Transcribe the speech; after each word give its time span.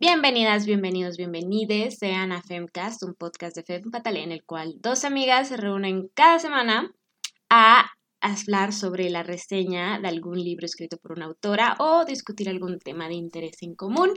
Bienvenidas, 0.00 0.64
bienvenidos, 0.64 1.18
bienvenides 1.18 1.98
sean 1.98 2.32
a 2.32 2.40
Femcast, 2.40 3.02
un 3.02 3.12
podcast 3.14 3.54
de 3.54 3.62
Fem 3.62 3.82
en 4.16 4.32
el 4.32 4.42
cual 4.44 4.76
dos 4.80 5.04
amigas 5.04 5.48
se 5.48 5.58
reúnen 5.58 6.08
cada 6.14 6.38
semana 6.38 6.90
a 7.50 7.90
hablar 8.22 8.72
sobre 8.72 9.10
la 9.10 9.22
reseña 9.22 10.00
de 10.00 10.08
algún 10.08 10.42
libro 10.42 10.64
escrito 10.64 10.96
por 10.96 11.12
una 11.12 11.26
autora 11.26 11.76
o 11.78 12.06
discutir 12.06 12.48
algún 12.48 12.78
tema 12.78 13.08
de 13.08 13.14
interés 13.14 13.62
en 13.62 13.74
común. 13.74 14.14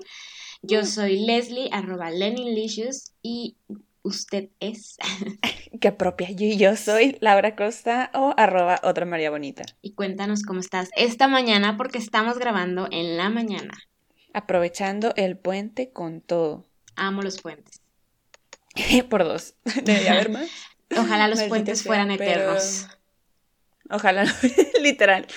Yo 0.62 0.84
Mm. 0.84 0.86
soy 0.86 1.26
Leslie, 1.26 1.68
arroba 1.73 2.12
Leninlicious, 2.12 3.12
y 3.22 3.58
usted 4.04 4.52
es. 4.62 4.95
Qué 5.81 5.91
propia. 5.91 6.30
Yo, 6.31 6.48
yo 6.55 6.77
soy 6.77 7.18
Laura 7.20 7.58
Costa 7.58 8.09
o 8.13 8.34
arroba 8.38 8.80
otra 8.84 9.05
María 9.05 9.31
Bonita. 9.31 9.63
y 9.81 9.95
cuéntanos 9.95 10.44
cómo 10.44 10.62
estás 10.62 10.90
esta 10.95 11.27
mañana 11.27 11.76
porque 11.76 11.98
estamos 11.98 12.40
grabando 12.40 12.88
en 12.90 13.18
la 13.18 13.30
mañana. 13.30 13.73
Aprovechando 14.34 15.14
el 15.16 15.38
puente 15.38 15.92
con 15.92 16.22
todo. 16.22 16.66
Amo 16.96 17.22
los 17.22 17.41
puentes. 17.41 17.82
Por 19.10 19.24
dos. 19.24 19.55
Debería 19.84 20.14
haber 20.14 20.30
más. 20.30 20.50
Ojalá 20.91 21.28
los 21.28 21.38
Maldita 21.38 21.50
puentes 21.50 21.80
sea, 21.80 21.88
fueran 21.88 22.08
pero- 22.18 22.24
eternos. 22.24 22.88
Ojalá, 23.90 24.26
literal. 24.82 25.27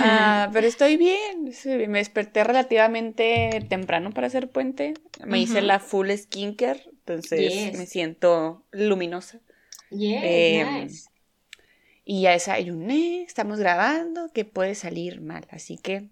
Ah, 0.00 0.48
pero 0.52 0.66
estoy 0.66 0.96
bien. 0.96 1.52
Me 1.88 1.98
desperté 1.98 2.44
relativamente 2.44 3.66
temprano 3.68 4.12
para 4.12 4.28
hacer 4.28 4.48
puente. 4.50 4.94
Me 5.26 5.40
hice 5.40 5.60
la 5.60 5.80
full 5.80 6.10
skincare, 6.10 6.84
entonces 6.90 7.52
Yes. 7.52 7.76
me 7.78 7.86
siento 7.86 8.64
luminosa. 8.70 9.40
Yes, 9.90 10.20
Em, 10.22 10.84
nice. 10.84 11.08
Y 12.04 12.22
ya 12.22 12.30
desayuné, 12.30 13.22
estamos 13.22 13.58
grabando, 13.58 14.30
que 14.32 14.44
puede 14.44 14.76
salir 14.76 15.20
mal. 15.20 15.46
Así 15.50 15.76
que 15.76 16.08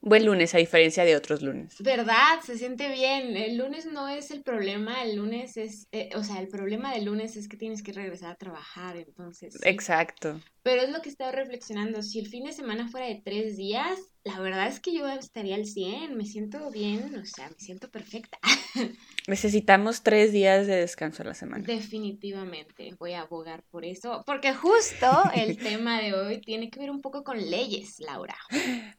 buen 0.00 0.24
lunes 0.24 0.54
a 0.54 0.58
diferencia 0.58 1.04
de 1.04 1.16
otros 1.16 1.42
lunes. 1.42 1.76
¿Verdad? 1.80 2.40
Se 2.44 2.56
siente 2.56 2.90
bien. 2.90 3.36
El 3.36 3.56
lunes 3.56 3.86
no 3.86 4.08
es 4.08 4.30
el 4.30 4.42
problema, 4.42 5.02
el 5.02 5.16
lunes 5.16 5.56
es, 5.56 5.86
eh, 5.92 6.10
o 6.14 6.24
sea, 6.24 6.40
el 6.40 6.48
problema 6.48 6.92
del 6.94 7.04
lunes 7.04 7.36
es 7.36 7.48
que 7.48 7.56
tienes 7.56 7.82
que 7.82 7.92
regresar 7.92 8.32
a 8.32 8.36
trabajar, 8.36 8.96
entonces. 8.96 9.54
sí. 9.54 9.60
Exacto. 9.62 10.40
Pero 10.62 10.82
es 10.82 10.90
lo 10.90 11.00
que 11.00 11.08
estaba 11.08 11.32
reflexionando. 11.32 12.02
Si 12.02 12.18
el 12.18 12.28
fin 12.28 12.44
de 12.44 12.52
semana 12.52 12.88
fuera 12.88 13.06
de 13.06 13.22
tres 13.24 13.56
días, 13.56 13.98
la 14.24 14.38
verdad 14.40 14.66
es 14.68 14.78
que 14.78 14.92
yo 14.92 15.08
estaría 15.08 15.54
al 15.54 15.64
100, 15.64 16.16
me 16.16 16.26
siento 16.26 16.70
bien, 16.70 17.14
o 17.16 17.24
sea, 17.24 17.48
me 17.48 17.58
siento 17.58 17.90
perfecta. 17.90 18.38
Necesitamos 19.26 20.02
tres 20.02 20.32
días 20.32 20.66
de 20.66 20.76
descanso 20.76 21.22
a 21.22 21.26
la 21.26 21.34
semana. 21.34 21.64
Definitivamente 21.66 22.94
voy 22.98 23.14
a 23.14 23.22
abogar 23.22 23.62
por 23.70 23.86
eso, 23.86 24.22
porque 24.26 24.52
justo 24.54 25.06
el 25.34 25.56
tema 25.62 26.00
de 26.02 26.12
hoy 26.12 26.40
tiene 26.42 26.70
que 26.70 26.80
ver 26.80 26.90
un 26.90 27.00
poco 27.00 27.24
con 27.24 27.38
leyes, 27.38 27.98
Laura. 28.00 28.36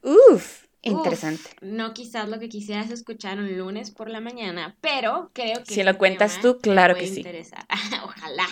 Uf, 0.02 0.64
Uf, 0.84 0.90
interesante. 0.92 1.50
no 1.60 1.94
quizás 1.94 2.28
lo 2.28 2.38
que 2.38 2.48
quisieras 2.48 2.90
escuchar 2.90 3.38
un 3.38 3.56
lunes 3.58 3.90
por 3.90 4.10
la 4.10 4.20
mañana, 4.20 4.76
pero 4.80 5.30
creo 5.32 5.64
que 5.64 5.74
Si 5.74 5.82
lo 5.82 5.96
cuentas 5.98 6.40
tú, 6.40 6.58
claro 6.60 6.96
que 6.96 7.06
sí. 7.06 7.16
interesar. 7.18 7.66
Ojalá. 8.04 8.46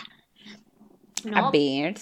A 1.35 1.43
No, 1.43 1.51
ver. 1.51 1.95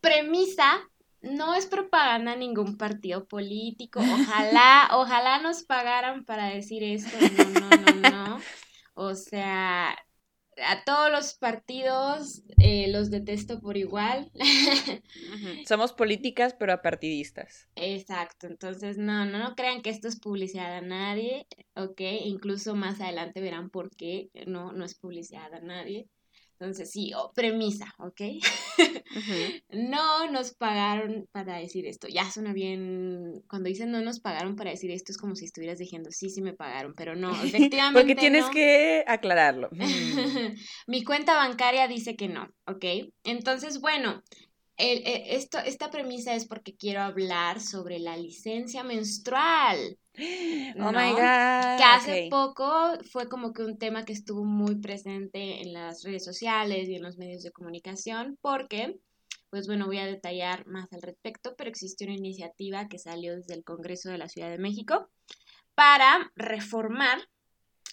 premisa, 0.00 0.80
no 1.22 1.54
es 1.54 1.66
propaganda 1.66 2.32
a 2.32 2.36
ningún 2.36 2.76
partido 2.76 3.26
político. 3.26 4.00
Ojalá, 4.12 4.88
ojalá 4.92 5.40
nos 5.40 5.64
pagaran 5.64 6.24
para 6.24 6.46
decir 6.48 6.82
esto. 6.84 7.16
No, 7.32 7.48
no, 7.48 7.76
no, 7.76 7.96
no. 7.96 8.46
O 8.94 9.14
sea, 9.14 9.96
a 10.62 10.84
todos 10.84 11.10
los 11.10 11.34
partidos 11.34 12.42
eh, 12.58 12.88
los 12.88 13.10
detesto 13.10 13.60
por 13.60 13.76
igual. 13.76 14.30
Somos 15.66 15.92
políticas, 15.92 16.54
pero 16.58 16.72
apartidistas. 16.72 17.68
Exacto, 17.76 18.46
entonces 18.46 18.98
no, 18.98 19.24
no, 19.26 19.38
no 19.38 19.54
crean 19.54 19.82
que 19.82 19.90
esto 19.90 20.08
es 20.08 20.18
publicidad 20.18 20.76
a 20.76 20.80
nadie, 20.80 21.46
¿ok? 21.74 22.00
Incluso 22.24 22.74
más 22.74 23.00
adelante 23.00 23.40
verán 23.40 23.70
por 23.70 23.90
qué 23.94 24.30
no, 24.46 24.72
no 24.72 24.84
es 24.84 24.94
publicidad 24.94 25.52
a 25.54 25.60
nadie. 25.60 26.08
Entonces 26.58 26.90
sí, 26.90 27.12
oh, 27.16 27.32
premisa, 27.34 27.94
¿ok? 27.98 28.20
No 29.70 30.30
nos 30.30 30.54
pagaron 30.54 31.28
para 31.32 31.58
decir 31.58 31.86
esto. 31.86 32.08
Ya 32.08 32.30
suena 32.30 32.52
bien. 32.52 33.42
Cuando 33.48 33.68
dicen 33.68 33.90
no 33.90 34.00
nos 34.00 34.20
pagaron 34.20 34.56
para 34.56 34.70
decir 34.70 34.90
esto, 34.90 35.12
es 35.12 35.18
como 35.18 35.34
si 35.36 35.44
estuvieras 35.44 35.78
diciendo 35.78 36.10
sí, 36.10 36.30
sí 36.30 36.42
me 36.42 36.52
pagaron, 36.52 36.94
pero 36.94 37.14
no, 37.14 37.30
efectivamente. 37.44 38.00
Porque 38.00 38.14
tienes 38.14 38.46
no. 38.46 38.50
que 38.50 39.04
aclararlo. 39.06 39.70
Mm. 39.84 40.56
Mi 40.86 41.04
cuenta 41.04 41.34
bancaria 41.34 41.86
dice 41.88 42.16
que 42.16 42.28
no, 42.28 42.48
¿ok? 42.66 42.84
Entonces, 43.24 43.80
bueno, 43.80 44.22
el- 44.76 45.06
e- 45.06 45.36
esto, 45.36 45.58
esta 45.58 45.90
premisa 45.90 46.34
es 46.34 46.46
porque 46.46 46.74
quiero 46.76 47.02
hablar 47.02 47.60
sobre 47.60 47.98
la 47.98 48.16
licencia 48.16 48.82
menstrual. 48.82 49.98
Oh 50.16 50.92
my 50.92 51.10
god. 51.10 51.76
Que 51.76 51.84
hace 51.84 52.28
poco 52.30 52.98
fue 53.10 53.28
como 53.28 53.52
que 53.52 53.62
un 53.62 53.78
tema 53.78 54.04
que 54.04 54.12
estuvo 54.12 54.44
muy 54.44 54.76
presente 54.76 55.62
en 55.62 55.72
las 55.72 56.02
redes 56.02 56.24
sociales 56.24 56.88
y 56.88 56.94
en 56.94 57.02
los 57.02 57.18
medios 57.18 57.42
de 57.42 57.50
comunicación, 57.50 58.38
porque, 58.40 58.98
pues 59.50 59.66
bueno, 59.66 59.86
voy 59.86 59.98
a 59.98 60.06
detallar 60.06 60.66
más 60.66 60.92
al 60.92 61.02
respecto, 61.02 61.54
pero 61.56 61.70
existe 61.70 62.04
una 62.04 62.14
iniciativa 62.14 62.88
que 62.88 62.98
salió 62.98 63.34
desde 63.34 63.54
el 63.54 63.64
Congreso 63.64 64.10
de 64.10 64.18
la 64.18 64.28
Ciudad 64.28 64.50
de 64.50 64.58
México 64.58 65.08
para 65.74 66.32
reformar 66.36 67.18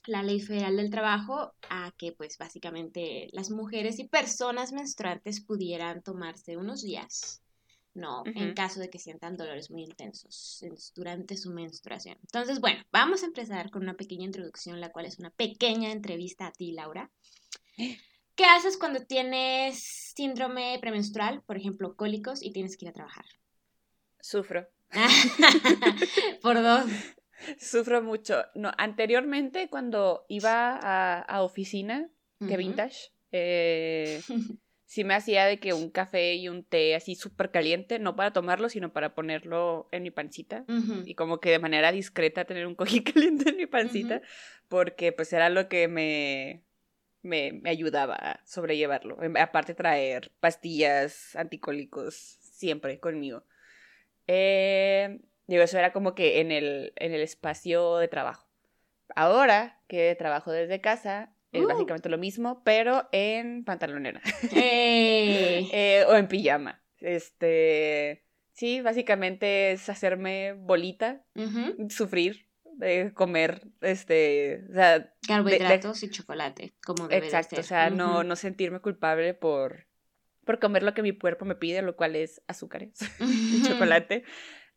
la 0.07 0.23
Ley 0.23 0.39
Federal 0.39 0.77
del 0.77 0.89
Trabajo 0.89 1.53
a 1.69 1.91
que, 1.97 2.11
pues 2.11 2.37
básicamente, 2.37 3.29
las 3.33 3.51
mujeres 3.51 3.99
y 3.99 4.07
personas 4.07 4.71
menstruantes 4.71 5.41
pudieran 5.41 6.01
tomarse 6.01 6.57
unos 6.57 6.81
días. 6.81 7.41
No, 7.93 8.23
en 8.25 8.53
caso 8.53 8.79
de 8.79 8.89
que 8.89 8.99
sientan 8.99 9.35
dolores 9.35 9.69
muy 9.69 9.83
intensos 9.83 10.63
en- 10.63 10.75
durante 10.95 11.35
su 11.35 11.51
menstruación. 11.51 12.17
Entonces, 12.21 12.61
bueno, 12.61 12.81
vamos 12.91 13.21
a 13.21 13.25
empezar 13.25 13.69
con 13.69 13.81
una 13.83 13.95
pequeña 13.95 14.23
introducción, 14.25 14.79
la 14.79 14.91
cual 14.91 15.05
es 15.05 15.19
una 15.19 15.29
pequeña 15.31 15.91
entrevista 15.91 16.47
a 16.47 16.51
ti, 16.53 16.71
Laura. 16.71 17.11
¿Qué 18.35 18.45
haces 18.45 18.77
cuando 18.77 19.05
tienes 19.05 19.83
síndrome 20.15 20.77
premenstrual, 20.79 21.43
por 21.43 21.57
ejemplo, 21.57 21.95
cólicos, 21.95 22.41
y 22.41 22.53
tienes 22.53 22.77
que 22.77 22.85
ir 22.85 22.89
a 22.89 22.93
trabajar? 22.93 23.25
Sufro. 24.21 24.67
por 26.41 26.61
dos. 26.61 26.89
Sufro 27.59 28.01
mucho. 28.01 28.43
No, 28.55 28.71
anteriormente, 28.77 29.69
cuando 29.69 30.25
iba 30.29 30.77
a, 30.77 31.19
a 31.21 31.43
oficina, 31.43 32.09
que 32.39 32.45
Ujú. 32.45 32.57
vintage, 32.57 33.11
eh, 33.31 34.21
sí 34.91 35.05
me 35.05 35.13
hacía 35.13 35.45
de 35.45 35.57
que 35.57 35.71
un 35.71 35.89
café 35.89 36.33
y 36.33 36.49
un 36.49 36.65
té 36.65 36.95
así 36.95 37.15
súper 37.15 37.49
caliente, 37.49 37.97
no 37.97 38.17
para 38.17 38.33
tomarlo, 38.33 38.67
sino 38.67 38.91
para 38.91 39.15
ponerlo 39.15 39.87
en 39.93 40.03
mi 40.03 40.11
pancita. 40.11 40.65
Y 41.05 41.15
como 41.15 41.39
que 41.39 41.49
de 41.49 41.59
manera 41.59 41.93
discreta 41.93 42.43
tener 42.43 42.67
un 42.67 42.75
cojín 42.75 43.03
caliente 43.13 43.51
en 43.51 43.55
mi 43.55 43.67
pancita, 43.67 44.21
porque 44.67 45.13
pues 45.13 45.31
era 45.31 45.47
lo 45.47 45.69
que 45.69 45.87
me, 45.87 46.65
me, 47.21 47.53
me 47.53 47.69
ayudaba 47.69 48.15
a 48.15 48.45
sobrellevarlo. 48.45 49.23
Em, 49.23 49.37
Aparte 49.37 49.75
traer 49.75 50.33
pastillas 50.41 51.37
anticólicos 51.37 52.13
siempre 52.41 52.99
conmigo. 52.99 53.45
Eh, 54.27 55.21
digo, 55.47 55.63
eso 55.63 55.79
era 55.79 55.93
como 55.93 56.15
que 56.15 56.41
en 56.41 56.51
el, 56.51 56.91
en 56.97 57.13
el 57.13 57.21
espacio 57.21 57.95
de 57.95 58.09
trabajo. 58.09 58.45
Ahora 59.15 59.79
que 59.87 60.13
trabajo 60.15 60.51
desde 60.51 60.81
casa, 60.81 61.33
es 61.51 61.63
Uh. 61.63 61.67
básicamente 61.67 62.09
lo 62.09 62.17
mismo, 62.17 62.63
pero 62.63 63.07
en 63.11 63.63
pantalonera. 63.63 64.21
¡Eh! 64.53 65.67
Eh, 65.71 66.05
o 66.07 66.15
en 66.15 66.27
pijama. 66.27 66.81
Este. 66.99 68.25
Sí, 68.53 68.81
básicamente 68.81 69.71
es 69.71 69.89
hacerme 69.89 70.53
bolita, 70.53 71.23
sufrir, 71.89 72.47
de 72.77 73.11
comer, 73.13 73.61
este. 73.81 74.65
O 74.69 74.73
sea, 74.73 74.99
de- 74.99 75.09
Carbohidratos 75.27 76.03
y 76.03 76.09
chocolate, 76.09 76.73
como 76.85 77.07
debe 77.07 77.21
de 77.21 77.27
exacto, 77.27 77.55
ser. 77.55 77.59
o 77.59 77.67
sea, 77.67 77.89
no, 77.89 78.23
no 78.23 78.35
sentirme 78.35 78.79
culpable 78.81 79.33
por, 79.33 79.87
por 80.45 80.59
comer 80.59 80.83
lo 80.83 80.93
que 80.93 81.01
mi 81.01 81.17
cuerpo 81.17 81.45
me 81.45 81.55
pide, 81.55 81.81
lo 81.81 81.95
cual 81.95 82.15
es 82.15 82.41
azúcares 82.47 82.91
y 83.19 83.63
chocolate. 83.63 84.23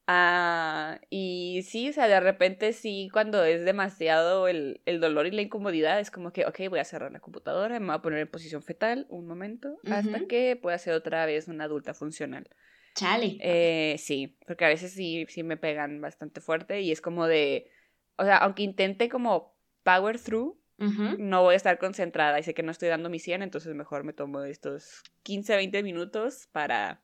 Ah, 0.06 1.00
y 1.08 1.62
sí, 1.66 1.88
o 1.88 1.92
sea, 1.94 2.08
de 2.08 2.20
repente 2.20 2.74
sí, 2.74 3.08
cuando 3.10 3.42
es 3.42 3.64
demasiado 3.64 4.48
el, 4.48 4.82
el 4.84 5.00
dolor 5.00 5.26
y 5.26 5.30
la 5.30 5.40
incomodidad, 5.40 5.98
es 5.98 6.10
como 6.10 6.30
que, 6.30 6.44
ok, 6.44 6.60
voy 6.68 6.78
a 6.78 6.84
cerrar 6.84 7.10
la 7.10 7.20
computadora, 7.20 7.80
me 7.80 7.86
voy 7.86 7.94
a 7.94 8.02
poner 8.02 8.18
en 8.18 8.30
posición 8.30 8.62
fetal 8.62 9.06
un 9.08 9.26
momento, 9.26 9.82
hasta 9.88 10.20
Ujú. 10.20 10.26
que 10.26 10.56
pueda 10.56 10.76
ser 10.76 10.92
otra 10.94 11.24
vez 11.24 11.48
una 11.48 11.64
adulta 11.64 11.94
funcional. 11.94 12.50
Chale. 12.96 13.30
Eh, 13.38 13.96
sí, 13.98 14.38
porque 14.46 14.64
a 14.66 14.68
veces 14.68 14.92
sí, 14.92 15.26
sí 15.28 15.42
me 15.44 15.56
pegan 15.58 16.00
bastante 16.00 16.40
fuerte 16.40 16.80
y 16.82 16.92
es 16.92 17.00
como 17.02 17.26
de, 17.26 17.70
o 18.18 18.24
sea, 18.24 18.38
aunque 18.38 18.64
intente 18.64 19.08
como 19.08 19.58
power 19.84 20.20
through, 20.20 20.58
Ujú. 20.78 21.18
no 21.18 21.42
voy 21.42 21.54
a 21.54 21.56
estar 21.58 21.78
concentrada 21.78 22.38
y 22.40 22.42
sé 22.44 22.54
que 22.54 22.62
no 22.64 22.72
estoy 22.72 22.88
dando 22.88 23.10
mi 23.10 23.20
100, 23.20 23.42
entonces 23.42 23.74
mejor 23.74 24.04
me 24.04 24.12
tomo 24.14 24.42
estos 24.44 25.02
15, 25.22 25.56
20 25.56 25.82
minutos 25.84 26.48
para 26.52 27.03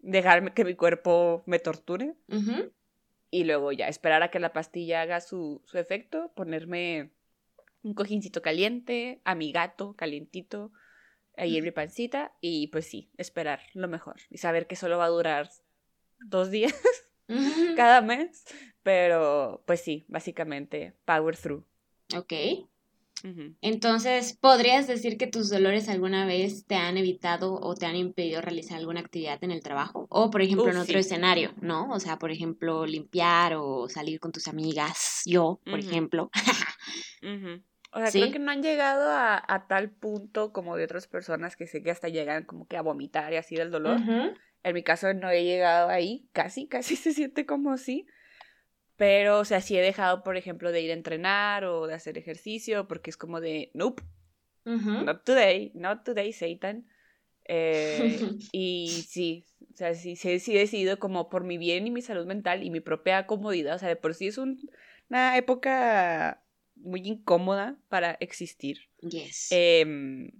dejarme 0.00 0.52
que 0.52 0.64
mi 0.64 0.74
cuerpo 0.74 1.42
me 1.46 1.58
torture 1.58 2.14
y 3.30 3.44
luego 3.44 3.72
ya 3.72 3.88
esperar 3.88 4.22
a 4.22 4.30
que 4.30 4.38
la 4.38 4.52
pastilla 4.52 5.02
haga 5.02 5.20
su, 5.20 5.62
su 5.66 5.78
efecto, 5.78 6.32
ponerme 6.34 7.10
un 7.82 7.94
cojincito 7.94 8.42
caliente, 8.42 9.20
a 9.24 9.34
mi 9.34 9.52
gato 9.52 9.94
calientito 9.94 10.72
ahí 11.36 11.56
en 11.56 11.64
mi 11.64 11.70
pancita 11.70 12.32
y 12.40 12.68
pues 12.68 12.86
sí, 12.86 13.10
esperar 13.16 13.60
lo 13.74 13.88
mejor 13.88 14.16
y 14.30 14.38
saber 14.38 14.66
que 14.66 14.76
solo 14.76 14.98
va 14.98 15.04
a 15.04 15.08
durar 15.08 15.50
dos 16.18 16.50
días 16.50 16.74
cada 17.76 18.00
mes, 18.02 18.44
pero 18.82 19.62
pues 19.66 19.80
sí, 19.80 20.04
básicamente 20.08 20.94
power 21.04 21.36
through. 21.36 21.64
Ok. 22.16 22.32
Entonces, 23.60 24.36
¿podrías 24.40 24.86
decir 24.86 25.16
que 25.16 25.26
tus 25.26 25.50
dolores 25.50 25.88
alguna 25.88 26.26
vez 26.26 26.66
te 26.66 26.76
han 26.76 26.96
evitado 26.96 27.54
o 27.54 27.74
te 27.74 27.86
han 27.86 27.96
impedido 27.96 28.40
realizar 28.40 28.78
alguna 28.78 29.00
actividad 29.00 29.42
en 29.42 29.50
el 29.50 29.62
trabajo? 29.62 30.06
O, 30.10 30.30
por 30.30 30.42
ejemplo, 30.42 30.68
en 30.68 30.76
otro 30.76 30.98
escenario, 30.98 31.52
¿no? 31.60 31.90
O 31.90 32.00
sea, 32.00 32.18
por 32.18 32.30
ejemplo, 32.30 32.86
limpiar 32.86 33.54
o 33.54 33.88
salir 33.88 34.20
con 34.20 34.32
tus 34.32 34.48
amigas, 34.48 35.22
yo, 35.24 35.60
por 35.64 35.78
ejemplo. 35.78 36.30
O 37.90 38.00
sea, 38.00 38.10
creo 38.10 38.30
que 38.30 38.38
no 38.38 38.50
han 38.50 38.62
llegado 38.62 39.10
a, 39.10 39.66
tal 39.68 39.90
punto 39.90 40.52
como 40.52 40.76
de 40.76 40.84
otras 40.84 41.06
personas 41.06 41.56
que 41.56 41.66
sé 41.66 41.82
que 41.82 41.90
hasta 41.90 42.08
llegan 42.08 42.44
como 42.44 42.66
que 42.66 42.76
a 42.76 42.82
vomitar 42.82 43.32
y 43.32 43.36
así 43.36 43.56
del 43.56 43.70
dolor. 43.70 43.98
En 44.62 44.74
mi 44.74 44.82
caso 44.82 45.14
no 45.14 45.30
he 45.30 45.44
llegado 45.44 45.88
ahí, 45.88 46.28
casi, 46.32 46.66
casi 46.66 46.96
se 46.96 47.12
siente 47.12 47.46
como 47.46 47.72
así. 47.72 48.06
Pero, 48.98 49.38
o 49.38 49.44
sea, 49.44 49.60
sí 49.60 49.78
he 49.78 49.80
dejado, 49.80 50.24
por 50.24 50.36
ejemplo, 50.36 50.72
de 50.72 50.80
ir 50.80 50.90
a 50.90 50.94
entrenar 50.94 51.64
o 51.64 51.86
de 51.86 51.94
hacer 51.94 52.18
ejercicio, 52.18 52.88
porque 52.88 53.10
es 53.10 53.16
como 53.16 53.40
de, 53.40 53.70
nope, 53.72 54.02
not 54.64 55.24
today, 55.24 55.70
not 55.74 56.04
today, 56.04 56.32
Satan. 56.32 56.84
Eh, 57.44 58.18
y 58.52 58.88
sí, 59.08 59.44
o 59.72 59.76
sea, 59.76 59.94
sí, 59.94 60.16
sí, 60.16 60.40
sí, 60.40 60.56
he 60.56 60.58
decidido 60.58 60.98
como 60.98 61.28
por 61.28 61.44
mi 61.44 61.58
bien 61.58 61.86
y 61.86 61.92
mi 61.92 62.02
salud 62.02 62.26
mental 62.26 62.64
y 62.64 62.70
mi 62.70 62.80
propia 62.80 63.24
comodidad. 63.28 63.76
O 63.76 63.78
sea, 63.78 63.88
de 63.88 63.94
por 63.94 64.14
sí 64.14 64.26
es 64.26 64.36
una 64.36 65.36
época 65.36 66.42
muy 66.74 67.00
incómoda 67.04 67.78
para 67.88 68.16
existir. 68.18 68.90
Yes. 69.00 69.46
Em, 69.52 70.32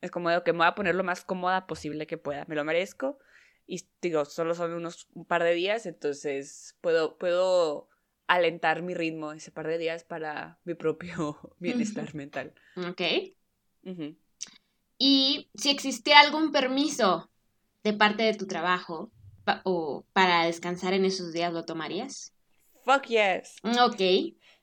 es 0.00 0.10
como 0.10 0.30
que 0.42 0.52
me 0.52 0.58
voy 0.60 0.66
a 0.66 0.74
poner 0.74 0.94
lo 0.94 1.04
más 1.04 1.24
cómoda 1.24 1.66
posible 1.66 2.06
que 2.06 2.16
pueda. 2.16 2.46
Me 2.48 2.54
lo 2.54 2.64
merezco 2.64 3.18
y 3.66 3.86
digo, 4.00 4.24
solo 4.24 4.54
son 4.54 4.72
unos 4.72 5.08
un 5.14 5.24
par 5.24 5.42
de 5.42 5.54
días, 5.54 5.86
entonces 5.86 6.76
puedo, 6.80 7.18
puedo 7.18 7.88
alentar 8.26 8.82
mi 8.82 8.94
ritmo 8.94 9.32
ese 9.32 9.50
par 9.50 9.66
de 9.68 9.78
días 9.78 10.04
para 10.04 10.58
mi 10.64 10.74
propio 10.74 11.56
bienestar 11.58 12.14
mental. 12.14 12.54
Ok. 12.76 13.02
Y 14.98 15.50
si 15.54 15.70
existiera 15.70 16.20
algún 16.20 16.52
permiso 16.52 17.30
de 17.82 17.92
parte 17.92 18.22
de 18.22 18.34
tu 18.34 18.46
trabajo 18.46 19.10
o 19.64 20.06
para 20.12 20.46
descansar 20.46 20.94
en 20.94 21.04
esos 21.04 21.32
días, 21.32 21.52
¿lo 21.52 21.64
tomarías? 21.64 22.32
Fuck 22.84 23.06
yes. 23.06 23.56
Ok. 23.64 24.00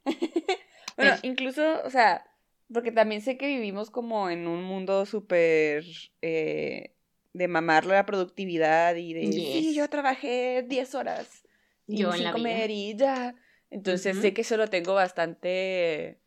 bueno, 0.97 1.15
incluso, 1.23 1.83
o 1.83 1.89
sea, 1.89 2.25
porque 2.73 2.91
también 2.91 3.21
sé 3.21 3.37
que 3.37 3.47
vivimos 3.47 3.89
como 3.89 4.29
en 4.29 4.47
un 4.47 4.63
mundo 4.63 5.05
súper 5.05 5.83
eh, 6.21 6.95
de 7.33 7.47
mamarlo 7.47 7.93
la 7.93 8.05
productividad 8.05 8.95
y 8.95 9.13
de, 9.13 9.31
sí, 9.31 9.73
yo 9.75 9.89
trabajé 9.89 10.65
10 10.67 10.95
horas 10.95 11.43
yo 11.89 12.11
sin 12.13 12.31
comer 12.31 12.69
y 12.71 12.95
ya. 12.95 13.35
Entonces 13.69 14.17
sé 14.17 14.33
que 14.33 14.41
eso 14.41 14.57
lo 14.57 14.67
tengo 14.67 14.93
bastante 14.93 16.19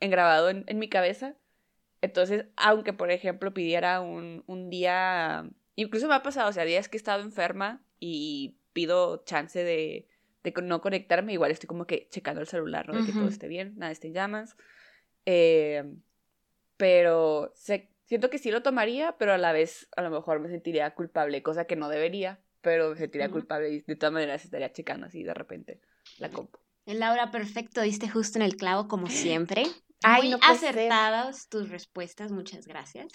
engravado 0.00 0.50
en, 0.50 0.78
mi 0.78 0.88
cabeza. 0.88 1.36
Entonces, 2.00 2.46
aunque 2.56 2.92
por 2.92 3.10
ejemplo 3.10 3.54
pidiera 3.54 4.00
un, 4.00 4.44
un, 4.46 4.70
día, 4.70 5.48
incluso 5.76 6.08
me 6.08 6.14
ha 6.14 6.22
pasado, 6.22 6.50
o 6.50 6.52
sea, 6.52 6.64
días 6.64 6.88
que 6.88 6.96
he 6.96 6.98
estado 6.98 7.22
enferma 7.22 7.82
y 7.98 8.58
pido 8.72 9.24
chance 9.24 9.62
de, 9.62 10.06
de 10.42 10.54
no 10.62 10.80
conectarme, 10.80 11.32
igual 11.32 11.50
estoy 11.50 11.66
como 11.66 11.86
que 11.86 12.08
checando 12.10 12.40
el 12.40 12.46
celular, 12.46 12.88
¿no? 12.88 13.00
De 13.00 13.06
que 13.06 13.12
todo 13.12 13.28
esté 13.28 13.48
bien, 13.48 13.74
nada 13.76 13.92
esté 13.92 14.08
en 14.08 14.14
llamas. 14.14 14.56
Eh, 15.26 15.84
pero 16.76 17.52
sé, 17.54 17.90
siento 18.04 18.30
que 18.30 18.38
sí 18.38 18.50
lo 18.50 18.62
tomaría, 18.62 19.16
pero 19.18 19.32
a 19.32 19.38
la 19.38 19.52
vez 19.52 19.88
a 19.96 20.02
lo 20.02 20.10
mejor 20.10 20.40
me 20.40 20.48
sentiría 20.48 20.94
culpable, 20.94 21.42
cosa 21.42 21.66
que 21.66 21.76
no 21.76 21.88
debería, 21.88 22.40
pero 22.60 22.90
me 22.90 22.96
sentiría 22.96 23.30
culpable 23.30 23.70
y 23.70 23.80
de 23.80 23.96
todas 23.96 24.12
maneras 24.12 24.44
estaría 24.44 24.72
checando 24.72 25.06
así 25.06 25.22
de 25.22 25.34
repente 25.34 25.80
la 26.18 26.30
compu. 26.30 26.58
Laura, 26.86 27.30
perfecto, 27.30 27.80
diste 27.80 28.08
justo 28.08 28.38
en 28.38 28.42
el 28.42 28.56
clavo 28.56 28.88
como 28.88 29.08
siempre. 29.08 29.64
Ay, 30.02 30.32
Muy 30.32 30.40
acertadas 30.42 31.48
tus 31.48 31.70
respuestas, 31.70 32.30
muchas 32.30 32.66
gracias. 32.66 33.06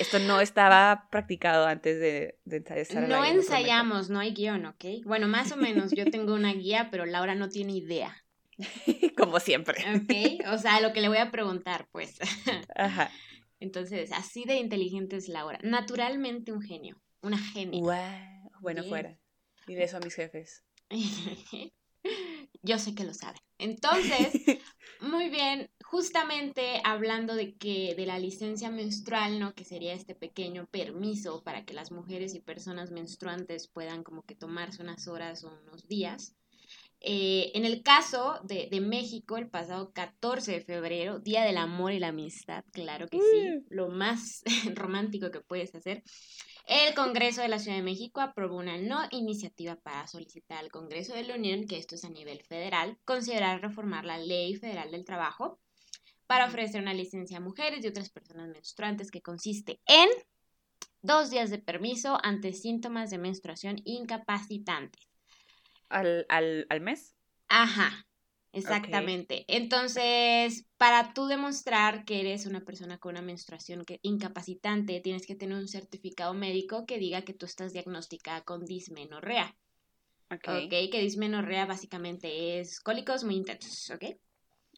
esto 0.00 0.18
no 0.18 0.40
estaba 0.40 1.06
practicado 1.08 1.66
antes 1.66 2.00
de, 2.00 2.40
de 2.44 2.56
ensayar. 2.56 3.08
No 3.08 3.24
ensayamos, 3.24 4.10
no 4.10 4.18
hay 4.18 4.34
guion, 4.34 4.66
¿ok? 4.66 4.84
Bueno, 5.04 5.28
más 5.28 5.52
o 5.52 5.56
menos, 5.56 5.92
yo 5.92 6.04
tengo 6.10 6.34
una 6.34 6.52
guía, 6.52 6.88
pero 6.90 7.06
Laura 7.06 7.36
no 7.36 7.48
tiene 7.48 7.74
idea. 7.74 8.24
Como 9.16 9.38
siempre. 9.38 9.84
Ok, 9.94 10.46
o 10.52 10.58
sea, 10.58 10.80
lo 10.80 10.92
que 10.92 11.00
le 11.00 11.08
voy 11.08 11.18
a 11.18 11.30
preguntar, 11.30 11.86
pues. 11.92 12.18
Ajá. 12.74 13.10
Entonces, 13.60 14.12
así 14.12 14.44
de 14.44 14.56
inteligente 14.56 15.16
es 15.16 15.28
Laura. 15.28 15.58
Naturalmente 15.62 16.52
un 16.52 16.62
genio, 16.62 17.00
una 17.22 17.38
genia. 17.38 17.80
Wow. 17.80 18.50
Bueno, 18.60 18.82
fuera. 18.84 19.18
Y 19.66 19.74
de 19.74 19.84
eso 19.84 19.96
a 19.96 20.00
mis 20.00 20.14
jefes. 20.14 20.64
Yo 22.62 22.78
sé 22.78 22.94
que 22.94 23.04
lo 23.04 23.14
saben. 23.14 23.40
Entonces, 23.58 24.32
muy 25.00 25.28
bien, 25.30 25.70
justamente 25.84 26.80
hablando 26.84 27.34
de 27.34 27.56
que 27.56 27.94
de 27.94 28.06
la 28.06 28.18
licencia 28.18 28.70
menstrual, 28.70 29.38
¿no? 29.38 29.54
Que 29.54 29.64
sería 29.64 29.94
este 29.94 30.14
pequeño 30.14 30.66
permiso 30.66 31.42
para 31.42 31.64
que 31.64 31.74
las 31.74 31.90
mujeres 31.90 32.34
y 32.34 32.40
personas 32.40 32.90
menstruantes 32.90 33.68
puedan 33.68 34.02
como 34.02 34.22
que 34.22 34.34
tomarse 34.34 34.82
unas 34.82 35.08
horas 35.08 35.44
o 35.44 35.52
unos 35.62 35.86
días. 35.86 36.34
Eh, 37.08 37.52
en 37.54 37.64
el 37.64 37.84
caso 37.84 38.40
de, 38.42 38.68
México, 38.80 39.36
el 39.36 39.48
pasado 39.48 39.92
14 39.92 40.50
de 40.50 40.60
febrero, 40.60 41.20
Día 41.20 41.44
del 41.44 41.56
Amor 41.56 41.92
y 41.92 42.00
la 42.00 42.08
Amistad, 42.08 42.64
claro 42.72 43.06
que 43.06 43.20
sí, 43.20 43.64
lo 43.68 43.88
más 43.88 44.42
romántico 44.74 45.30
que 45.30 45.40
puedes 45.40 45.72
hacer, 45.76 46.02
el 46.66 46.96
Congreso 46.96 47.42
de 47.42 47.48
la 47.48 47.60
Ciudad 47.60 47.76
de 47.76 47.84
México 47.84 48.20
aprobó 48.20 48.56
una 48.56 48.76
no 48.76 49.02
iniciativa 49.12 49.76
para 49.76 50.08
solicitar 50.08 50.58
al 50.58 50.72
Congreso 50.72 51.14
de 51.14 51.22
la 51.22 51.36
Unión, 51.36 51.68
que 51.68 51.78
esto 51.78 51.94
es 51.94 52.04
a 52.04 52.10
nivel 52.10 52.42
federal, 52.42 52.98
considerar 53.04 53.62
reformar 53.62 54.04
la 54.04 54.18
Ley 54.18 54.56
Federal 54.56 54.90
del 54.90 55.04
Trabajo 55.04 55.60
para 56.26 56.46
ofrecer 56.46 56.82
una 56.82 56.92
licencia 56.92 57.36
a 57.36 57.40
mujeres 57.40 57.84
y 57.84 57.88
otras 57.88 58.10
personas 58.10 58.48
menstruantes 58.48 59.12
que 59.12 59.22
consiste 59.22 59.80
en 59.86 60.08
dos 61.02 61.30
días 61.30 61.50
de 61.50 61.60
permiso 61.60 62.18
ante 62.24 62.52
síntomas 62.52 63.10
de 63.10 63.18
menstruación 63.18 63.76
incapacitantes 63.84 65.06
al, 65.88 66.26
al, 66.28 66.66
al 66.68 66.80
mes. 66.80 67.14
Ajá, 67.48 68.06
exactamente. 68.52 69.44
Entonces, 69.48 70.66
para 70.76 71.12
tú 71.14 71.26
demostrar 71.26 72.04
que 72.04 72.20
eres 72.20 72.46
una 72.46 72.60
persona 72.64 72.98
con 72.98 73.12
una 73.12 73.22
menstruación 73.22 73.84
que, 73.84 73.98
incapacitante, 74.02 75.00
tienes 75.00 75.26
que 75.26 75.34
tener 75.34 75.56
un 75.56 75.68
certificado 75.68 76.34
médico 76.34 76.86
que 76.86 76.98
diga 76.98 77.22
que 77.22 77.34
tú 77.34 77.46
estás 77.46 77.72
diagnosticada 77.72 78.42
con 78.42 78.64
dismenorrea. 78.64 79.56
Ok. 80.30 80.48
Ok, 80.48 80.90
que 80.90 81.00
dismenorrea 81.00 81.66
básicamente 81.66 82.58
es 82.58 82.80
cólicos 82.80 83.24
muy 83.24 83.36
intensos, 83.36 83.90
¿ok? 83.90 84.16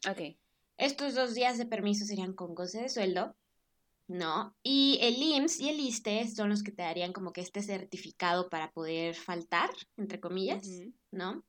Ok. 0.09 0.37
Estos 0.77 1.15
dos 1.15 1.33
días 1.33 1.57
de 1.57 1.65
permiso 1.65 2.05
serían 2.05 2.33
con 2.33 2.53
goce 2.53 2.81
de 2.81 2.89
sueldo 2.89 3.35
¿no? 4.09 4.55
Y 4.63 4.97
el 5.01 5.21
IMSS 5.21 5.59
y 5.61 5.69
el 5.69 5.79
ISTE 5.79 6.27
son 6.27 6.49
los 6.49 6.63
que 6.63 6.71
te 6.71 6.81
darían 6.81 7.13
como 7.13 7.31
que 7.31 7.41
este 7.41 7.61
certificado 7.61 8.49
para 8.49 8.71
poder 8.71 9.15
faltar, 9.15 9.69
entre 9.97 10.19
comillas, 10.19 10.67
¿no? 11.11 11.43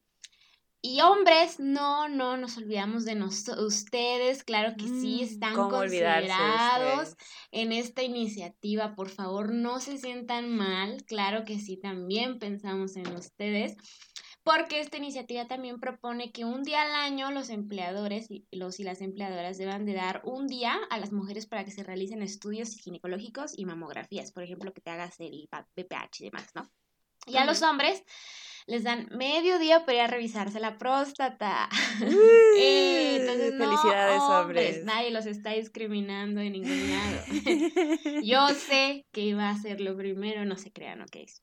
Y 0.82 1.02
hombres, 1.02 1.60
no, 1.60 2.08
no 2.08 2.38
nos 2.38 2.56
olvidamos 2.56 3.04
de 3.04 3.22
ustedes, 3.22 4.44
claro 4.44 4.74
que 4.78 4.84
sí, 4.86 5.18
mm, 5.20 5.24
están 5.24 5.54
considerados 5.54 7.16
en 7.50 7.72
esta 7.72 8.02
iniciativa, 8.02 8.94
por 8.94 9.10
favor, 9.10 9.52
no 9.52 9.78
se 9.80 9.98
sientan 9.98 10.56
mal, 10.56 11.04
claro 11.04 11.44
que 11.44 11.58
sí, 11.58 11.76
también 11.76 12.38
pensamos 12.38 12.96
en 12.96 13.14
ustedes 13.14 13.76
porque 14.42 14.80
esta 14.80 14.96
iniciativa 14.96 15.46
también 15.46 15.78
propone 15.80 16.32
que 16.32 16.44
un 16.44 16.62
día 16.62 16.82
al 16.82 16.92
año 16.92 17.30
los 17.30 17.50
empleadores 17.50 18.30
y 18.30 18.46
los 18.50 18.80
y 18.80 18.84
las 18.84 19.02
empleadoras 19.02 19.58
deban 19.58 19.84
de 19.84 19.94
dar 19.94 20.22
un 20.24 20.46
día 20.46 20.78
a 20.88 20.98
las 20.98 21.12
mujeres 21.12 21.46
para 21.46 21.64
que 21.64 21.70
se 21.70 21.82
realicen 21.82 22.22
estudios 22.22 22.74
ginecológicos 22.74 23.52
y 23.56 23.66
mamografías, 23.66 24.32
por 24.32 24.42
ejemplo, 24.42 24.72
que 24.72 24.80
te 24.80 24.90
hagas 24.90 25.20
el 25.20 25.48
BPH 25.76 26.20
y 26.20 26.24
demás, 26.24 26.48
¿no? 26.54 26.70
Y 27.26 27.36
a 27.36 27.44
los 27.44 27.60
hombres 27.62 28.02
les 28.70 28.84
dan 28.84 29.08
medio 29.10 29.58
día 29.58 29.84
para 29.84 29.94
ir 29.94 30.00
a 30.02 30.06
revisarse 30.06 30.60
la 30.60 30.78
próstata. 30.78 31.68
Eh, 32.62 33.16
entonces, 33.20 33.54
felicidades, 33.56 34.20
hombres, 34.20 34.84
Nadie 34.84 35.10
los 35.10 35.26
está 35.26 35.50
discriminando 35.52 36.40
en 36.40 36.52
ningún 36.52 36.90
lado. 36.90 37.24
Yo 38.22 38.48
sé 38.50 39.06
que 39.12 39.22
iba 39.22 39.48
a 39.48 39.56
ser 39.56 39.80
lo 39.80 39.96
primero, 39.96 40.44
no 40.44 40.56
se 40.56 40.72
crean, 40.72 41.00
ok, 41.00 41.16
es 41.16 41.40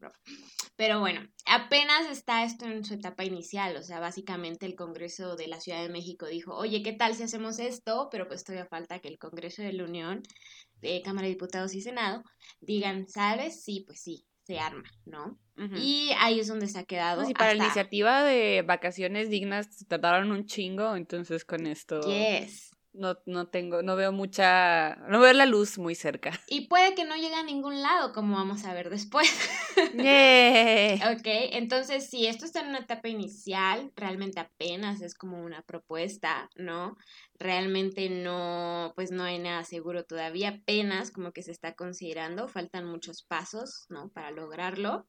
Pero 0.76 1.00
bueno, 1.00 1.22
apenas 1.46 2.10
está 2.10 2.44
esto 2.44 2.66
en 2.66 2.84
su 2.84 2.94
etapa 2.94 3.24
inicial, 3.24 3.76
o 3.78 3.84
sea, 3.84 4.00
básicamente 4.00 4.66
el 4.66 4.76
Congreso 4.76 5.36
de 5.36 5.48
la 5.48 5.60
Ciudad 5.60 5.82
de 5.82 5.90
México 5.90 6.28
dijo, 6.28 6.56
oye, 6.56 6.84
¿qué 6.84 6.94
tal 6.94 7.16
si 7.16 7.24
hacemos 7.24 7.58
esto? 7.60 8.10
Pero 8.12 8.28
pues 8.28 8.44
todavía 8.44 8.68
falta 8.68 9.00
que 9.00 9.08
el 9.08 9.18
Congreso 9.18 9.64
de 9.64 9.74
la 9.74 9.84
Unión, 9.84 10.22
de 10.76 11.02
Cámara 11.02 11.28
de 11.28 11.34
Diputados 11.34 11.74
y 11.74 11.82
Senado, 11.82 12.24
digan, 12.62 13.08
¿sabes? 13.08 13.64
Sí, 13.64 13.84
pues 13.88 14.02
sí, 14.02 14.28
se 14.48 14.60
arma, 14.60 14.90
¿no? 15.06 15.38
Y 15.76 16.12
ahí 16.20 16.40
es 16.40 16.48
donde 16.48 16.68
se 16.68 16.80
ha 16.80 16.86
quedado. 16.86 17.26
Sí, 17.26 17.34
para 17.34 17.54
la 17.54 17.66
iniciativa 17.66 18.24
de 18.24 18.64
vacaciones 18.66 19.30
dignas 19.30 19.68
se 19.76 19.84
trataron 19.84 20.32
un 20.32 20.46
chingo, 20.46 20.96
entonces 20.96 21.44
con 21.44 21.68
esto. 21.68 22.00
Yes. 22.02 22.72
No, 22.98 23.18
no 23.26 23.48
tengo, 23.48 23.82
no 23.82 23.96
veo 23.96 24.12
mucha, 24.12 24.96
no 25.08 25.20
veo 25.20 25.34
la 25.34 25.46
luz 25.46 25.78
muy 25.78 25.96
cerca. 25.96 26.32
Y 26.50 26.68
puede 26.68 26.96
que 26.96 27.06
no 27.06 27.16
llegue 27.16 27.36
a 27.36 27.44
ningún 27.44 27.82
lado, 27.82 28.14
como 28.14 28.36
vamos 28.36 28.66
a 28.66 28.74
ver 28.74 28.90
después. 28.90 29.30
ok, 31.14 31.28
entonces 31.54 32.10
si 32.10 32.26
esto 32.26 32.46
está 32.46 32.62
en 32.62 32.70
una 32.70 32.80
etapa 32.80 33.10
inicial, 33.10 33.92
realmente 33.96 34.40
apenas 34.40 35.02
es 35.02 35.14
como 35.14 35.44
una 35.44 35.62
propuesta, 35.62 36.50
¿no? 36.56 36.98
Realmente 37.40 38.10
no, 38.10 38.94
pues 38.96 39.12
no 39.12 39.24
hay 39.24 39.40
nada 39.40 39.64
seguro 39.64 40.06
todavía, 40.06 40.50
apenas 40.50 41.12
como 41.12 41.32
que 41.32 41.44
se 41.44 41.52
está 41.52 41.76
considerando, 41.76 42.48
faltan 42.48 42.86
muchos 42.86 43.24
pasos, 43.24 43.86
¿no? 43.90 44.10
Para 44.10 44.32
lograrlo. 44.32 45.08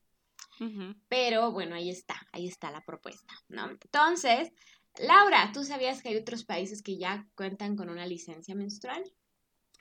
Pero 1.08 1.52
bueno, 1.52 1.76
ahí 1.76 1.88
está, 1.88 2.20
ahí 2.32 2.48
está 2.48 2.70
la 2.72 2.84
propuesta, 2.84 3.32
¿no? 3.48 3.70
Entonces, 3.70 4.50
Laura, 4.98 5.50
¿tú 5.52 5.64
sabías 5.64 6.02
que 6.02 6.10
hay 6.10 6.16
otros 6.16 6.44
países 6.44 6.82
que 6.82 6.98
ya 6.98 7.26
cuentan 7.34 7.76
con 7.76 7.88
una 7.88 8.06
licencia 8.06 8.54
menstrual? 8.54 9.04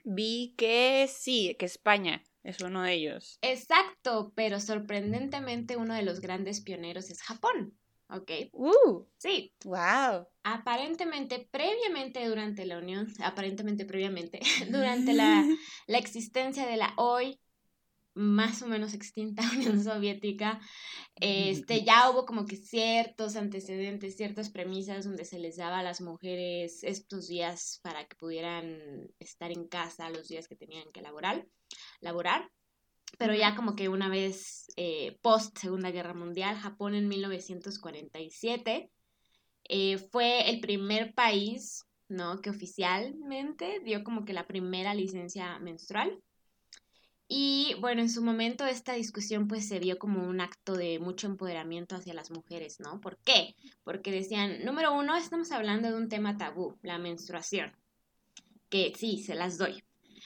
Vi 0.03 0.53
que 0.57 1.09
sí, 1.11 1.55
que 1.59 1.65
España 1.65 2.23
es 2.43 2.61
uno 2.61 2.83
de 2.83 2.93
ellos. 2.93 3.39
Exacto, 3.41 4.31
pero 4.35 4.59
sorprendentemente 4.59 5.75
uno 5.75 5.93
de 5.93 6.03
los 6.03 6.21
grandes 6.21 6.61
pioneros 6.61 7.09
es 7.09 7.21
Japón. 7.21 7.77
¿Ok? 8.09 8.31
¡Uh! 8.53 9.05
Sí. 9.17 9.53
¡Wow! 9.65 10.27
Aparentemente, 10.43 11.49
previamente 11.51 12.25
durante 12.25 12.65
la 12.65 12.77
Unión, 12.77 13.13
aparentemente 13.21 13.85
previamente, 13.85 14.39
durante 14.71 15.13
la, 15.13 15.43
la 15.87 15.97
existencia 15.97 16.65
de 16.65 16.77
la 16.77 16.93
hoy 16.95 17.37
más 18.17 18.61
o 18.61 18.67
menos 18.67 18.93
extinta 18.93 19.41
Unión 19.55 19.83
Soviética, 19.83 20.59
este, 21.15 21.83
ya 21.83 22.09
hubo 22.09 22.25
como 22.25 22.45
que 22.45 22.57
ciertos 22.57 23.35
antecedentes, 23.35 24.17
ciertas 24.17 24.49
premisas 24.49 25.05
donde 25.05 25.25
se 25.25 25.39
les 25.39 25.57
daba 25.57 25.79
a 25.79 25.83
las 25.83 26.01
mujeres 26.01 26.83
estos 26.83 27.27
días 27.27 27.79
para 27.83 28.05
que 28.07 28.15
pudieran 28.15 28.79
estar 29.19 29.51
en 29.51 29.67
casa 29.67 30.09
los 30.09 30.27
días 30.27 30.47
que 30.47 30.55
tenían 30.55 30.91
que 30.91 31.01
laborar, 31.01 31.47
laborar. 32.01 32.51
Pero 33.17 33.33
ya 33.33 33.55
como 33.55 33.75
que 33.75 33.87
una 33.87 34.09
vez 34.09 34.67
eh, 34.75 35.17
post 35.21 35.57
Segunda 35.57 35.91
Guerra 35.91 36.13
Mundial, 36.13 36.57
Japón 36.57 36.93
en 36.93 37.07
1947 37.07 38.91
eh, 39.69 39.97
fue 39.97 40.49
el 40.49 40.59
primer 40.59 41.13
país, 41.13 41.85
¿no? 42.09 42.41
Que 42.41 42.49
oficialmente 42.49 43.79
dio 43.83 44.03
como 44.03 44.25
que 44.25 44.33
la 44.33 44.47
primera 44.47 44.93
licencia 44.93 45.57
menstrual. 45.59 46.21
Y 47.27 47.75
bueno, 47.81 48.01
en 48.01 48.09
su 48.09 48.23
momento 48.23 48.65
esta 48.65 48.93
discusión 48.93 49.47
pues 49.47 49.67
se 49.67 49.79
vio 49.79 49.97
como 49.99 50.23
un 50.27 50.39
acto 50.39 50.75
de 50.75 50.97
mucho 50.99 51.27
empoderamiento 51.27 51.95
hacia 51.95 52.13
las 52.13 52.31
mujeres, 52.31 52.79
¿no? 52.79 53.01
¿Por 53.01 53.17
qué? 53.17 53.55
Porque 53.83 54.11
decían, 54.11 54.63
número 54.63 54.93
uno, 54.93 55.15
estamos 55.15 55.51
hablando 55.51 55.89
de 55.89 55.97
un 55.97 56.07
tema 56.07 56.37
tabú, 56.37 56.77
la 56.83 56.97
menstruación, 56.97 57.75
que 58.69 58.93
sí, 58.95 59.23
se 59.23 59.35
las 59.35 59.57
doy. 59.57 59.83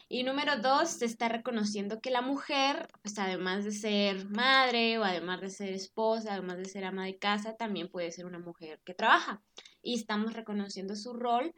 Y 0.10 0.24
número 0.24 0.58
dos, 0.58 0.90
se 0.90 1.06
está 1.06 1.30
reconociendo 1.30 2.02
que 2.02 2.12
la 2.12 2.22
mujer, 2.22 2.90
pues 3.02 3.18
además 3.18 3.64
de 3.64 3.72
ser 3.72 4.30
madre 4.30 5.00
o 5.00 5.04
además 5.04 5.42
de 5.42 5.50
ser 5.50 5.74
esposa, 5.74 6.34
además 6.34 6.58
de 6.58 6.66
ser 6.66 6.84
ama 6.84 7.06
de 7.06 7.18
casa, 7.18 7.56
también 7.56 7.90
puede 7.90 8.12
ser 8.12 8.26
una 8.26 8.40
mujer 8.40 8.80
que 8.84 8.94
trabaja. 8.94 9.42
Y 9.82 9.96
estamos 9.96 10.34
reconociendo 10.34 10.96
su 10.96 11.14
rol 11.14 11.54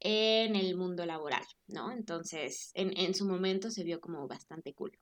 en 0.00 0.56
el 0.56 0.76
mundo 0.76 1.04
laboral, 1.06 1.44
¿no? 1.66 1.92
Entonces, 1.92 2.70
en, 2.74 3.14
su 3.14 3.26
momento 3.26 3.70
se 3.70 3.84
vio 3.84 4.00
como 4.00 4.26
bastante 4.28 4.74
cool. 4.74 4.98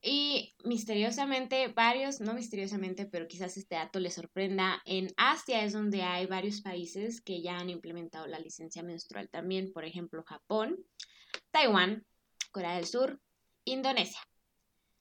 Y 0.00 0.54
misteriosamente, 0.64 1.68
varios, 1.68 2.20
no 2.20 2.34
misteriosamente, 2.34 3.06
pero 3.06 3.26
quizás 3.26 3.56
este 3.56 3.74
dato 3.74 3.98
les 3.98 4.14
sorprenda, 4.14 4.80
en 4.84 5.12
Asia 5.16 5.64
es 5.64 5.72
donde 5.72 6.02
hay 6.02 6.26
varios 6.26 6.60
países 6.60 7.20
que 7.20 7.42
ya 7.42 7.58
han 7.58 7.68
implementado 7.68 8.28
la 8.28 8.38
licencia 8.38 8.84
menstrual 8.84 9.28
también, 9.28 9.72
por 9.72 9.84
ejemplo, 9.84 10.22
Japón, 10.22 10.78
Taiwán, 11.50 12.06
Corea 12.52 12.76
del 12.76 12.86
Sur, 12.86 13.20
Indonesia. 13.64 14.20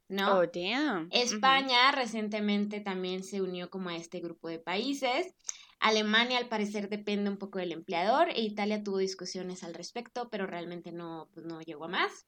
¿No? 0.09 0.39
Oh, 0.39 0.45
damn. 0.47 1.09
España 1.11 1.91
recientemente 1.91 2.79
también 2.79 3.23
se 3.23 3.41
unió 3.41 3.69
como 3.69 3.89
a 3.89 3.97
este 3.97 4.21
grupo 4.21 4.47
de 4.47 4.57
países 4.57 5.35
Alemania 5.79 6.37
al 6.37 6.49
parecer 6.49 6.89
depende 6.89 7.29
un 7.29 7.37
poco 7.37 7.59
del 7.59 7.71
empleador 7.71 8.29
e 8.29 8.41
Italia 8.41 8.83
tuvo 8.83 8.97
discusiones 8.97 9.63
al 9.63 9.73
respecto, 9.73 10.29
pero 10.29 10.47
realmente 10.47 10.91
no, 10.91 11.29
pues, 11.33 11.45
no 11.45 11.61
llegó 11.61 11.85
a 11.85 11.89
más. 11.89 12.27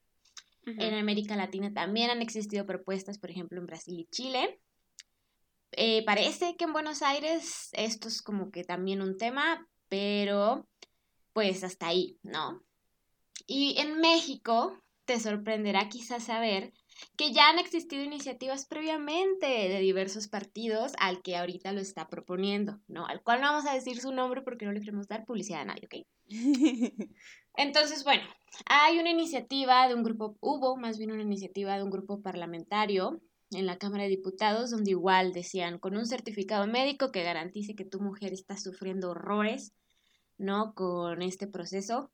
En 0.66 0.94
América 0.94 1.36
Latina 1.36 1.74
también 1.74 2.12
han 2.12 2.22
existido 2.22 2.64
propuestas, 2.66 3.18
por 3.18 3.32
ejemplo, 3.32 3.60
en 3.60 3.66
Brasil 3.66 3.98
y 3.98 4.06
Chile. 4.12 4.60
Eh, 5.72 6.04
parece 6.06 6.56
que 6.58 6.66
en 6.66 6.74
Buenos 6.74 7.02
Aires 7.02 7.70
esto 7.74 8.08
es 8.08 8.22
como 8.22 8.52
que 8.52 8.64
también 8.64 9.02
un 9.02 9.18
tema, 9.18 9.68
pero 9.88 10.68
pues 11.34 11.64
hasta 11.64 11.88
ahí, 11.88 12.20
¿no? 12.22 12.64
Y 13.48 13.80
en 13.80 14.00
México 14.00 14.80
te 15.06 15.20
sorprenderá 15.20 15.90
quizás 15.90 16.26
saber 16.26 16.72
que 17.18 17.32
ya 17.32 17.50
han 17.50 17.60
existido 17.60 18.04
iniciativas 18.04 18.66
previamente 18.66 19.46
de 19.48 19.80
diversos 19.80 20.28
partidos 20.28 20.94
al 21.00 21.22
que 21.22 21.36
ahorita 21.36 21.72
lo 21.72 21.82
está 21.82 22.08
proponiendo, 22.08 22.80
¿no? 22.88 23.06
Al 23.06 23.22
cual 23.24 23.42
no 23.42 23.48
vamos 23.48 23.66
a 23.66 23.74
decir 23.74 24.00
su 24.00 24.12
nombre 24.12 24.42
porque 24.42 24.66
no 24.66 24.72
le 24.72 24.80
queremos 24.80 25.08
dar 25.08 25.26
publicidad 25.26 25.62
a 25.62 25.66
nadie, 25.66 25.86
¿ok? 25.86 26.08
Entonces, 27.56 28.04
bueno, 28.04 28.24
hay 28.66 29.00
una 29.00 29.10
iniciativa 29.10 29.88
de 29.88 29.96
un 29.96 30.04
grupo, 30.04 30.38
hubo 30.40 30.78
más 30.78 30.98
bien 30.98 31.12
una 31.12 31.24
iniciativa 31.24 31.76
de 31.76 31.84
un 31.84 31.90
grupo 31.90 32.22
parlamentario 32.22 33.22
en 33.52 33.66
la 33.66 33.78
Cámara 33.78 34.04
de 34.04 34.10
Diputados 34.10 34.70
donde 34.70 34.92
igual 34.92 35.34
decían 35.34 35.80
con 35.80 35.98
un 35.98 36.06
certificado 36.06 36.68
médico 36.68 37.12
que 37.12 37.24
garantice 37.24 37.76
que 37.76 37.86
tu 37.86 38.00
mujer 38.00 38.34
está 38.34 38.58
sufriendo 38.58 39.10
horrores, 39.10 39.74
¿no? 40.38 40.74
Con 40.76 41.22
este 41.22 41.48
proceso 41.48 42.12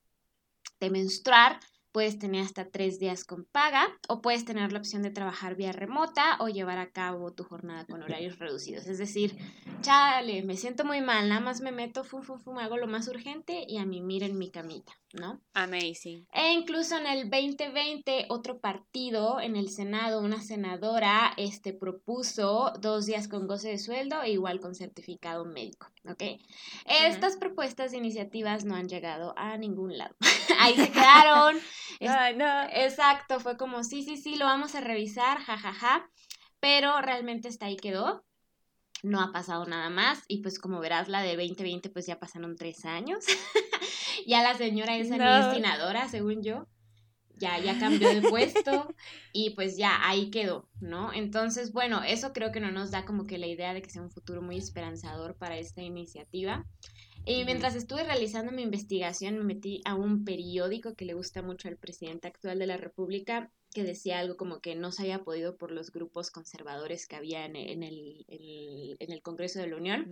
de 0.80 0.90
menstruar, 0.90 1.60
Puedes 1.96 2.20
tener 2.20 2.44
hasta 2.44 2.66
tres 2.66 3.00
días 3.00 3.24
con 3.24 3.46
paga 3.46 3.88
o 4.10 4.22
puedes 4.22 4.44
tener 4.44 4.74
la 4.74 4.80
opción 4.80 5.02
de 5.02 5.12
trabajar 5.12 5.56
vía 5.56 5.72
remota 5.72 6.36
o 6.42 6.50
llevar 6.50 6.78
a 6.78 6.92
cabo 6.92 7.32
tu 7.32 7.46
jornada 7.46 7.86
con 7.86 8.04
horarios 8.04 8.38
reducidos. 8.40 8.86
Es 8.88 8.98
decir, 8.98 9.38
chale, 9.80 10.44
me 10.44 10.58
siento 10.58 10.84
muy 10.84 11.00
mal, 11.00 11.30
nada 11.30 11.40
más 11.40 11.62
me 11.62 11.72
meto, 11.72 12.04
fum, 12.04 12.22
fum, 12.22 12.38
fum, 12.38 12.58
hago 12.58 12.76
lo 12.76 12.88
más 12.88 13.08
urgente 13.08 13.64
y 13.66 13.78
a 13.78 13.86
mí 13.86 14.02
miren 14.02 14.38
mi 14.38 14.52
camita, 14.52 14.92
¿no? 15.16 15.42
Amazing. 15.54 16.28
E 16.34 16.52
incluso 16.52 16.98
en 16.98 17.08
el 17.08 17.30
2020, 17.30 18.26
otro 18.30 18.60
partido 18.60 19.40
en 19.40 19.56
el 19.56 19.70
Senado, 19.70 20.22
una 20.22 20.42
senadora, 20.42 21.34
este, 21.38 21.74
propuso 21.74 22.74
dos 22.80 23.06
días 23.06 23.28
con 23.28 23.48
goce 23.48 23.70
de 23.70 23.80
sueldo 23.80 24.22
e 24.22 24.32
igual 24.32 24.60
con 24.60 24.76
certificado 24.76 25.46
médico, 25.46 25.88
¿ok? 26.08 26.24
Estas 26.86 27.38
propuestas 27.38 27.92
de 27.92 27.98
iniciativas 27.98 28.66
no 28.66 28.76
han 28.76 28.88
llegado 28.88 29.34
a 29.38 29.58
ningún 29.58 29.98
lado. 29.98 30.16
Ahí 30.60 30.76
se 30.76 30.92
quedaron. 30.92 31.58
Ay, 32.02 32.36
no. 32.36 32.64
Exacto, 32.72 33.40
fue 33.40 33.58
como, 33.58 33.84
sí, 33.84 34.04
sí, 34.04 34.18
sí, 34.18 34.36
lo 34.36 34.46
vamos 34.46 34.76
a 34.76 34.82
revisar, 34.82 35.40
jajaja, 35.40 35.74
ja, 35.74 36.00
ja, 36.00 36.10
pero 36.60 37.02
realmente 37.02 37.48
hasta 37.48 37.68
ahí 37.68 37.78
quedó. 37.78 38.26
No 39.04 39.22
ha 39.22 39.32
pasado 39.32 39.66
nada 39.66 39.90
más 39.90 40.24
y 40.28 40.42
pues 40.42 40.60
como 40.60 40.80
verás 40.80 41.10
la 41.10 41.22
de 41.22 41.36
2020 41.36 41.90
pues 41.90 42.06
ya 42.06 42.20
pasaron 42.20 42.56
tres 42.56 42.86
años. 42.86 43.26
ya 44.28 44.42
la 44.42 44.56
señora 44.56 44.98
esa 44.98 45.18
no. 45.18 46.10
según 46.10 46.44
yo. 46.44 46.68
Ya, 47.38 47.60
ya 47.60 47.78
cambió 47.78 48.14
de 48.14 48.22
puesto 48.30 48.88
y 49.34 49.50
pues 49.52 49.76
ya 49.76 50.00
ahí 50.08 50.30
quedó, 50.30 50.70
¿no? 50.80 51.12
Entonces, 51.12 51.74
bueno, 51.74 52.02
eso 52.02 52.32
creo 52.32 52.54
que 52.54 52.62
no 52.62 52.72
nos 52.72 52.92
da 52.92 53.04
como 53.04 53.26
que 53.26 53.38
la 53.38 53.48
idea 53.48 53.74
de 53.74 53.82
que 53.82 53.90
sea 53.90 54.02
un 54.02 54.10
futuro 54.10 54.42
muy 54.42 54.58
esperanzador 54.58 55.36
para 55.36 55.58
esta 55.58 55.82
iniciativa. 55.82 56.66
Y 57.26 57.44
mientras 57.44 57.76
estuve 57.76 58.04
realizando 58.04 58.52
mi 58.52 58.62
investigación, 58.62 59.38
me 59.38 59.44
metí 59.44 59.82
a 59.84 59.96
un 59.96 60.24
periódico 60.24 60.94
que 60.94 61.06
le 61.06 61.16
gusta 61.16 61.42
mucho 61.42 61.68
al 61.68 61.78
presidente 61.78 62.28
actual 62.28 62.60
de 62.60 62.68
la 62.68 62.78
República, 62.78 63.52
que 63.76 63.84
decía 63.84 64.20
algo 64.20 64.38
como 64.38 64.62
que 64.62 64.74
no 64.74 64.94
se 64.94 65.04
había 65.04 65.26
podido 65.26 65.58
por 65.58 65.70
los 65.70 65.92
grupos 65.92 66.32
conservadores 66.32 67.08
que 67.08 67.18
había 67.18 67.46
en, 67.46 67.58
el, 67.58 68.26
en 68.30 69.12
el, 69.12 69.22
Congreso 69.22 69.60
de 69.60 69.68
la 69.68 69.76
Unión. 69.76 70.10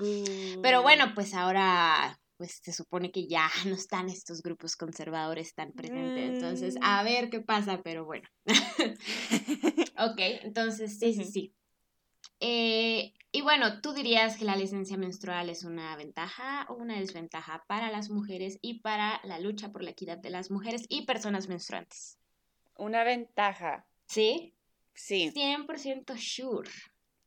Pero 0.62 0.84
bueno, 0.84 1.14
pues 1.16 1.34
ahora 1.34 2.20
pues 2.36 2.60
se 2.62 2.74
supone 2.74 3.12
que 3.12 3.26
ya 3.26 3.48
no 3.66 3.76
están 3.76 4.10
estos 4.10 4.44
grupos 4.44 4.76
conservadores 4.76 5.56
tan 5.56 5.72
presentes. 5.72 6.36
Entonces, 6.36 6.76
mm. 6.76 6.84
a 6.84 7.04
ver 7.04 7.30
qué 7.30 7.40
pasa, 7.40 7.82
pero 7.82 8.04
bueno. 8.06 8.28
ok, 9.98 10.20
entonces 10.44 11.00
sí, 11.00 11.14
sí, 11.14 11.24
sí. 11.24 11.56
Eh, 12.42 13.14
y 13.32 13.42
bueno, 13.44 13.80
¿tú 13.80 13.94
dirías 13.94 14.36
que 14.36 14.44
la 14.44 14.58
licencia 14.58 14.98
menstrual 14.98 15.50
es 15.50 15.64
una 15.64 15.96
ventaja 15.96 16.66
o 16.68 16.74
una 16.74 17.00
desventaja 17.00 17.64
para 17.68 17.90
las 17.92 18.10
mujeres 18.10 18.60
y 18.62 18.82
para 18.82 19.22
la 19.24 19.40
lucha 19.40 19.72
por 19.72 19.84
la 19.84 19.92
equidad 19.92 20.18
de 20.18 20.32
las 20.32 20.52
mujeres 20.52 20.86
y 20.90 21.06
personas 21.06 21.48
menstruantes? 21.48 22.20
Una 22.78 23.04
ventaja. 23.04 23.86
¿Sí? 24.08 24.54
Sí. 24.94 25.32
100% 25.34 26.18
sure. 26.18 26.70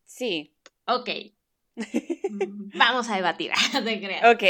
Sí. 0.05 0.55
Ok. 0.87 1.11
Vamos 2.75 3.09
a 3.11 3.17
debatir, 3.17 3.53
te 3.85 4.01
creas. 4.01 4.25
Ok. 4.35 4.43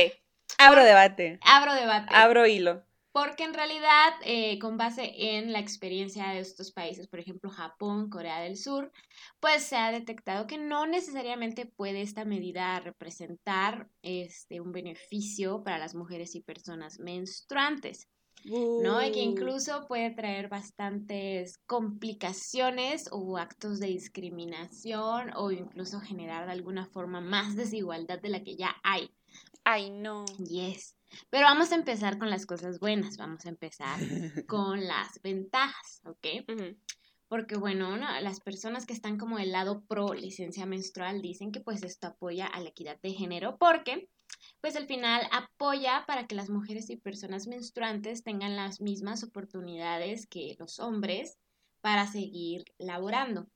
Abro 0.59 0.85
debate. 0.85 1.39
Abro 1.43 1.75
debate. 1.75 2.09
Abro 2.15 2.47
hilo. 2.47 2.85
porque 3.13 3.45
en 3.45 3.55
realidad, 3.55 4.13
eh, 4.25 4.59
con 4.59 4.77
base 4.77 5.13
en 5.17 5.51
la 5.53 5.59
experiencia 5.59 6.29
de 6.29 6.41
estos 6.41 6.71
países, 6.73 7.09
por 7.09 7.19
ejemplo 7.19 7.51
Japón, 7.51 8.11
Corea 8.11 8.41
del 8.41 8.57
Sur, 8.59 8.93
pues 9.41 9.63
se 9.65 9.77
ha 9.77 9.91
detectado 9.91 10.47
que 10.47 10.59
no 10.59 10.87
necesariamente 10.87 11.65
puede 11.67 12.03
esta 12.03 12.27
medida 12.27 12.79
representar 12.81 13.89
este, 14.03 14.61
un 14.61 14.73
beneficio 14.73 15.65
para 15.65 15.79
las 15.79 15.95
mujeres 15.95 16.35
y 16.35 16.43
personas 16.43 16.99
menstruantes. 17.01 18.07
¿No? 18.47 19.05
Y 19.05 19.13
que 19.13 19.21
incluso 19.21 19.87
puede 19.87 20.11
traer 20.11 20.49
bastantes 20.49 21.59
complicaciones 21.67 23.09
o 23.11 23.39
actos 23.39 23.81
de 23.81 23.89
discriminación 23.89 25.33
o 25.37 25.51
incluso 25.51 26.01
generar 26.01 26.47
de 26.47 26.53
alguna 26.53 26.87
forma 26.87 27.21
más 27.21 27.57
desigualdad 27.57 28.21
de 28.21 28.29
la 28.29 28.43
que 28.43 28.57
ya 28.57 28.77
hay. 28.83 29.11
Ay, 29.65 29.91
no. 29.91 30.25
Yes. 30.39 30.97
Pero 31.31 31.45
vamos 31.45 31.73
a 31.73 31.77
empezar 31.77 32.19
con 32.19 32.31
las 32.31 32.47
cosas 32.47 32.79
buenas, 32.79 33.17
vamos 33.17 33.47
a 33.47 33.49
empezar 33.49 33.99
con 34.47 34.87
las 34.87 35.21
ventajas, 35.23 36.01
¿ok? 36.05 36.27
Porque 37.29 37.57
bueno, 37.57 37.97
las 37.97 38.41
personas 38.41 38.87
que 38.87 38.93
están 38.93 39.19
como 39.19 39.39
del 39.39 39.53
lado 39.53 39.85
pro 39.89 40.15
licencia 40.15 40.67
menstrual 40.67 41.21
dicen 41.21 41.51
que 41.51 41.61
pues 41.61 41.83
esto 41.83 42.09
apoya 42.09 42.47
a 42.47 42.61
la 42.61 42.69
equidad 42.69 43.01
de 43.01 43.13
género 43.13 43.57
porque 43.59 44.09
pues 44.61 44.77
al 44.77 44.87
final 44.87 45.23
apoya 45.33 46.05
para 46.07 46.27
que 46.27 46.35
las 46.35 46.51
mujeres 46.51 46.91
y 46.91 46.97
personas 46.97 47.47
menstruantes 47.47 48.23
tengan 48.23 48.57
las 48.57 48.81
mismas 48.81 49.23
oportunidades 49.23 50.27
que 50.27 50.57
los 50.59 50.81
hombres 50.81 51.39
para 51.81 52.07
seguir 52.07 52.65
laborando. 52.79 53.47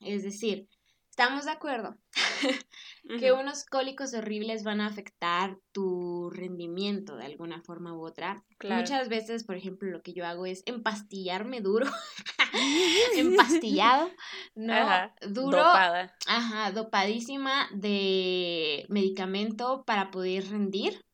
Es 0.00 0.22
decir, 0.22 0.68
estamos 1.10 1.44
de 1.44 1.50
acuerdo 1.50 1.98
que 3.20 3.32
unos 3.32 3.64
cólicos 3.64 4.14
horribles 4.14 4.64
van 4.64 4.80
a 4.80 4.86
afectar 4.86 5.56
tu 5.72 6.30
rendimiento 6.30 7.16
de 7.16 7.26
alguna 7.26 7.60
forma 7.62 7.94
u 7.94 8.04
otra. 8.04 8.42
Muchas 8.62 9.08
veces, 9.08 9.44
por 9.44 9.56
ejemplo, 9.56 9.90
lo 9.90 10.02
que 10.02 10.12
yo 10.12 10.26
hago 10.26 10.46
es 10.46 10.62
empastillarme 10.66 11.60
duro, 11.60 11.86
empastillado, 13.16 14.10
¿no? 14.54 15.12
Duro. 15.28 15.58
Dopada. 15.58 16.14
Ajá, 16.26 16.72
dopadísima 16.72 17.68
de 17.72 18.86
medicamento 18.88 19.84
para 19.86 20.10
poder 20.10 20.48
rendir. 20.48 21.04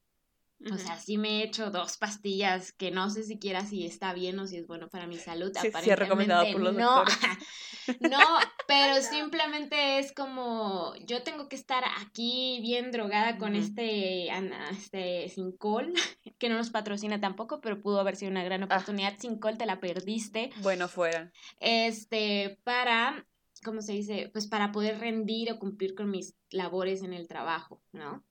O 0.72 0.78
sea, 0.78 0.98
sí 0.98 1.18
me 1.18 1.40
he 1.40 1.44
hecho 1.44 1.70
dos 1.70 1.98
pastillas 1.98 2.72
que 2.72 2.90
no 2.90 3.10
sé 3.10 3.25
siquiera 3.25 3.64
si 3.64 3.84
está 3.84 4.14
bien 4.14 4.38
o 4.38 4.46
si 4.46 4.56
es 4.56 4.66
bueno 4.66 4.88
para 4.88 5.06
mi 5.06 5.16
salud. 5.18 5.52
Sí, 5.60 5.70
sí 5.82 5.94
recomendado 5.94 6.50
por 6.50 6.62
los 6.62 6.75
no, 6.75 7.04
no, 8.00 8.38
pero 8.66 9.02
simplemente 9.02 9.98
es 9.98 10.12
como 10.12 10.94
yo 11.06 11.22
tengo 11.22 11.48
que 11.48 11.56
estar 11.56 11.84
aquí 12.00 12.58
bien 12.62 12.90
drogada 12.90 13.36
con 13.36 13.54
este, 13.54 14.28
este 14.70 15.28
Sincol, 15.28 15.92
que 16.38 16.48
no 16.48 16.56
nos 16.56 16.70
patrocina 16.70 17.20
tampoco, 17.20 17.60
pero 17.60 17.80
pudo 17.80 18.00
haber 18.00 18.16
sido 18.16 18.30
una 18.30 18.44
gran 18.44 18.62
ah. 18.62 18.66
oportunidad. 18.66 19.12
sin 19.18 19.32
Sincol, 19.32 19.58
te 19.58 19.66
la 19.66 19.78
perdiste. 19.78 20.50
Bueno, 20.62 20.88
fuera. 20.88 21.32
Este, 21.60 22.58
para, 22.64 23.26
¿cómo 23.62 23.82
se 23.82 23.92
dice? 23.92 24.30
Pues 24.32 24.46
para 24.46 24.72
poder 24.72 24.98
rendir 24.98 25.52
o 25.52 25.58
cumplir 25.58 25.94
con 25.94 26.10
mis 26.10 26.34
labores 26.50 27.02
en 27.02 27.12
el 27.12 27.28
trabajo, 27.28 27.82
¿no? 27.92 28.25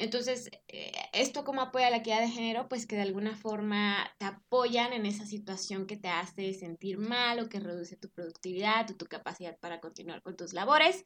Entonces, 0.00 0.50
eh, 0.68 0.92
¿esto 1.12 1.44
cómo 1.44 1.60
apoya 1.60 1.90
la 1.90 1.98
equidad 1.98 2.20
de 2.20 2.30
género? 2.30 2.68
Pues 2.68 2.86
que 2.86 2.96
de 2.96 3.02
alguna 3.02 3.36
forma 3.36 4.10
te 4.18 4.24
apoyan 4.24 4.94
en 4.94 5.04
esa 5.04 5.26
situación 5.26 5.86
que 5.86 5.98
te 5.98 6.08
hace 6.08 6.54
sentir 6.54 6.96
mal 6.96 7.38
o 7.38 7.50
que 7.50 7.60
reduce 7.60 7.96
tu 7.96 8.08
productividad 8.08 8.90
o 8.90 8.96
tu 8.96 9.04
capacidad 9.04 9.58
para 9.58 9.80
continuar 9.80 10.22
con 10.22 10.36
tus 10.36 10.54
labores, 10.54 11.04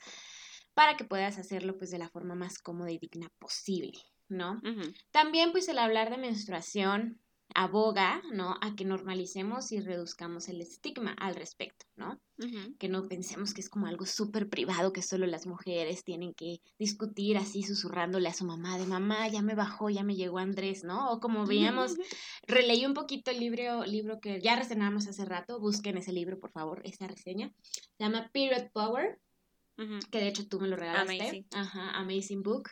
para 0.75 0.97
que 0.97 1.05
puedas 1.05 1.39
hacerlo 1.39 1.77
pues 1.77 1.91
de 1.91 1.99
la 1.99 2.09
forma 2.09 2.37
más 2.37 2.59
cómoda 2.61 2.93
y 2.93 2.99
digna 2.99 3.29
posible, 3.41 3.99
¿no? 4.29 4.61
También 5.11 5.51
pues 5.51 5.69
el 5.69 5.79
hablar 5.79 6.11
de 6.11 6.19
menstruación 6.19 7.21
aboga, 7.55 8.21
¿no? 8.33 8.57
A 8.61 8.75
que 8.75 8.85
normalicemos 8.85 9.71
y 9.71 9.81
reduzcamos 9.81 10.49
el 10.49 10.61
estigma 10.61 11.13
al 11.13 11.37
respecto, 11.37 11.87
¿no? 11.97 12.21
Que 12.81 12.89
no 12.89 13.07
pensemos 13.07 13.55
que 13.55 13.61
es 13.61 13.71
como 13.71 13.87
algo 13.87 14.07
súper 14.07 14.49
privado 14.49 14.93
que 14.93 15.03
solo 15.03 15.25
las 15.27 15.47
mujeres 15.47 16.03
tienen 16.03 16.35
que 16.35 16.61
discutir 16.79 17.37
así 17.37 17.63
susurrándole 17.63 18.29
a 18.29 18.35
su 18.35 18.45
mamá 18.45 18.77
de 18.77 18.87
mamá, 18.87 19.29
ya 19.29 19.41
me 19.41 19.55
bajó, 19.55 19.89
ya 19.89 20.03
me 20.03 20.17
llegó 20.17 20.39
Andrés, 20.39 20.83
¿no? 20.83 21.13
O 21.13 21.21
como 21.21 21.47
veíamos, 21.47 21.95
releí 22.47 22.85
un 22.85 22.95
poquito 22.95 23.31
el 23.31 23.39
libro, 23.39 23.85
libro 23.85 24.19
que 24.21 24.41
ya 24.41 24.57
reseñamos 24.57 25.07
hace 25.07 25.25
rato, 25.25 25.61
busquen 25.61 25.97
ese 25.97 26.13
libro, 26.13 26.41
por 26.41 26.51
favor, 26.51 26.83
esta 26.85 27.07
reseña. 27.07 27.53
Se 27.97 28.05
llama 28.05 28.31
Period 28.33 28.71
Power, 28.73 29.21
que 30.11 30.19
de 30.19 30.29
hecho 30.29 30.49
tú 30.49 30.59
me 30.59 30.69
lo 30.69 30.77
regalaste. 30.77 31.21
Amazing. 31.21 31.47
Ajá, 31.53 31.91
Amazing 31.99 32.43
Book. 32.43 32.71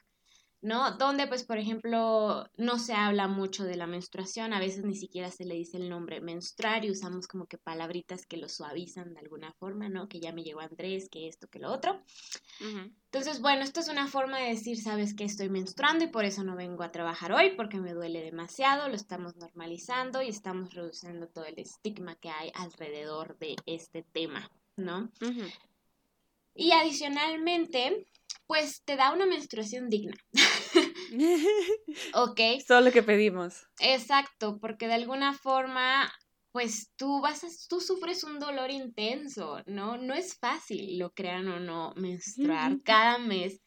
¿No? 0.63 0.93
Donde, 0.97 1.27
pues, 1.27 1.43
por 1.45 1.59
ejemplo, 1.59 2.49
no 2.57 2.79
se 2.79 2.95
habla 2.95 3.27
mucho 3.27 3.65
de 3.65 3.77
la 3.77 3.89
menstruación, 3.89 4.53
a 4.53 4.61
veces 4.61 4.85
ni 4.85 4.95
siquiera 4.95 5.31
se 5.31 5.45
le 5.45 5.57
dice 5.57 5.77
el 5.77 5.91
nombre 5.91 6.21
menstruar 6.21 6.85
y 6.85 6.91
usamos 6.91 7.27
como 7.27 7.47
que 7.47 7.59
palabritas 7.59 8.27
que 8.27 8.37
lo 8.37 8.49
suavizan 8.49 9.13
de 9.13 9.21
alguna 9.21 9.53
forma, 9.55 9.89
¿no? 9.89 10.09
Que 10.09 10.21
ya 10.21 10.33
me 10.33 10.45
llegó 10.45 10.61
Andrés, 10.61 11.09
que 11.11 11.27
esto, 11.27 11.49
que 11.49 11.59
lo 11.59 11.73
otro. 11.73 12.01
Entonces, 12.61 13.41
bueno, 13.41 13.63
esto 13.65 13.81
es 13.81 13.89
una 13.89 14.07
forma 14.07 14.39
de 14.39 14.51
decir, 14.51 14.81
sabes 14.81 15.15
que 15.15 15.25
estoy 15.25 15.49
menstruando 15.49 16.05
y 16.05 16.09
por 16.09 16.25
eso 16.25 16.45
no 16.45 16.55
vengo 16.55 16.85
a 16.85 16.93
trabajar 16.93 17.33
hoy, 17.33 17.57
porque 17.57 17.81
me 17.81 17.93
duele 17.93 18.23
demasiado, 18.23 18.89
lo 18.89 18.95
estamos 18.95 19.35
normalizando 19.37 20.23
y 20.23 20.29
estamos 20.29 20.73
reduciendo 20.73 21.27
todo 21.27 21.45
el 21.45 21.59
estigma 21.59 22.15
que 22.15 22.31
hay 22.31 22.53
alrededor 22.55 23.37
de 23.39 23.57
este 23.67 24.05
tema, 24.05 24.49
¿no? 24.77 25.11
Y 26.55 26.71
adicionalmente, 26.73 28.07
pues 28.53 28.83
te 28.85 28.97
da 28.97 29.15
una 29.15 29.25
menstruación 29.25 29.89
digna. 29.89 30.15
ok. 32.13 32.41
Solo 32.67 32.83
lo 32.83 32.93
que 32.93 33.03
pedimos. 33.03 33.67
Exacto, 33.81 34.59
porque 34.61 34.89
de 34.89 34.93
alguna 34.93 35.33
forma, 35.33 36.13
pues 36.51 36.91
tú 36.97 37.23
vas 37.23 37.45
a, 37.45 37.49
tú 37.71 37.81
sufres 37.81 38.25
un 38.25 38.39
dolor 38.39 38.71
intenso, 38.71 39.63
¿no? 39.65 39.97
No 39.97 40.13
es 40.13 40.37
fácil, 40.39 40.99
lo 40.99 41.15
crean 41.15 41.49
o 41.49 41.61
no, 41.61 41.95
menstruar 41.97 42.83
cada 42.85 43.17
mes. 43.17 43.63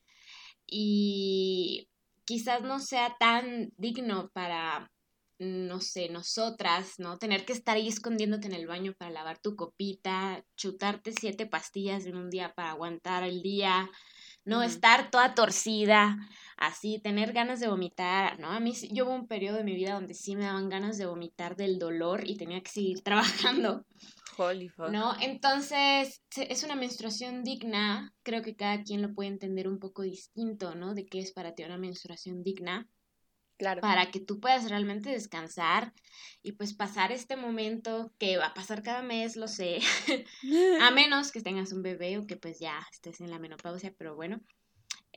Y 0.67 1.89
quizás 2.23 2.61
no 2.61 2.79
sea 2.79 3.15
tan 3.19 3.71
digno 3.77 4.29
para 4.33 4.91
no 5.39 5.81
sé, 5.81 6.09
nosotras, 6.09 6.93
¿no? 6.97 7.17
Tener 7.17 7.43
que 7.43 7.53
estar 7.53 7.75
ahí 7.75 7.87
escondiéndote 7.87 8.47
en 8.47 8.53
el 8.53 8.67
baño 8.67 8.93
para 8.97 9.11
lavar 9.11 9.39
tu 9.39 9.55
copita, 9.55 10.45
chutarte 10.55 11.11
siete 11.11 11.45
pastillas 11.45 12.05
en 12.05 12.15
un 12.15 12.29
día 12.29 12.53
para 12.53 12.69
aguantar 12.69 13.23
el 13.23 13.41
día, 13.41 13.89
¿no? 14.45 14.63
Estar 14.63 15.11
toda 15.11 15.35
torcida, 15.35 16.17
así, 16.57 16.99
tener 16.99 17.33
ganas 17.33 17.59
de 17.59 17.67
vomitar, 17.67 18.39
¿no? 18.39 18.51
A 18.51 18.59
mí 18.59 18.73
yo 18.91 19.05
hubo 19.05 19.15
un 19.15 19.27
periodo 19.27 19.57
de 19.57 19.63
mi 19.63 19.75
vida 19.75 19.93
donde 19.93 20.13
sí 20.13 20.35
me 20.35 20.45
daban 20.45 20.69
ganas 20.69 20.97
de 20.97 21.05
vomitar 21.05 21.55
del 21.55 21.79
dolor 21.79 22.23
y 22.25 22.37
tenía 22.37 22.61
que 22.61 22.71
seguir 22.71 23.01
trabajando. 23.03 23.85
Holy 24.37 24.69
fuck. 24.69 24.89
¿No? 24.89 25.13
Entonces, 25.21 26.21
es 26.35 26.63
una 26.63 26.75
menstruación 26.75 27.43
digna, 27.43 28.13
creo 28.23 28.41
que 28.41 28.55
cada 28.55 28.83
quien 28.83 29.01
lo 29.01 29.13
puede 29.13 29.29
entender 29.29 29.67
un 29.67 29.79
poco 29.79 30.03
distinto, 30.03 30.75
¿no? 30.75 30.93
De 30.93 31.05
qué 31.05 31.19
es 31.19 31.31
para 31.31 31.53
ti 31.55 31.63
una 31.63 31.77
menstruación 31.77 32.43
digna. 32.43 32.87
Claro. 33.57 33.81
Para 33.81 34.11
que 34.11 34.19
tú 34.19 34.39
puedas 34.39 34.69
realmente 34.69 35.09
descansar 35.09 35.93
y 36.41 36.53
pues 36.53 36.73
pasar 36.73 37.11
este 37.11 37.37
momento 37.37 38.11
que 38.17 38.37
va 38.37 38.47
a 38.47 38.53
pasar 38.53 38.83
cada 38.83 39.01
mes, 39.01 39.35
lo 39.35 39.47
sé. 39.47 39.79
a 40.81 40.91
menos 40.91 41.31
que 41.31 41.41
tengas 41.41 41.71
un 41.71 41.81
bebé 41.81 42.17
o 42.17 42.27
que 42.27 42.35
pues 42.35 42.59
ya 42.59 42.85
estés 42.91 43.21
en 43.21 43.31
la 43.31 43.39
menopausia, 43.39 43.93
pero 43.97 44.15
bueno. 44.15 44.41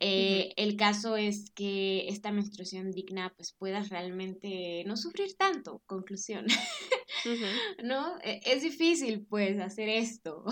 Eh, 0.01 0.53
el 0.57 0.77
caso 0.77 1.17
es 1.17 1.51
que 1.51 2.07
esta 2.09 2.31
menstruación 2.31 2.93
digna 2.93 3.35
pues 3.37 3.53
puedas 3.53 3.89
realmente 3.89 4.85
no 4.87 4.97
sufrir 4.97 5.37
tanto, 5.37 5.83
conclusión. 5.87 6.47
¿No? 7.83 8.17
E, 8.23 8.41
es 8.45 8.63
difícil 8.63 9.27
pues 9.29 9.59
hacer 9.59 9.89
esto. 9.89 10.45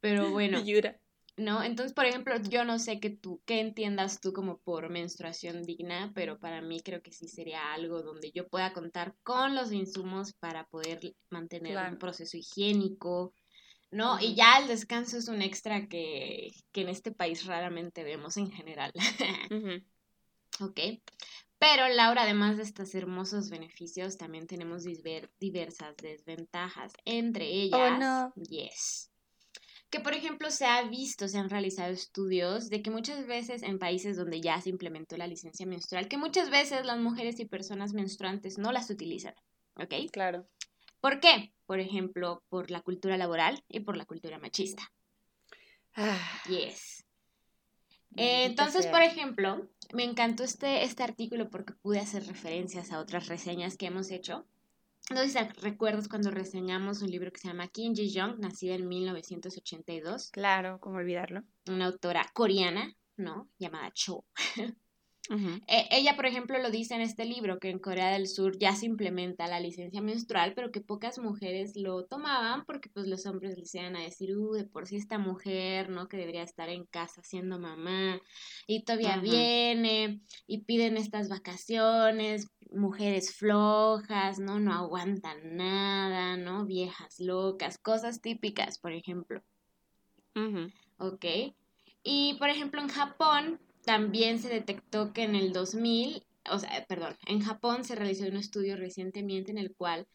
pero 0.00 0.30
bueno. 0.30 0.60
¿No? 1.38 1.62
Entonces, 1.62 1.94
por 1.94 2.04
ejemplo, 2.04 2.36
yo 2.42 2.64
no 2.64 2.78
sé 2.78 3.00
qué 3.00 3.10
tú, 3.10 3.40
qué 3.46 3.60
entiendas 3.60 4.20
tú 4.20 4.32
como 4.32 4.58
por 4.58 4.90
menstruación 4.90 5.62
digna, 5.62 6.12
pero 6.14 6.38
para 6.38 6.60
mí 6.60 6.80
creo 6.80 7.02
que 7.02 7.12
sí 7.12 7.28
sería 7.28 7.72
algo 7.72 8.02
donde 8.02 8.32
yo 8.32 8.48
pueda 8.48 8.72
contar 8.72 9.14
con 9.22 9.54
los 9.54 9.72
insumos 9.72 10.34
para 10.34 10.66
poder 10.66 11.00
mantener 11.30 11.78
un 11.90 11.98
proceso 11.98 12.36
higiénico, 12.36 13.32
¿no? 13.90 14.20
Y 14.20 14.34
ya 14.34 14.58
el 14.58 14.68
descanso 14.68 15.16
es 15.16 15.28
un 15.28 15.40
extra 15.40 15.86
que, 15.86 16.52
que 16.72 16.82
en 16.82 16.88
este 16.88 17.12
país 17.12 17.46
raramente 17.46 18.04
vemos 18.04 18.36
en 18.36 18.50
general. 18.50 18.92
Ok. 20.60 20.80
Pero 21.60 21.86
Laura, 21.86 22.22
además 22.22 22.56
de 22.56 22.64
estos 22.64 22.92
hermosos 22.96 23.48
beneficios, 23.48 24.16
también 24.16 24.48
tenemos 24.48 24.82
diversas 25.38 25.96
desventajas. 25.96 26.92
Entre 27.04 27.44
oh, 27.44 27.48
ellas, 27.52 27.98
no. 28.00 28.32
yes 28.42 29.08
que 29.90 30.00
por 30.00 30.12
ejemplo 30.12 30.50
se 30.50 30.66
ha 30.66 30.82
visto, 30.82 31.28
se 31.28 31.38
han 31.38 31.48
realizado 31.48 31.92
estudios 31.92 32.68
de 32.68 32.82
que 32.82 32.90
muchas 32.90 33.26
veces 33.26 33.62
en 33.62 33.78
países 33.78 34.16
donde 34.16 34.40
ya 34.40 34.60
se 34.60 34.70
implementó 34.70 35.16
la 35.16 35.26
licencia 35.26 35.66
menstrual, 35.66 36.08
que 36.08 36.18
muchas 36.18 36.50
veces 36.50 36.84
las 36.84 36.98
mujeres 36.98 37.40
y 37.40 37.46
personas 37.46 37.94
menstruantes 37.94 38.58
no 38.58 38.72
las 38.72 38.90
utilizan, 38.90 39.34
¿ok? 39.76 39.94
Claro. 40.12 40.46
¿Por 41.00 41.20
qué? 41.20 41.52
Por 41.66 41.80
ejemplo, 41.80 42.42
por 42.48 42.70
la 42.70 42.82
cultura 42.82 43.16
laboral 43.16 43.64
y 43.68 43.80
por 43.80 43.96
la 43.96 44.04
cultura 44.04 44.38
machista. 44.38 44.90
Ah. 45.94 46.42
Yes. 46.48 47.04
Eh, 48.16 48.44
entonces, 48.44 48.86
por 48.86 49.02
ejemplo, 49.02 49.68
me 49.92 50.04
encantó 50.04 50.44
este, 50.44 50.84
este 50.84 51.02
artículo 51.02 51.50
porque 51.50 51.74
pude 51.74 52.00
hacer 52.00 52.26
referencias 52.26 52.90
a 52.90 52.98
otras 52.98 53.28
reseñas 53.28 53.76
que 53.76 53.86
hemos 53.86 54.10
hecho. 54.10 54.46
No 55.10 55.22
sé 55.22 55.28
si 55.28 55.38
recuerdas 55.62 56.06
cuando 56.06 56.30
reseñamos 56.30 57.00
un 57.00 57.10
libro 57.10 57.32
que 57.32 57.40
se 57.40 57.48
llama 57.48 57.68
Kim 57.68 57.94
Ji-young, 57.94 58.38
nacida 58.40 58.74
en 58.74 58.88
1982. 58.88 60.30
Claro, 60.32 60.78
¿cómo 60.80 60.98
olvidarlo? 60.98 61.44
Una 61.66 61.86
autora 61.86 62.26
coreana, 62.34 62.94
¿no? 63.16 63.48
Llamada 63.58 63.90
Cho. 63.94 64.26
Eh, 65.30 65.88
ella, 65.90 66.16
por 66.16 66.24
ejemplo, 66.24 66.58
lo 66.58 66.70
dice 66.70 66.94
en 66.94 67.02
este 67.02 67.26
libro, 67.26 67.58
que 67.58 67.68
en 67.68 67.78
Corea 67.78 68.10
del 68.10 68.28
Sur 68.28 68.58
ya 68.58 68.74
se 68.74 68.86
implementa 68.86 69.46
la 69.46 69.60
licencia 69.60 70.00
menstrual, 70.00 70.54
pero 70.54 70.70
que 70.70 70.80
pocas 70.80 71.18
mujeres 71.18 71.76
lo 71.76 72.04
tomaban 72.04 72.64
porque 72.64 72.88
pues 72.88 73.06
los 73.06 73.26
hombres 73.26 73.58
les 73.58 73.74
iban 73.74 73.96
a 73.96 74.02
decir, 74.02 74.34
uh, 74.36 74.54
de 74.54 74.64
por 74.64 74.86
sí 74.86 74.96
esta 74.96 75.18
mujer, 75.18 75.90
¿no? 75.90 76.08
Que 76.08 76.16
debería 76.16 76.42
estar 76.42 76.70
en 76.70 76.86
casa 76.86 77.22
siendo 77.22 77.58
mamá, 77.58 78.20
y 78.66 78.84
todavía 78.84 79.18
viene, 79.18 80.22
y 80.46 80.62
piden 80.62 80.96
estas 80.96 81.28
vacaciones, 81.28 82.48
mujeres 82.70 83.34
flojas, 83.34 84.38
¿no? 84.38 84.60
No 84.60 84.72
aguantan 84.72 85.56
nada, 85.56 86.36
¿no? 86.36 86.64
Viejas 86.64 87.20
locas, 87.20 87.78
cosas 87.78 88.22
típicas, 88.22 88.78
por 88.78 88.92
ejemplo. 88.92 89.42
Ok. 90.98 91.24
Y, 92.02 92.34
por 92.38 92.48
ejemplo, 92.48 92.80
en 92.80 92.88
Japón, 92.88 93.60
también 93.88 94.38
se 94.38 94.50
detectó 94.50 95.14
que 95.14 95.22
en 95.22 95.34
el 95.34 95.54
2000, 95.54 96.22
o 96.50 96.58
sea, 96.58 96.84
perdón, 96.86 97.16
en 97.26 97.40
Japón 97.40 97.84
se 97.84 97.94
realizó 97.94 98.26
un 98.26 98.36
estudio 98.36 98.76
recientemente 98.76 99.50
en 99.50 99.56
el 99.56 99.74
cual 99.74 100.06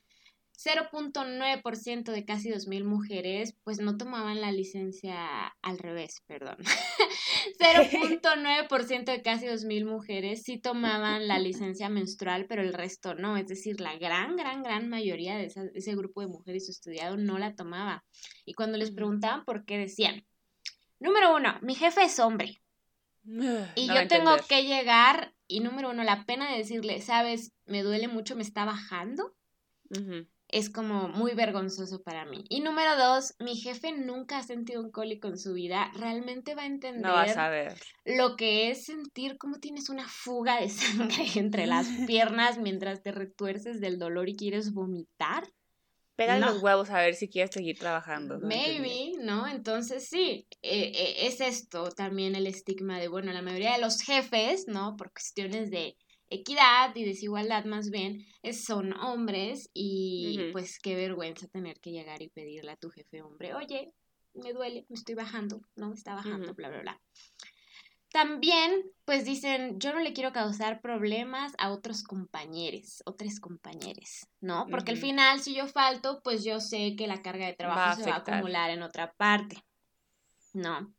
0.9% 0.55 2.11
de 2.11 2.23
casi 2.23 2.51
2.000 2.51 2.83
mujeres 2.83 3.55
pues 3.63 3.79
no 3.79 3.97
tomaban 3.97 4.41
la 4.41 4.51
licencia 4.51 5.47
al 5.63 5.79
revés, 5.79 6.21
perdón. 6.27 6.57
0.9% 7.59 9.05
de 9.05 9.21
casi 9.23 9.47
2.000 9.47 9.85
mujeres 9.85 10.43
sí 10.43 10.59
tomaban 10.59 11.27
la 11.27 11.39
licencia 11.39 11.89
menstrual, 11.89 12.45
pero 12.45 12.61
el 12.61 12.73
resto 12.75 13.15
no. 13.15 13.37
Es 13.37 13.47
decir, 13.47 13.81
la 13.81 13.97
gran, 13.97 14.35
gran, 14.35 14.61
gran 14.61 14.87
mayoría 14.87 15.35
de, 15.35 15.51
ese 15.73 15.95
grupo 15.95 16.21
de 16.21 16.27
mujeres 16.27 16.69
estudiado 16.69 17.17
no 17.17 17.39
la 17.39 17.55
tomaba. 17.55 18.05
Y 18.45 18.53
cuando 18.53 18.77
les 18.77 18.91
preguntaban 18.91 19.43
por 19.45 19.65
qué 19.65 19.79
decían, 19.79 20.23
número 20.99 21.35
uno, 21.35 21.57
mi 21.63 21.73
jefe 21.73 22.03
es 22.03 22.19
hombre. 22.19 22.62
Y 23.75 23.87
yo 23.87 24.07
tengo 24.07 24.35
que 24.47 24.63
llegar 24.63 25.33
y 25.47 25.59
número 25.59 25.91
uno, 25.91 26.03
la 26.03 26.25
pena 26.25 26.51
de 26.51 26.57
decirle, 26.57 27.01
sabes, 27.01 27.53
me 27.65 27.83
duele 27.83 28.07
mucho, 28.07 28.35
me 28.35 28.41
está 28.41 28.65
bajando, 28.65 29.35
es 30.47 30.69
como 30.69 31.09
muy 31.09 31.33
vergonzoso 31.33 32.01
para 32.03 32.25
mí. 32.25 32.43
Y 32.49 32.61
número 32.61 32.97
dos, 32.97 33.35
mi 33.39 33.55
jefe 33.55 33.91
nunca 33.91 34.37
ha 34.37 34.43
sentido 34.43 34.81
un 34.81 34.91
cólico 34.91 35.27
en 35.27 35.37
su 35.37 35.53
vida, 35.53 35.91
realmente 35.95 36.55
va 36.55 36.63
a 36.63 36.67
entender 36.67 37.11
lo 38.05 38.35
que 38.35 38.71
es 38.71 38.85
sentir 38.85 39.37
como 39.37 39.59
tienes 39.59 39.89
una 39.89 40.07
fuga 40.07 40.59
de 40.59 40.69
sangre 41.19 41.25
entre 41.35 41.67
las 41.67 41.87
piernas 42.07 42.57
mientras 42.57 43.01
te 43.01 43.11
retuerces 43.11 43.79
del 43.79 43.99
dolor 43.99 44.29
y 44.29 44.35
quieres 44.35 44.73
vomitar. 44.73 45.47
Pégale 46.15 46.45
los 46.45 46.61
huevos 46.61 46.89
a 46.89 47.01
ver 47.01 47.15
si 47.15 47.27
quieres 47.27 47.51
seguir 47.51 47.77
trabajando. 47.77 48.39
Maybe, 48.39 49.13
¿no? 49.19 49.47
Entonces 49.47 50.07
sí, 50.09 50.47
eh, 50.61 50.91
eh, 50.93 51.27
es 51.27 51.41
esto 51.41 51.89
también 51.89 52.35
el 52.35 52.47
estigma 52.47 52.99
de, 52.99 53.07
bueno, 53.07 53.33
la 53.33 53.41
mayoría 53.41 53.73
de 53.73 53.81
los 53.81 54.01
jefes, 54.01 54.65
¿no? 54.67 54.95
Por 54.95 55.11
cuestiones 55.11 55.71
de 55.71 55.95
equidad 56.29 56.95
y 56.95 57.03
desigualdad 57.03 57.65
más 57.65 57.89
bien, 57.89 58.25
son 58.51 58.93
hombres 58.93 59.69
y 59.73 60.49
pues 60.51 60.79
qué 60.79 60.95
vergüenza 60.95 61.47
tener 61.47 61.79
que 61.79 61.91
llegar 61.91 62.21
y 62.21 62.29
pedirle 62.29 62.71
a 62.71 62.77
tu 62.77 62.89
jefe 62.89 63.21
hombre, 63.21 63.53
oye, 63.53 63.91
me 64.33 64.51
duele, 64.53 64.85
me 64.89 64.95
estoy 64.95 65.15
bajando, 65.15 65.61
¿no? 65.75 65.89
Me 65.89 65.95
está 65.95 66.15
bajando, 66.15 66.53
bla, 66.55 66.69
bla, 66.69 66.81
bla. 66.81 67.01
También, 68.13 68.91
pues 69.05 69.25
dicen, 69.25 69.79
yo 69.79 69.91
no 69.91 69.99
le 69.99 70.13
quiero 70.13 70.31
causar 70.31 70.81
problemas 70.81 71.53
a 71.57 71.71
otros 71.71 72.03
compañeros, 72.03 73.01
otros 73.07 73.39
compañeros, 73.39 74.27
¿no? 74.39 74.67
Porque 74.69 74.91
al 74.91 74.97
final, 74.97 75.39
si 75.39 75.55
yo 75.55 75.65
falto, 75.65 76.21
pues 76.23 76.43
yo 76.43 76.59
sé 76.59 76.95
que 76.95 77.07
la 77.07 77.23
carga 77.23 77.47
de 77.47 77.55
trabajo 77.55 77.99
se 77.99 78.07
va 78.07 78.17
a 78.17 78.19
acumular 78.19 78.69
en 78.69 78.83
otra 78.83 79.13
parte, 79.13 79.57
¿no? 80.53 80.93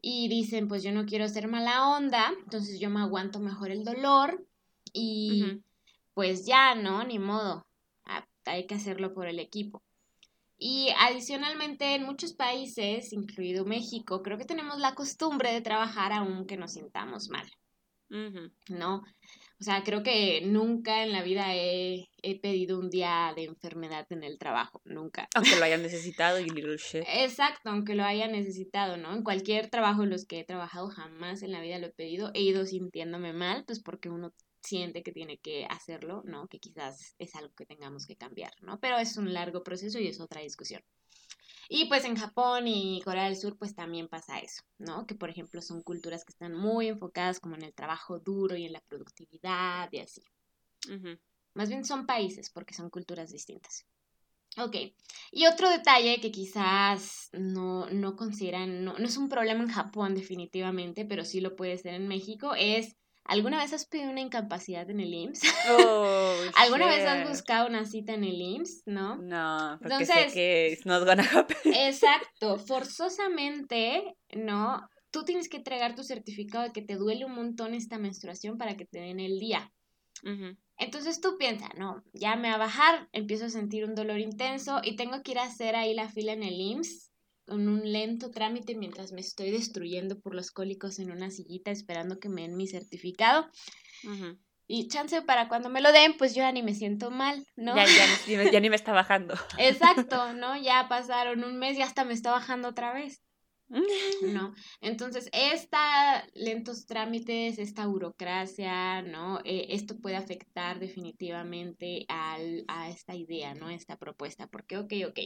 Y 0.00 0.26
dicen, 0.28 0.66
pues 0.66 0.82
yo 0.82 0.90
no 0.90 1.06
quiero 1.06 1.28
ser 1.28 1.46
mala 1.46 1.86
onda, 1.90 2.32
entonces 2.42 2.80
yo 2.80 2.90
me 2.90 2.98
aguanto 2.98 3.38
mejor 3.38 3.70
el 3.70 3.84
dolor 3.84 4.44
y 4.92 5.62
pues 6.12 6.44
ya, 6.44 6.74
¿no? 6.74 7.04
Ni 7.04 7.20
modo, 7.20 7.68
ah, 8.04 8.26
hay 8.46 8.66
que 8.66 8.74
hacerlo 8.74 9.14
por 9.14 9.28
el 9.28 9.38
equipo. 9.38 9.80
Y 10.64 10.90
adicionalmente 10.96 11.96
en 11.96 12.04
muchos 12.04 12.34
países, 12.34 13.12
incluido 13.12 13.64
México, 13.64 14.22
creo 14.22 14.38
que 14.38 14.44
tenemos 14.44 14.78
la 14.78 14.94
costumbre 14.94 15.52
de 15.52 15.60
trabajar 15.60 16.12
aunque 16.12 16.56
nos 16.56 16.74
sintamos 16.74 17.30
mal. 17.30 17.50
¿No? 18.68 19.02
O 19.62 19.64
sea, 19.64 19.82
creo 19.82 20.04
que 20.04 20.42
nunca 20.44 21.02
en 21.02 21.12
la 21.12 21.22
vida 21.22 21.46
he, 21.48 22.08
pedido 22.40 22.78
un 22.78 22.90
día 22.90 23.32
de 23.34 23.44
enfermedad 23.44 24.06
en 24.10 24.22
el 24.22 24.38
trabajo, 24.38 24.80
nunca. 24.84 25.28
Aunque 25.34 25.56
lo 25.56 25.64
hayan 25.64 25.82
necesitado 25.82 26.38
y 26.38 26.48
little 26.48 26.76
shit. 26.76 27.02
Exacto, 27.08 27.70
aunque 27.70 27.96
lo 27.96 28.04
haya 28.04 28.28
necesitado, 28.28 28.98
¿no? 28.98 29.14
En 29.14 29.24
cualquier 29.24 29.68
trabajo 29.68 30.04
en 30.04 30.10
los 30.10 30.26
que 30.26 30.38
he 30.38 30.44
trabajado 30.44 30.90
jamás 30.90 31.42
en 31.42 31.50
la 31.50 31.60
vida 31.60 31.78
lo 31.78 31.88
he 31.88 31.92
pedido, 31.92 32.30
he 32.34 32.42
ido 32.42 32.66
sintiéndome 32.66 33.32
mal, 33.32 33.64
pues 33.64 33.82
porque 33.82 34.10
uno 34.10 34.32
siente 34.62 35.02
que 35.02 35.12
tiene 35.12 35.38
que 35.38 35.66
hacerlo, 35.66 36.22
¿no? 36.24 36.48
Que 36.48 36.58
quizás 36.58 37.14
es 37.18 37.34
algo 37.34 37.54
que 37.54 37.66
tengamos 37.66 38.06
que 38.06 38.16
cambiar, 38.16 38.52
¿no? 38.62 38.80
Pero 38.80 38.98
es 38.98 39.16
un 39.16 39.32
largo 39.32 39.62
proceso 39.62 39.98
y 39.98 40.06
es 40.06 40.20
otra 40.20 40.40
discusión. 40.40 40.82
Y 41.68 41.86
pues 41.86 42.04
en 42.04 42.16
Japón 42.16 42.66
y 42.66 43.00
Corea 43.02 43.24
del 43.24 43.36
Sur 43.36 43.56
pues 43.56 43.74
también 43.74 44.08
pasa 44.08 44.38
eso, 44.38 44.62
¿no? 44.78 45.06
Que 45.06 45.14
por 45.14 45.30
ejemplo 45.30 45.62
son 45.62 45.82
culturas 45.82 46.24
que 46.24 46.32
están 46.32 46.54
muy 46.54 46.88
enfocadas 46.88 47.40
como 47.40 47.54
en 47.54 47.62
el 47.62 47.74
trabajo 47.74 48.18
duro 48.18 48.56
y 48.56 48.66
en 48.66 48.72
la 48.72 48.80
productividad 48.80 49.88
y 49.92 49.98
así. 49.98 50.22
Más 51.54 51.68
bien 51.68 51.84
son 51.84 52.06
países 52.06 52.50
porque 52.50 52.74
son 52.74 52.90
culturas 52.90 53.30
distintas. 53.30 53.86
Ok, 54.58 54.76
y 55.30 55.46
otro 55.46 55.70
detalle 55.70 56.20
que 56.20 56.30
quizás 56.30 57.30
no, 57.32 57.88
no 57.88 58.16
consideran, 58.16 58.84
no, 58.84 58.98
no 58.98 59.06
es 59.06 59.16
un 59.16 59.30
problema 59.30 59.62
en 59.62 59.70
Japón 59.70 60.14
definitivamente, 60.14 61.06
pero 61.06 61.24
sí 61.24 61.40
lo 61.40 61.56
puede 61.56 61.78
ser 61.78 61.94
en 61.94 62.06
México, 62.06 62.52
es 62.54 62.94
¿Alguna 63.24 63.58
vez 63.58 63.72
has 63.72 63.86
pedido 63.86 64.10
una 64.10 64.20
incapacidad 64.20 64.88
en 64.90 65.00
el 65.00 65.14
IMSS? 65.14 65.42
Oh, 65.70 66.34
¿Alguna 66.56 66.86
vez 66.86 67.06
has 67.06 67.28
buscado 67.28 67.68
una 67.68 67.84
cita 67.84 68.14
en 68.14 68.24
el 68.24 68.40
IMSS? 68.40 68.82
¿No? 68.86 69.16
No, 69.16 69.78
porque 69.80 69.94
Entonces, 69.94 70.32
sé 70.32 70.34
que 70.34 70.78
not 70.84 71.06
gonna 71.06 71.22
happen. 71.22 71.56
Exacto, 71.72 72.58
forzosamente, 72.66 74.16
¿no? 74.34 74.88
Tú 75.10 75.24
tienes 75.24 75.48
que 75.48 75.58
entregar 75.58 75.94
tu 75.94 76.02
certificado 76.02 76.64
de 76.64 76.72
que 76.72 76.82
te 76.82 76.96
duele 76.96 77.24
un 77.24 77.34
montón 77.34 77.74
esta 77.74 77.98
menstruación 77.98 78.58
para 78.58 78.76
que 78.76 78.86
te 78.86 78.98
den 78.98 79.20
el 79.20 79.38
día. 79.38 79.72
Entonces 80.78 81.20
tú 81.20 81.36
piensas, 81.36 81.70
no, 81.76 82.04
ya 82.12 82.36
me 82.36 82.48
va 82.48 82.54
a 82.54 82.58
bajar, 82.58 83.08
empiezo 83.12 83.46
a 83.46 83.50
sentir 83.50 83.84
un 83.84 83.96
dolor 83.96 84.20
intenso 84.20 84.80
y 84.82 84.94
tengo 84.94 85.22
que 85.22 85.32
ir 85.32 85.38
a 85.38 85.44
hacer 85.44 85.74
ahí 85.74 85.94
la 85.94 86.08
fila 86.08 86.32
en 86.32 86.44
el 86.44 86.54
IMSS 86.54 87.11
con 87.46 87.68
un 87.68 87.90
lento 87.90 88.30
trámite 88.30 88.74
mientras 88.74 89.12
me 89.12 89.20
estoy 89.20 89.50
destruyendo 89.50 90.20
por 90.20 90.34
los 90.34 90.50
cólicos 90.50 90.98
en 90.98 91.10
una 91.10 91.30
sillita 91.30 91.70
esperando 91.70 92.18
que 92.18 92.28
me 92.28 92.42
den 92.42 92.56
mi 92.56 92.66
certificado. 92.66 93.48
Y 94.66 94.88
chance 94.88 95.20
para 95.22 95.48
cuando 95.48 95.68
me 95.68 95.80
lo 95.80 95.92
den, 95.92 96.16
pues 96.16 96.34
yo 96.34 96.42
ya 96.42 96.52
ni 96.52 96.62
me 96.62 96.74
siento 96.74 97.10
mal, 97.10 97.46
¿no? 97.56 97.76
Ya, 97.76 97.84
ya, 97.84 98.50
ya, 98.52 98.60
ni 98.60 98.70
me 98.70 98.76
está 98.76 98.92
bajando. 98.92 99.34
Exacto, 99.58 100.32
¿no? 100.34 100.56
Ya 100.56 100.86
pasaron 100.88 101.44
un 101.44 101.58
mes 101.58 101.76
y 101.76 101.82
hasta 101.82 102.04
me 102.04 102.14
está 102.14 102.30
bajando 102.30 102.68
otra 102.68 102.92
vez. 102.92 103.22
¿no? 104.22 104.54
Entonces, 104.80 105.28
esta 105.32 106.26
lentos 106.34 106.86
trámites, 106.86 107.58
esta 107.58 107.86
burocracia, 107.86 109.02
¿no? 109.02 109.40
Eh, 109.44 109.68
esto 109.70 109.98
puede 109.98 110.16
afectar 110.16 110.78
definitivamente 110.78 112.04
al, 112.08 112.64
a 112.68 112.90
esta 112.90 113.14
idea, 113.14 113.54
¿no? 113.54 113.70
Esta 113.70 113.96
propuesta, 113.96 114.46
porque, 114.46 114.76
ok, 114.76 114.92
ok, 115.08 115.18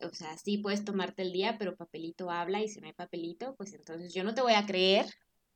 o 0.00 0.10
sea, 0.14 0.36
sí 0.38 0.58
puedes 0.58 0.84
tomarte 0.84 1.22
el 1.22 1.32
día, 1.32 1.56
pero 1.58 1.76
papelito 1.76 2.30
habla 2.30 2.60
y 2.60 2.68
si 2.68 2.80
no 2.80 2.86
hay 2.86 2.92
papelito, 2.92 3.54
pues 3.56 3.72
entonces 3.74 4.12
yo 4.12 4.24
no 4.24 4.34
te 4.34 4.42
voy 4.42 4.54
a 4.54 4.66
creer, 4.66 5.06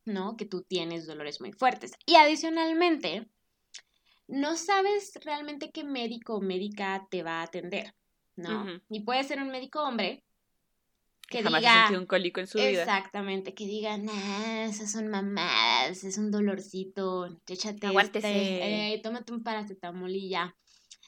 ¿no? 0.05 0.37
Que 0.37 0.47
tú 0.47 0.63
tienes 0.63 1.07
dolores 1.07 1.41
muy 1.41 1.53
fuertes. 1.53 1.93
Y 2.07 2.17
adicionalmente, 2.17 3.29
no 4.29 4.57
sabes 4.57 5.13
realmente 5.25 5.71
qué 5.71 5.85
médico 5.85 6.37
o 6.37 6.41
médica 6.41 7.07
te 7.11 7.23
va 7.23 7.41
a 7.41 7.43
atender, 7.43 7.95
¿no? 8.37 8.67
Y 8.89 9.01
puede 9.01 9.25
ser 9.25 9.41
un 9.41 9.51
médico 9.51 9.83
hombre 9.83 10.25
que 11.29 11.45
jamás 11.45 11.61
diga, 11.61 11.73
ha 11.73 11.83
sentido 11.83 12.01
un 12.01 12.07
cólico 12.07 12.41
en 12.41 12.47
su 12.49 12.59
vida. 12.59 12.83
Exactamente, 12.83 13.55
que 13.55 13.65
diga, 13.65 13.97
nah, 13.97 14.65
esas 14.65 14.91
son 14.91 15.09
mamadas, 15.09 16.03
es 16.03 16.19
un 16.19 16.31
dolorcito, 16.31 17.41
échate 17.47 17.87
este, 17.87 18.95
eh, 18.95 19.01
tómate 19.03 19.33
un 19.33 19.43
paracetamol 19.43 20.11
y 20.11 20.29
ya. 20.29 20.57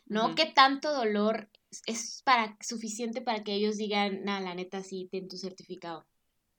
¿No? 0.06 0.34
¿Qué 0.34 0.46
tanto 0.46 0.92
dolor 0.92 1.48
es 1.86 2.22
para 2.24 2.56
suficiente 2.60 3.22
para 3.22 3.42
que 3.44 3.54
ellos 3.54 3.76
digan, 3.76 4.24
nada, 4.24 4.40
la 4.40 4.54
neta 4.54 4.82
sí, 4.82 5.08
ten 5.10 5.28
tu 5.28 5.36
certificado, 5.36 6.06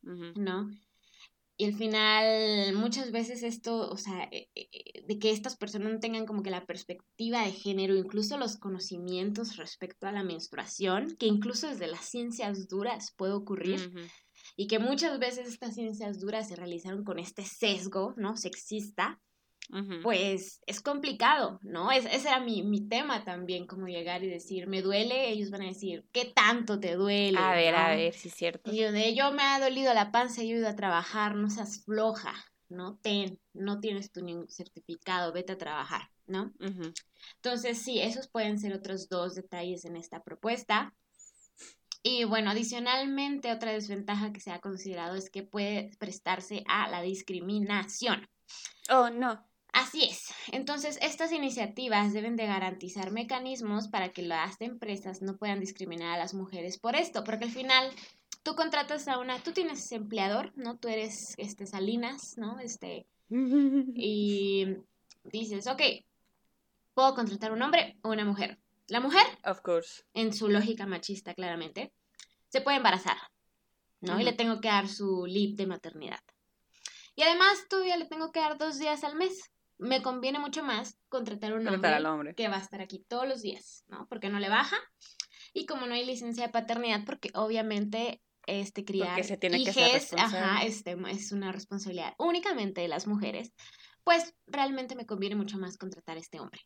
¿no? 0.01 0.69
Y 1.55 1.65
al 1.65 1.75
final, 1.75 2.73
muchas 2.73 3.11
veces 3.11 3.43
esto, 3.43 3.89
o 3.89 3.97
sea, 3.97 4.23
eh, 4.31 4.49
eh, 4.55 5.03
de 5.07 5.19
que 5.19 5.29
estas 5.29 5.55
personas 5.55 5.93
no 5.93 5.99
tengan 5.99 6.25
como 6.25 6.41
que 6.41 6.49
la 6.49 6.65
perspectiva 6.65 7.43
de 7.43 7.51
género, 7.51 7.95
incluso 7.95 8.37
los 8.37 8.57
conocimientos 8.57 9.57
respecto 9.57 10.07
a 10.07 10.11
la 10.11 10.23
menstruación, 10.23 11.15
que 11.17 11.27
incluso 11.27 11.67
desde 11.67 11.85
las 11.85 12.05
ciencias 12.05 12.67
duras 12.67 13.13
puede 13.15 13.33
ocurrir, 13.33 13.93
y 14.57 14.65
que 14.65 14.79
muchas 14.79 15.19
veces 15.19 15.47
estas 15.47 15.75
ciencias 15.75 16.19
duras 16.19 16.47
se 16.47 16.55
realizaron 16.55 17.03
con 17.03 17.19
este 17.19 17.45
sesgo, 17.45 18.15
¿no? 18.17 18.35
Sexista, 18.35 19.21
pues 20.03 20.61
es 20.65 20.81
complicado, 20.81 21.59
¿no? 21.63 21.91
Es, 21.91 22.05
ese 22.05 22.27
era 22.27 22.39
mi, 22.39 22.63
mi, 22.63 22.87
tema 22.87 23.23
también, 23.23 23.65
como 23.65 23.87
llegar 23.87 24.23
y 24.23 24.27
decir, 24.27 24.67
me 24.67 24.81
duele, 24.81 25.29
ellos 25.29 25.49
van 25.49 25.63
a 25.63 25.67
decir, 25.67 26.05
¿qué 26.11 26.25
tanto 26.25 26.79
te 26.79 26.95
duele? 26.95 27.39
A 27.39 27.55
ver, 27.55 27.75
a 27.75 27.95
ver, 27.95 28.13
si 28.13 28.27
es 28.27 28.35
cierto. 28.35 28.71
Y 28.71 28.77
yo 28.77 28.91
de, 28.91 29.15
yo 29.15 29.31
me 29.31 29.43
ha 29.43 29.59
dolido 29.59 29.93
la 29.93 30.11
panza, 30.11 30.41
he 30.41 30.45
ido 30.45 30.67
a 30.67 30.75
trabajar, 30.75 31.35
no 31.35 31.49
seas 31.49 31.83
floja, 31.85 32.33
¿no? 32.69 32.97
Ten, 33.01 33.39
no 33.53 33.79
tienes 33.79 34.11
tu 34.11 34.23
ningún 34.23 34.49
certificado, 34.49 35.33
vete 35.33 35.53
a 35.53 35.57
trabajar, 35.57 36.09
¿no? 36.27 36.53
Entonces, 37.35 37.79
sí, 37.79 37.99
esos 37.99 38.27
pueden 38.27 38.59
ser 38.59 38.73
otros 38.73 39.09
dos 39.09 39.35
detalles 39.35 39.85
en 39.85 39.95
esta 39.95 40.21
propuesta. 40.23 40.93
Y 42.03 42.25
bueno, 42.25 42.51
adicionalmente, 42.51 43.51
otra 43.51 43.71
desventaja 43.71 44.33
que 44.33 44.41
se 44.41 44.51
ha 44.51 44.59
considerado 44.59 45.15
es 45.15 45.29
que 45.29 45.43
puede 45.43 45.91
prestarse 45.97 46.63
a 46.67 46.89
la 46.89 47.01
discriminación. 47.01 48.27
Oh, 48.89 49.09
no. 49.09 49.41
Así 49.73 50.03
es. 50.03 50.31
Entonces, 50.51 50.99
estas 51.01 51.31
iniciativas 51.31 52.13
deben 52.13 52.35
de 52.35 52.45
garantizar 52.45 53.11
mecanismos 53.11 53.87
para 53.87 54.09
que 54.09 54.21
las 54.21 54.61
empresas 54.61 55.23
no 55.23 55.35
puedan 55.35 55.59
discriminar 55.59 56.13
a 56.13 56.17
las 56.17 56.35
mujeres 56.35 56.77
por 56.77 56.95
esto, 56.95 57.23
porque 57.23 57.45
al 57.45 57.51
final 57.51 57.91
tú 58.43 58.55
contratas 58.55 59.07
a 59.07 59.17
una, 59.17 59.41
tú 59.41 59.51
tienes 59.51 59.91
empleador, 59.91 60.51
¿no? 60.55 60.77
Tú 60.77 60.89
eres 60.89 61.33
este 61.37 61.65
Salinas, 61.65 62.37
¿no? 62.37 62.59
Este 62.59 63.07
y 63.29 64.77
dices, 65.23 65.65
ok, 65.65 65.81
puedo 66.93 67.15
contratar 67.15 67.51
un 67.51 67.63
hombre 67.63 67.97
o 68.03 68.09
una 68.09 68.25
mujer. 68.25 68.59
La 68.89 68.99
mujer, 68.99 69.25
of 69.43 69.61
course, 69.61 70.03
en 70.13 70.33
su 70.33 70.49
lógica 70.49 70.85
machista 70.85 71.33
claramente, 71.33 71.91
se 72.49 72.61
puede 72.61 72.77
embarazar, 72.77 73.17
¿no? 74.01 74.19
Y 74.19 74.23
le 74.23 74.33
tengo 74.33 74.61
que 74.61 74.67
dar 74.67 74.87
su 74.87 75.25
leave 75.25 75.55
de 75.55 75.65
maternidad. 75.65 76.19
Y 77.15 77.23
además 77.23 77.65
todavía 77.69 77.97
le 77.97 78.05
tengo 78.05 78.31
que 78.31 78.39
dar 78.39 78.59
dos 78.59 78.77
días 78.77 79.03
al 79.03 79.15
mes 79.15 79.49
me 79.77 80.01
conviene 80.01 80.39
mucho 80.39 80.63
más 80.63 80.97
contratar 81.09 81.53
un 81.53 81.67
hombre, 81.67 82.35
que 82.35 82.47
va 82.47 82.57
a 82.57 82.61
estar 82.61 82.81
aquí 82.81 83.03
todos 83.07 83.27
los 83.27 83.41
días, 83.41 83.83
¿no? 83.87 84.07
Porque 84.07 84.29
no 84.29 84.39
le 84.39 84.49
baja 84.49 84.77
y 85.53 85.65
como 85.65 85.85
no 85.85 85.93
hay 85.93 86.05
licencia 86.05 86.45
de 86.47 86.51
paternidad, 86.51 87.05
porque 87.05 87.29
obviamente 87.33 88.21
este 88.45 88.83
criar 88.83 89.23
se 89.23 89.37
tiene 89.37 89.63
que 89.63 89.71
ajá, 90.17 90.63
este 90.63 90.97
es 91.09 91.31
una 91.31 91.51
responsabilidad 91.51 92.13
únicamente 92.17 92.81
de 92.81 92.87
las 92.87 93.07
mujeres, 93.07 93.53
pues 94.03 94.35
realmente 94.47 94.95
me 94.95 95.05
conviene 95.05 95.35
mucho 95.35 95.57
más 95.57 95.77
contratar 95.77 96.17
a 96.17 96.19
este 96.19 96.39
hombre. 96.39 96.61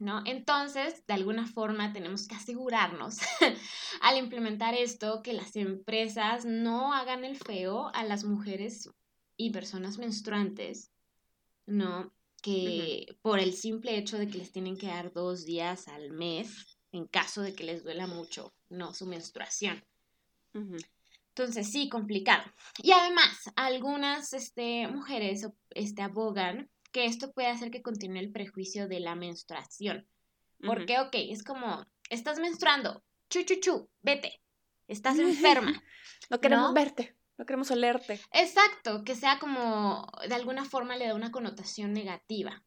¿No? 0.00 0.22
Entonces, 0.26 1.06
de 1.06 1.14
alguna 1.14 1.46
forma 1.46 1.92
tenemos 1.92 2.26
que 2.26 2.34
asegurarnos 2.34 3.18
al 4.00 4.18
implementar 4.18 4.74
esto 4.74 5.22
que 5.22 5.32
las 5.32 5.54
empresas 5.54 6.44
no 6.44 6.92
hagan 6.92 7.24
el 7.24 7.36
feo 7.36 7.94
a 7.94 8.02
las 8.02 8.24
mujeres 8.24 8.90
y 9.36 9.50
personas 9.50 9.98
menstruantes 9.98 10.90
¿no? 11.66 12.12
Que 12.42 13.16
por 13.22 13.38
el 13.38 13.54
simple 13.54 13.96
hecho 13.96 14.18
de 14.18 14.28
que 14.28 14.38
les 14.38 14.52
tienen 14.52 14.76
que 14.76 14.88
dar 14.88 15.12
dos 15.12 15.44
días 15.44 15.88
al 15.88 16.10
mes, 16.10 16.78
en 16.92 17.06
caso 17.06 17.42
de 17.42 17.54
que 17.54 17.64
les 17.64 17.82
duela 17.82 18.06
mucho, 18.06 18.54
¿no? 18.68 18.94
Su 18.94 19.06
menstruación. 19.06 19.82
Entonces, 21.36 21.70
sí, 21.70 21.88
complicado. 21.88 22.44
Y 22.78 22.92
además, 22.92 23.50
algunas 23.56 24.32
este, 24.32 24.86
mujeres 24.86 25.46
este, 25.70 26.02
abogan 26.02 26.70
que 26.92 27.06
esto 27.06 27.32
puede 27.32 27.48
hacer 27.48 27.72
que 27.72 27.82
continúe 27.82 28.20
el 28.20 28.30
prejuicio 28.30 28.86
de 28.86 29.00
la 29.00 29.16
menstruación. 29.16 30.06
Porque, 30.64 31.00
ok, 31.00 31.14
es 31.14 31.42
como, 31.42 31.84
estás 32.08 32.38
menstruando, 32.38 33.02
chu, 33.28 33.42
chu, 33.42 33.56
chu, 33.60 33.90
vete, 34.02 34.40
estás 34.86 35.18
enferma. 35.18 35.82
no 36.30 36.40
queremos 36.40 36.72
verte. 36.72 37.16
No 37.36 37.46
queremos 37.46 37.70
olerte. 37.70 38.20
Exacto, 38.32 39.02
que 39.04 39.16
sea 39.16 39.38
como, 39.38 40.10
de 40.28 40.34
alguna 40.34 40.64
forma 40.64 40.96
le 40.96 41.06
da 41.06 41.14
una 41.14 41.32
connotación 41.32 41.92
negativa, 41.92 42.62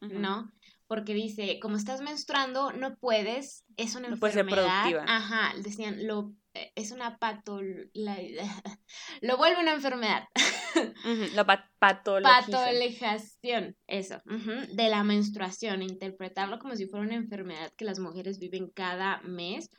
¿no? 0.00 0.52
Porque 0.86 1.14
dice, 1.14 1.58
como 1.60 1.76
estás 1.76 2.00
menstruando, 2.00 2.72
no 2.72 2.96
puedes, 2.96 3.64
es 3.76 3.94
una 3.96 4.08
no 4.08 4.14
enfermedad. 4.14 4.84
ser 4.84 4.92
productiva. 4.92 5.04
Ajá, 5.08 5.54
decían, 5.62 6.06
lo, 6.06 6.34
eh, 6.52 6.72
es 6.76 6.92
una 6.92 7.18
patol... 7.18 7.90
lo 9.22 9.36
vuelve 9.36 9.60
una 9.60 9.74
enfermedad. 9.74 10.28
La 11.34 11.46
patologización. 11.78 12.52
Patologización, 12.52 13.76
eso, 13.86 14.20
de 14.24 14.88
la 14.88 15.04
menstruación, 15.04 15.82
interpretarlo 15.82 16.58
como 16.58 16.76
si 16.76 16.86
fuera 16.86 17.06
una 17.06 17.14
enfermedad 17.14 17.72
que 17.76 17.84
las 17.84 17.98
mujeres 17.98 18.38
viven 18.38 18.70
cada 18.70 19.20
mes 19.22 19.70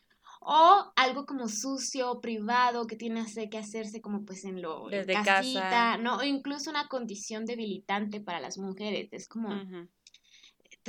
o 0.47 0.93
algo 0.95 1.25
como 1.25 1.47
sucio, 1.47 2.21
privado, 2.21 2.85
que 2.85 2.95
tiene 2.95 3.25
que 3.49 3.57
hacerse 3.57 3.99
como 3.99 4.23
pues 4.25 4.45
en 4.45 4.61
lo 4.61 4.87
Desde 4.87 5.13
casa. 5.13 5.97
¿no? 5.97 6.17
O 6.17 6.23
incluso 6.23 6.69
una 6.69 6.87
condición 6.87 7.45
debilitante 7.45 8.21
para 8.21 8.39
las 8.39 8.59
mujeres. 8.59 9.09
Es 9.11 9.27
como 9.27 9.49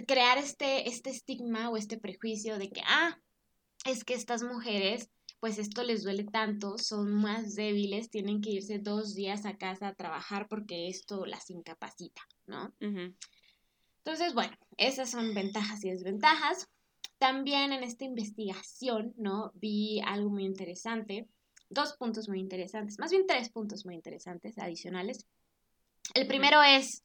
crear 0.06 0.36
este, 0.36 0.90
este 0.90 1.08
estigma 1.08 1.70
o 1.70 1.78
este 1.78 1.96
prejuicio 1.96 2.58
de 2.58 2.70
que, 2.70 2.82
ah, 2.86 3.18
es 3.86 4.04
que 4.04 4.12
estas 4.12 4.42
mujeres, 4.42 5.08
pues 5.40 5.58
esto 5.58 5.82
les 5.84 6.02
duele 6.02 6.24
tanto, 6.24 6.76
son 6.76 7.14
más 7.14 7.54
débiles, 7.54 8.10
tienen 8.10 8.42
que 8.42 8.50
irse 8.50 8.78
dos 8.78 9.14
días 9.14 9.46
a 9.46 9.56
casa 9.56 9.88
a 9.88 9.94
trabajar 9.94 10.48
porque 10.48 10.88
esto 10.88 11.24
las 11.24 11.48
incapacita, 11.48 12.20
¿no? 12.44 12.74
Entonces, 12.78 14.34
bueno, 14.34 14.54
esas 14.76 15.10
son 15.10 15.34
ventajas 15.34 15.82
y 15.82 15.90
desventajas. 15.90 16.68
También 17.18 17.72
en 17.72 17.82
esta 17.82 18.04
investigación, 18.04 19.14
¿no? 19.16 19.52
Vi 19.54 20.00
algo 20.04 20.30
muy 20.30 20.44
interesante, 20.44 21.28
dos 21.70 21.94
puntos 21.94 22.28
muy 22.28 22.40
interesantes, 22.40 22.98
más 22.98 23.10
bien 23.10 23.26
tres 23.26 23.50
puntos 23.50 23.86
muy 23.86 23.94
interesantes 23.94 24.58
adicionales. 24.58 25.26
El 26.14 26.26
primero 26.26 26.62
es 26.62 27.04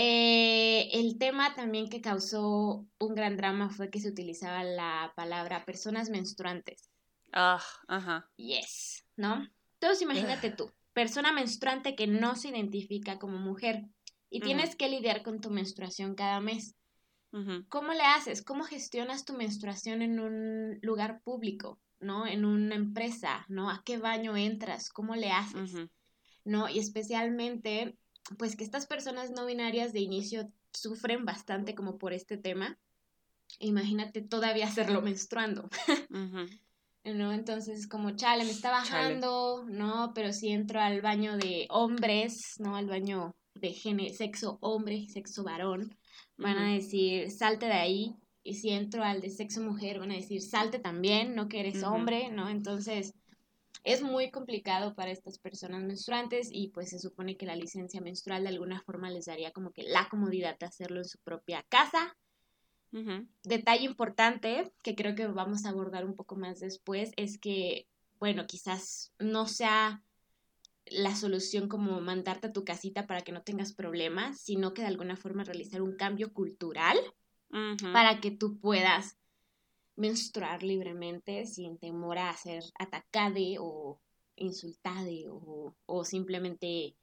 eh, 0.00 0.90
el 0.92 1.18
tema 1.18 1.56
también 1.56 1.88
que 1.88 2.00
causó 2.00 2.86
un 3.00 3.14
gran 3.16 3.36
drama 3.36 3.68
fue 3.68 3.90
que 3.90 4.00
se 4.00 4.08
utilizaba 4.08 4.62
la 4.62 5.12
palabra 5.16 5.64
personas 5.64 6.08
menstruantes. 6.08 6.88
Ah, 7.32 7.60
ajá. 7.88 8.30
Yes, 8.36 9.04
¿no? 9.16 9.48
Entonces 9.74 10.02
imagínate 10.02 10.50
tú, 10.56 10.72
persona 10.92 11.32
menstruante 11.32 11.96
que 11.96 12.06
no 12.06 12.36
se 12.36 12.50
identifica 12.50 13.18
como 13.18 13.38
mujer 13.38 13.86
y 14.30 14.38
tienes 14.38 14.76
que 14.76 14.88
lidiar 14.88 15.24
con 15.24 15.40
tu 15.40 15.50
menstruación 15.50 16.14
cada 16.14 16.38
mes. 16.38 16.76
¿Cómo 17.68 17.92
le 17.92 18.02
haces? 18.02 18.42
¿Cómo 18.42 18.64
gestionas 18.64 19.24
tu 19.24 19.34
menstruación 19.34 20.02
en 20.02 20.18
un 20.18 20.78
lugar 20.82 21.20
público? 21.22 21.78
¿No? 22.00 22.26
En 22.26 22.44
una 22.44 22.74
empresa, 22.74 23.44
¿no? 23.48 23.70
¿A 23.70 23.82
qué 23.84 23.98
baño 23.98 24.36
entras? 24.36 24.88
¿Cómo 24.88 25.16
le 25.16 25.30
haces? 25.30 25.74
¿No? 26.44 26.68
Y 26.68 26.78
especialmente, 26.78 27.98
pues 28.38 28.56
que 28.56 28.64
estas 28.64 28.86
personas 28.86 29.30
no 29.30 29.46
binarias 29.46 29.92
de 29.92 30.00
inicio 30.00 30.50
sufren 30.72 31.24
bastante 31.24 31.74
como 31.74 31.98
por 31.98 32.12
este 32.12 32.38
tema. 32.38 32.78
Imagínate 33.58 34.22
todavía 34.22 34.66
hacerlo 34.66 35.02
menstruando. 35.02 35.68
¿no? 37.04 37.32
Entonces, 37.32 37.86
como, 37.86 38.12
chale, 38.12 38.44
me 38.44 38.50
está 38.50 38.70
bajando, 38.70 39.64
¿no? 39.68 40.12
Pero 40.14 40.32
si 40.32 40.48
entro 40.50 40.80
al 40.80 41.00
baño 41.00 41.36
de 41.36 41.66
hombres, 41.70 42.54
¿no? 42.58 42.76
Al 42.76 42.86
baño 42.86 43.36
de 43.54 43.72
género, 43.72 44.14
sexo 44.14 44.58
hombre, 44.60 45.06
sexo 45.08 45.42
varón, 45.42 45.96
van 46.38 46.56
a 46.58 46.72
decir, 46.72 47.30
salte 47.30 47.66
de 47.66 47.72
ahí. 47.72 48.16
Y 48.42 48.54
si 48.54 48.70
entro 48.70 49.04
al 49.04 49.20
de 49.20 49.28
sexo 49.28 49.60
mujer, 49.60 49.98
van 49.98 50.12
a 50.12 50.14
decir, 50.14 50.40
salte 50.40 50.78
también, 50.78 51.34
no 51.34 51.48
que 51.48 51.60
eres 51.60 51.82
hombre, 51.82 52.30
¿no? 52.30 52.48
Entonces, 52.48 53.12
es 53.84 54.02
muy 54.02 54.30
complicado 54.30 54.94
para 54.94 55.10
estas 55.10 55.38
personas 55.38 55.82
menstruantes 55.82 56.48
y 56.50 56.68
pues 56.68 56.90
se 56.90 56.98
supone 56.98 57.36
que 57.36 57.46
la 57.46 57.56
licencia 57.56 58.00
menstrual 58.00 58.42
de 58.42 58.50
alguna 58.50 58.80
forma 58.82 59.10
les 59.10 59.26
daría 59.26 59.52
como 59.52 59.72
que 59.72 59.82
la 59.82 60.08
comodidad 60.08 60.58
de 60.58 60.66
hacerlo 60.66 60.98
en 60.98 61.04
su 61.04 61.18
propia 61.18 61.64
casa. 61.68 62.16
Detalle 63.42 63.84
importante 63.84 64.72
que 64.82 64.94
creo 64.94 65.14
que 65.14 65.26
vamos 65.26 65.66
a 65.66 65.70
abordar 65.70 66.06
un 66.06 66.14
poco 66.14 66.36
más 66.36 66.58
después 66.60 67.12
es 67.16 67.38
que, 67.38 67.86
bueno, 68.18 68.46
quizás 68.46 69.12
no 69.18 69.46
sea 69.46 70.02
la 70.90 71.14
solución 71.14 71.68
como 71.68 72.00
mandarte 72.00 72.48
a 72.48 72.52
tu 72.52 72.64
casita 72.64 73.06
para 73.06 73.22
que 73.22 73.32
no 73.32 73.42
tengas 73.42 73.72
problemas, 73.72 74.40
sino 74.40 74.74
que 74.74 74.82
de 74.82 74.88
alguna 74.88 75.16
forma 75.16 75.44
realizar 75.44 75.82
un 75.82 75.96
cambio 75.96 76.32
cultural 76.32 76.98
para 77.92 78.20
que 78.20 78.30
tú 78.30 78.58
puedas 78.60 79.16
menstruar 79.96 80.62
libremente 80.62 81.46
sin 81.46 81.78
temor 81.78 82.18
a 82.18 82.36
ser 82.36 82.62
atacade 82.78 83.56
o 83.58 84.00
insultade 84.36 85.24
o, 85.28 85.74
o 85.86 86.04
simplemente 86.04 86.94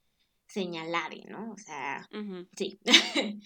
señalare, 0.47 1.23
¿no? 1.27 1.51
O 1.53 1.57
sea, 1.57 2.07
sí. 2.55 2.79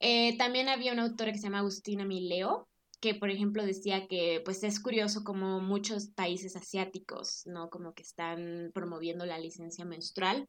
Eh, 0.00 0.38
también 0.38 0.68
había 0.68 0.92
una 0.92 1.02
autora 1.02 1.32
que 1.32 1.38
se 1.38 1.44
llama 1.48 1.58
Agustina 1.58 2.04
Mileo, 2.04 2.68
que 3.00 3.14
por 3.14 3.30
ejemplo 3.30 3.64
decía 3.64 4.08
que 4.08 4.40
pues 4.44 4.62
es 4.64 4.80
curioso 4.80 5.22
como 5.24 5.60
muchos 5.60 6.08
países 6.08 6.56
asiáticos, 6.56 7.42
¿no? 7.46 7.70
Como 7.70 7.94
que 7.94 8.02
están 8.02 8.70
promoviendo 8.74 9.24
la 9.26 9.38
licencia 9.38 9.84
menstrual 9.84 10.48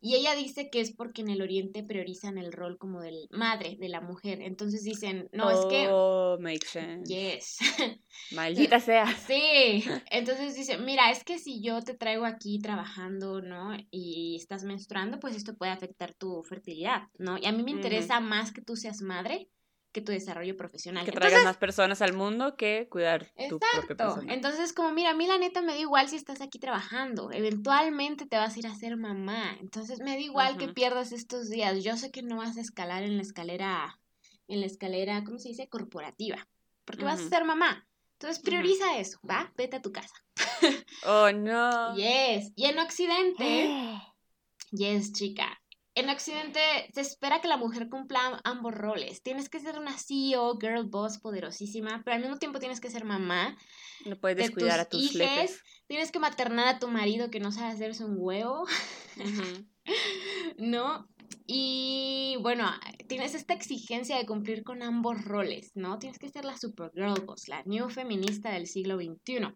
Y 0.00 0.16
ella 0.16 0.34
dice 0.34 0.68
que 0.70 0.80
es 0.80 0.92
porque 0.94 1.22
en 1.22 1.30
el 1.30 1.42
Oriente 1.42 1.82
priorizan 1.82 2.36
el 2.38 2.52
rol 2.52 2.76
como 2.78 3.00
del 3.00 3.26
madre, 3.30 3.76
de 3.80 3.88
la 3.88 4.00
mujer. 4.00 4.42
Entonces 4.42 4.82
dicen, 4.84 5.28
no, 5.32 5.50
es 5.50 5.64
que... 5.66 5.88
Oh, 5.90 6.36
makes 6.40 6.68
sense. 6.68 7.12
Yes. 7.12 7.58
Maldita 8.32 8.80
sea. 8.80 9.06
Sí. 9.26 9.82
Entonces 10.10 10.56
dice, 10.56 10.76
mira, 10.78 11.10
es 11.10 11.24
que 11.24 11.38
si 11.38 11.62
yo 11.62 11.80
te 11.82 11.94
traigo 11.94 12.26
aquí 12.26 12.58
trabajando, 12.60 13.40
¿no? 13.40 13.76
Y 13.90 14.36
estás 14.36 14.64
menstruando, 14.64 15.18
pues 15.20 15.36
esto 15.36 15.56
puede 15.56 15.72
afectar 15.72 16.12
tu 16.14 16.42
fertilidad, 16.42 17.08
¿no? 17.18 17.38
Y 17.38 17.46
a 17.46 17.52
mí 17.52 17.62
me 17.62 17.70
interesa 17.70 18.20
más 18.20 18.52
que 18.52 18.62
tú 18.62 18.76
seas 18.76 19.00
madre 19.00 19.48
que 19.94 20.02
tu 20.02 20.10
desarrollo 20.10 20.56
profesional. 20.56 21.04
Que 21.04 21.12
traigas 21.12 21.44
más 21.44 21.56
personas 21.56 22.02
al 22.02 22.12
mundo 22.14 22.56
que 22.56 22.88
cuidar 22.90 23.30
tu 23.48 23.60
propia 23.60 23.96
persona. 23.96 24.34
Entonces, 24.34 24.72
como 24.72 24.90
mira, 24.90 25.10
a 25.10 25.14
mí 25.14 25.26
la 25.28 25.38
neta 25.38 25.62
me 25.62 25.72
da 25.72 25.78
igual 25.78 26.08
si 26.08 26.16
estás 26.16 26.40
aquí 26.40 26.58
trabajando. 26.58 27.30
Eventualmente 27.30 28.26
te 28.26 28.36
vas 28.36 28.56
a 28.56 28.58
ir 28.58 28.66
a 28.66 28.74
ser 28.74 28.96
mamá. 28.96 29.56
Entonces, 29.60 30.00
me 30.00 30.10
da 30.10 30.18
igual 30.18 30.58
que 30.58 30.66
pierdas 30.68 31.12
estos 31.12 31.48
días. 31.48 31.84
Yo 31.84 31.96
sé 31.96 32.10
que 32.10 32.22
no 32.22 32.38
vas 32.38 32.56
a 32.56 32.60
escalar 32.60 33.04
en 33.04 33.16
la 33.16 33.22
escalera, 33.22 34.00
en 34.48 34.60
la 34.60 34.66
escalera, 34.66 35.22
¿cómo 35.24 35.38
se 35.38 35.50
dice? 35.50 35.68
Corporativa. 35.68 36.48
Porque 36.84 37.04
vas 37.04 37.20
a 37.20 37.28
ser 37.28 37.44
mamá. 37.44 37.86
Entonces, 38.14 38.42
prioriza 38.42 38.98
eso, 38.98 39.20
¿va? 39.28 39.52
Vete 39.56 39.76
a 39.76 39.82
tu 39.82 39.92
casa. 39.92 40.14
oh, 41.06 41.30
no. 41.30 41.94
Yes. 41.96 42.52
Y 42.56 42.64
en 42.64 42.80
Occidente, 42.80 44.02
yes, 44.72 45.12
chica 45.12 45.60
en 45.94 46.10
Occidente 46.10 46.60
se 46.92 47.00
espera 47.00 47.40
que 47.40 47.48
la 47.48 47.56
mujer 47.56 47.88
cumpla 47.88 48.40
ambos 48.44 48.74
roles. 48.74 49.22
Tienes 49.22 49.48
que 49.48 49.60
ser 49.60 49.78
una 49.78 49.96
CEO, 49.96 50.58
girl 50.58 50.84
boss 50.84 51.18
poderosísima, 51.18 52.02
pero 52.04 52.16
al 52.16 52.22
mismo 52.22 52.38
tiempo 52.38 52.58
tienes 52.58 52.80
que 52.80 52.90
ser 52.90 53.04
mamá. 53.04 53.56
No 54.04 54.18
puedes 54.18 54.36
descuidar 54.36 54.80
a 54.80 54.88
tus 54.88 55.14
hijos. 55.14 55.62
Tienes 55.86 56.10
que 56.10 56.18
maternar 56.18 56.66
a 56.68 56.78
tu 56.78 56.88
marido 56.88 57.30
que 57.30 57.40
no 57.40 57.52
sabe 57.52 57.72
hacerse 57.72 58.04
un 58.04 58.16
huevo. 58.18 58.66
¿No? 60.58 61.08
Y 61.46 62.36
bueno, 62.40 62.70
tienes 63.06 63.34
esta 63.34 63.54
exigencia 63.54 64.16
de 64.16 64.26
cumplir 64.26 64.64
con 64.64 64.82
ambos 64.82 65.24
roles, 65.24 65.72
¿no? 65.74 65.98
Tienes 65.98 66.18
que 66.18 66.28
ser 66.28 66.44
la 66.44 66.56
super 66.56 66.90
girl 66.94 67.20
boss, 67.24 67.48
la 67.48 67.62
new 67.64 67.88
feminista 67.88 68.50
del 68.50 68.66
siglo 68.66 68.96
XXI. 68.96 69.54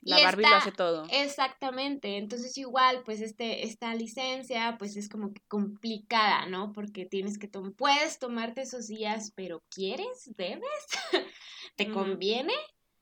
La 0.00 0.20
Barbie 0.22 0.42
lo 0.42 0.54
hace 0.56 0.72
todo. 0.72 1.06
Exactamente. 1.10 2.16
Entonces, 2.16 2.56
igual, 2.58 3.02
pues 3.04 3.20
este, 3.20 3.64
esta 3.64 3.94
licencia, 3.94 4.76
pues 4.78 4.96
es 4.96 5.08
como 5.08 5.32
que 5.32 5.42
complicada, 5.48 6.46
¿no? 6.46 6.72
Porque 6.72 7.06
tienes 7.06 7.38
que 7.38 7.48
tomar, 7.48 7.72
puedes 7.72 8.18
tomarte 8.18 8.62
esos 8.62 8.88
días, 8.88 9.32
pero 9.34 9.62
¿quieres? 9.68 10.32
¿Debes? 10.36 10.86
¿Te 11.76 11.90
conviene? 11.90 12.54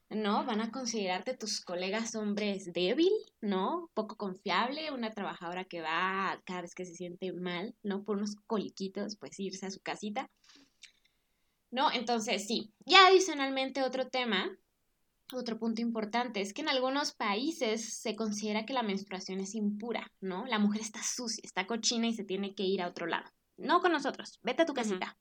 ¿No? 0.08 0.44
Van 0.44 0.60
a 0.60 0.72
considerarte 0.72 1.36
tus 1.36 1.60
colegas 1.60 2.14
hombres 2.16 2.72
débil, 2.72 3.12
¿no? 3.40 3.90
Poco 3.94 4.16
confiable, 4.16 4.90
una 4.90 5.12
trabajadora 5.12 5.64
que 5.64 5.80
va 5.80 6.40
cada 6.44 6.62
vez 6.62 6.74
que 6.74 6.84
se 6.84 6.94
siente 6.94 7.32
mal, 7.32 7.74
¿no? 7.82 8.02
Por 8.02 8.16
unos 8.16 8.34
coliquitos, 8.46 9.16
pues 9.16 9.38
irse 9.38 9.66
a 9.66 9.70
su 9.70 9.80
casita. 9.80 10.28
¿No? 11.70 11.92
Entonces, 11.92 12.48
sí. 12.48 12.72
Y 12.84 12.96
adicionalmente 12.96 13.84
otro 13.84 14.08
tema 14.08 14.50
otro 15.38 15.58
punto 15.58 15.80
importante 15.80 16.40
es 16.40 16.52
que 16.52 16.62
en 16.62 16.68
algunos 16.68 17.12
países 17.12 18.00
se 18.00 18.16
considera 18.16 18.66
que 18.66 18.72
la 18.72 18.82
menstruación 18.82 19.40
es 19.40 19.54
impura, 19.54 20.10
¿no? 20.20 20.46
La 20.46 20.58
mujer 20.58 20.80
está 20.80 21.02
sucia, 21.02 21.42
está 21.44 21.66
cochina 21.66 22.06
y 22.06 22.14
se 22.14 22.24
tiene 22.24 22.54
que 22.54 22.64
ir 22.64 22.82
a 22.82 22.88
otro 22.88 23.06
lado. 23.06 23.30
No 23.56 23.80
con 23.80 23.92
nosotros, 23.92 24.38
vete 24.42 24.62
a 24.62 24.66
tu 24.66 24.74
casita. 24.74 25.16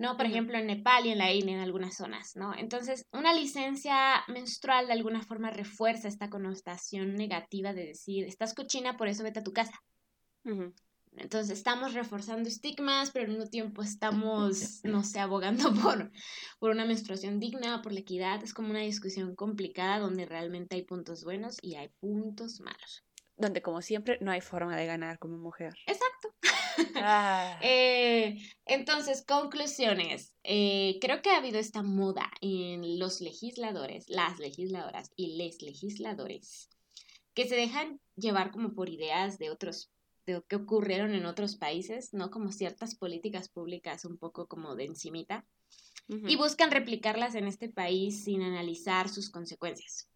¿no? 0.00 0.16
Por 0.16 0.24
ejemplo, 0.24 0.56
en 0.56 0.66
Nepal 0.66 1.04
y 1.04 1.10
en 1.10 1.18
la 1.18 1.30
India, 1.30 1.54
en 1.54 1.60
algunas 1.60 1.94
zonas, 1.94 2.34
¿no? 2.34 2.54
Entonces, 2.56 3.06
una 3.12 3.34
licencia 3.34 4.24
menstrual 4.28 4.86
de 4.86 4.94
alguna 4.94 5.20
forma 5.20 5.50
refuerza 5.50 6.08
esta 6.08 6.30
connotación 6.30 7.16
negativa 7.16 7.74
de 7.74 7.84
decir, 7.88 8.24
estás 8.24 8.54
cochina, 8.54 8.96
por 8.96 9.08
eso 9.08 9.22
vete 9.22 9.40
a 9.40 9.44
tu 9.44 9.52
casa. 9.52 9.78
Entonces 11.16 11.58
estamos 11.58 11.94
reforzando 11.94 12.48
estigmas, 12.48 13.10
pero 13.10 13.26
al 13.26 13.32
mismo 13.32 13.46
tiempo 13.46 13.82
estamos, 13.82 14.80
no 14.84 15.02
sé, 15.02 15.20
abogando 15.20 15.72
por, 15.82 16.10
por 16.58 16.70
una 16.70 16.84
menstruación 16.84 17.40
digna, 17.40 17.82
por 17.82 17.92
la 17.92 18.00
equidad. 18.00 18.42
Es 18.42 18.54
como 18.54 18.70
una 18.70 18.80
discusión 18.80 19.34
complicada 19.34 19.98
donde 19.98 20.26
realmente 20.26 20.76
hay 20.76 20.82
puntos 20.82 21.24
buenos 21.24 21.58
y 21.62 21.76
hay 21.76 21.88
puntos 22.00 22.60
malos. 22.60 23.04
Donde, 23.36 23.62
como 23.62 23.80
siempre, 23.80 24.18
no 24.20 24.30
hay 24.30 24.42
forma 24.42 24.76
de 24.76 24.86
ganar 24.86 25.18
como 25.18 25.38
mujer. 25.38 25.74
Exacto. 25.86 26.34
Ah. 27.02 27.58
Eh, 27.62 28.38
entonces, 28.64 29.24
conclusiones. 29.26 30.34
Eh, 30.44 30.98
creo 31.00 31.20
que 31.20 31.30
ha 31.30 31.38
habido 31.38 31.58
esta 31.58 31.82
moda 31.82 32.30
en 32.40 32.98
los 32.98 33.20
legisladores, 33.20 34.08
las 34.08 34.38
legisladoras 34.38 35.10
y 35.16 35.36
les 35.36 35.60
legisladores, 35.62 36.70
que 37.34 37.46
se 37.46 37.56
dejan 37.56 38.00
llevar 38.16 38.50
como 38.50 38.74
por 38.74 38.88
ideas 38.88 39.38
de 39.38 39.50
otros 39.50 39.90
que 40.48 40.56
ocurrieron 40.56 41.14
en 41.14 41.26
otros 41.26 41.56
países, 41.56 42.12
¿no? 42.12 42.30
Como 42.30 42.52
ciertas 42.52 42.94
políticas 42.94 43.48
públicas 43.48 44.04
un 44.04 44.16
poco 44.18 44.46
como 44.46 44.74
de 44.74 44.84
encimita, 44.84 45.44
y 46.08 46.34
buscan 46.36 46.72
replicarlas 46.72 47.36
en 47.36 47.46
este 47.46 47.68
país 47.68 48.24
sin 48.24 48.42
analizar 48.42 49.08
sus 49.08 49.30
consecuencias. 49.30 50.08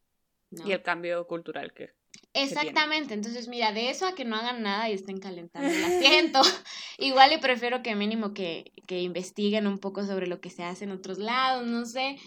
Y 0.50 0.72
el 0.72 0.82
cambio 0.82 1.26
cultural 1.26 1.72
que 1.72 1.90
Exactamente, 2.34 3.14
entonces 3.14 3.46
mira, 3.46 3.72
de 3.72 3.90
eso 3.90 4.06
a 4.06 4.16
que 4.16 4.24
no 4.24 4.34
hagan 4.34 4.62
nada 4.62 4.90
y 4.90 4.92
estén 4.92 5.20
calentando 5.20 5.72
el 5.72 5.84
asiento, 5.84 6.40
igual 6.98 7.32
y 7.32 7.38
prefiero 7.38 7.80
que 7.80 7.94
mínimo 7.94 8.34
que, 8.34 8.72
que 8.88 9.02
investiguen 9.02 9.68
un 9.68 9.78
poco 9.78 10.04
sobre 10.04 10.26
lo 10.26 10.40
que 10.40 10.50
se 10.50 10.64
hace 10.64 10.82
en 10.82 10.90
otros 10.90 11.18
lados, 11.18 11.64
no 11.64 11.86
sé, 11.86 12.18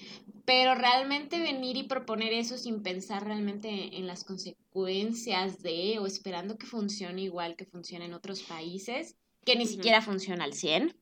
pero 0.45 0.75
realmente 0.75 1.41
venir 1.41 1.75
y 1.75 1.83
proponer 1.83 2.31
eso 2.31 2.57
sin 2.57 2.83
pensar 2.83 3.25
realmente 3.25 3.97
en 3.97 4.07
las 4.07 4.23
consecuencias 4.23 5.61
de 5.61 5.99
o 5.99 6.07
esperando 6.07 6.57
que 6.57 6.67
funcione 6.67 7.23
igual 7.23 7.57
que 7.57 7.65
funciona 7.65 8.05
en 8.05 8.13
otros 8.13 8.43
países, 8.43 9.17
que 9.43 9.57
ni 9.57 9.65
siquiera 9.65 10.01
funciona 10.01 10.45
al 10.45 10.53
100, 10.53 10.95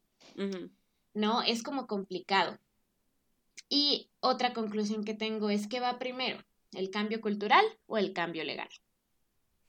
¿no? 1.13 1.44
Es 1.44 1.62
como 1.62 1.86
complicado. 1.86 2.58
Y 3.70 4.10
otra 4.20 4.54
conclusión 4.54 5.04
que 5.04 5.13
tengo 5.13 5.52
es 5.52 5.68
que 5.68 5.80
va 5.80 6.00
primero, 6.00 6.44
el 6.74 6.89
cambio 6.89 7.22
cultural 7.22 7.63
o 7.86 8.00
el 8.00 8.13
cambio 8.13 8.44
legal. 8.44 8.70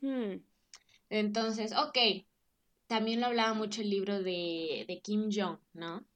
Hmm. 0.06 0.40
Entonces, 1.10 1.72
ok, 1.72 1.98
también 2.86 3.20
lo 3.20 3.26
hablaba 3.26 3.54
mucho 3.54 3.80
el 3.80 3.90
libro 3.90 4.22
de, 4.22 4.84
de 4.86 5.00
Kim 5.02 5.30
Jong, 5.32 5.58
¿no? 5.72 6.06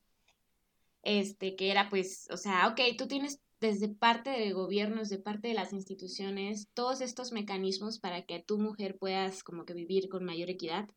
Este, 1.03 1.57
que 1.57 1.70
era 1.70 1.90
pues, 1.90 2.29
o 2.31 2.37
sea, 2.37 2.68
ok, 2.68 2.81
tú 2.96 3.09
tienes 3.09 3.40
desde 3.61 3.88
parte 3.88 4.31
de 4.31 4.53
gobiernos, 4.53 5.09
de 5.09 5.18
parte 5.18 5.48
de 5.48 5.55
las 5.55 5.72
instituciones, 5.72 6.68
todos 6.72 7.00
estos 7.00 7.33
mecanismos 7.33 7.98
para 7.98 8.22
que 8.22 8.40
tu 8.40 8.59
mujer 8.59 8.96
puedas 8.96 9.42
como 9.42 9.64
que 9.64 9.74
vivir 9.74 10.09
con 10.09 10.24
mayor 10.24 10.50
equidad, 10.50 10.88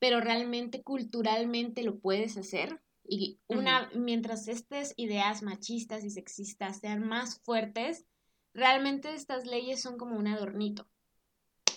pero 0.00 0.20
realmente 0.20 0.82
culturalmente 0.82 1.84
lo 1.84 2.00
puedes 2.00 2.36
hacer. 2.36 2.82
Y 3.04 3.38
una, 3.46 3.90
mientras 3.94 4.48
estas 4.48 4.94
ideas 4.96 5.42
machistas 5.42 6.04
y 6.04 6.10
sexistas 6.10 6.80
sean 6.80 7.06
más 7.06 7.40
fuertes, 7.40 8.06
realmente 8.54 9.14
estas 9.14 9.46
leyes 9.46 9.80
son 9.80 9.98
como 9.98 10.16
un 10.16 10.26
adornito. 10.26 10.88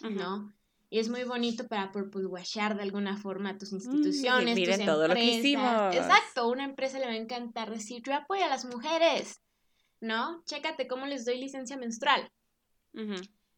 ¿No? 0.10 0.54
Y 0.90 1.00
es 1.00 1.10
muy 1.10 1.24
bonito 1.24 1.68
para 1.68 1.92
purpurwashar 1.92 2.76
de 2.76 2.84
alguna 2.84 3.18
forma 3.18 3.52
a 3.52 3.58
tus 3.58 3.72
mm, 3.72 3.76
instituciones, 3.76 4.78
tus 4.78 4.86
todo 4.86 5.08
Lo 5.08 5.16
que 5.16 5.24
hicimos. 5.24 5.96
Exacto, 5.96 6.48
una 6.48 6.64
empresa 6.64 7.00
le 7.00 7.06
va 7.06 7.12
a 7.12 7.18
encantar 7.18 7.72
decir, 7.72 8.02
yo 8.06 8.14
apoyo 8.14 8.46
a 8.46 8.48
las 8.48 8.66
mujeres, 8.66 9.42
¿no? 10.00 10.44
Chécate 10.46 10.88
cómo 10.88 11.06
les 11.06 11.26
doy 11.26 11.40
licencia 11.40 11.78
menstrual. 11.78 12.30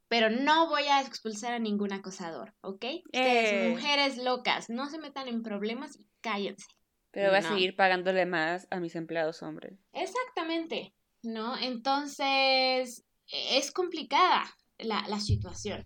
Pero 0.07 0.29
no 0.29 0.67
voy 0.67 0.83
a 0.83 1.01
expulsar 1.01 1.53
a 1.53 1.59
ningún 1.59 1.93
acosador, 1.93 2.55
¿ok? 2.61 2.85
Ustedes, 3.05 3.51
eh. 3.53 3.69
mujeres 3.69 4.17
locas, 4.17 4.69
no 4.69 4.89
se 4.89 4.97
metan 4.97 5.27
en 5.27 5.43
problemas 5.43 5.99
y 5.99 6.07
cállense. 6.21 6.65
Pero 7.11 7.29
voy 7.29 7.39
a 7.39 7.41
seguir 7.41 7.75
pagándole 7.75 8.25
más 8.25 8.67
a 8.71 8.79
mis 8.79 8.95
empleados 8.95 9.43
hombres. 9.43 9.77
Exactamente, 9.91 10.93
¿no? 11.23 11.57
Entonces, 11.57 13.05
e-, 13.27 13.57
es 13.57 13.71
complicada 13.71 14.43
la, 14.77 15.05
la 15.07 15.19
situación. 15.19 15.85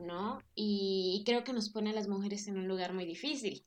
¿No? 0.00 0.38
Y 0.54 1.22
creo 1.26 1.44
que 1.44 1.52
nos 1.52 1.70
pone 1.70 1.90
a 1.90 1.94
las 1.94 2.08
mujeres 2.08 2.48
en 2.48 2.58
un 2.58 2.68
lugar 2.68 2.92
muy 2.92 3.04
difícil. 3.04 3.64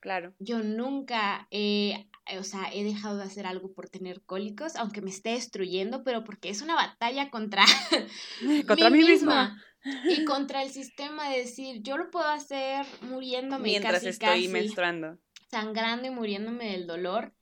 Claro. 0.00 0.34
Yo 0.38 0.62
nunca 0.62 1.48
he, 1.50 2.06
o 2.38 2.44
sea, 2.44 2.70
he 2.72 2.84
dejado 2.84 3.16
de 3.16 3.24
hacer 3.24 3.46
algo 3.46 3.72
por 3.72 3.88
tener 3.88 4.22
cólicos, 4.22 4.76
aunque 4.76 5.00
me 5.00 5.10
esté 5.10 5.30
destruyendo, 5.30 6.04
pero 6.04 6.22
porque 6.24 6.50
es 6.50 6.62
una 6.62 6.76
batalla 6.76 7.30
contra, 7.30 7.64
contra 8.66 8.90
mí, 8.90 9.04
misma. 9.04 9.62
Y 10.04 10.24
contra 10.24 10.62
el 10.62 10.70
sistema 10.70 11.30
de 11.30 11.38
decir, 11.38 11.82
yo 11.82 11.96
lo 11.96 12.10
puedo 12.10 12.26
hacer 12.26 12.84
muriéndome 13.00 13.68
Mientras 13.68 14.04
estoy 14.04 14.48
menstruando. 14.48 15.18
Sangrando 15.50 16.08
y 16.08 16.10
muriéndome 16.10 16.72
del 16.72 16.86
dolor. 16.86 17.32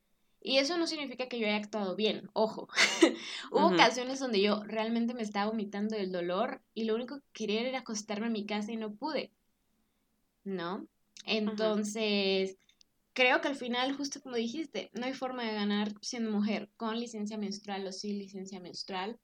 Y 0.46 0.58
eso 0.58 0.78
no 0.78 0.86
significa 0.86 1.28
que 1.28 1.40
yo 1.40 1.48
haya 1.48 1.56
actuado 1.56 1.96
bien, 1.96 2.30
ojo. 2.32 2.68
Hubo 3.50 3.66
ocasiones 3.66 4.20
donde 4.20 4.40
yo 4.40 4.62
realmente 4.62 5.12
me 5.12 5.22
estaba 5.22 5.50
vomitando 5.50 5.96
del 5.96 6.12
dolor 6.12 6.62
y 6.72 6.84
lo 6.84 6.94
único 6.94 7.16
que 7.16 7.26
quería 7.32 7.62
era 7.62 7.80
acostarme 7.80 8.28
en 8.28 8.32
mi 8.32 8.46
casa 8.46 8.70
y 8.70 8.76
no 8.76 8.94
pude. 8.94 9.32
¿No? 10.44 10.86
Entonces, 11.24 12.58
creo 13.12 13.40
que 13.40 13.48
al 13.48 13.56
final, 13.56 13.96
justo 13.96 14.20
como 14.20 14.36
dijiste, 14.36 14.88
no 14.92 15.06
hay 15.06 15.14
forma 15.14 15.42
de 15.42 15.52
ganar 15.52 15.92
siendo 16.00 16.30
mujer 16.30 16.70
con 16.76 17.00
licencia 17.00 17.36
menstrual 17.36 17.84
o 17.84 17.90
sin 17.90 18.16
licencia 18.16 18.60
menstrual. 18.60 19.18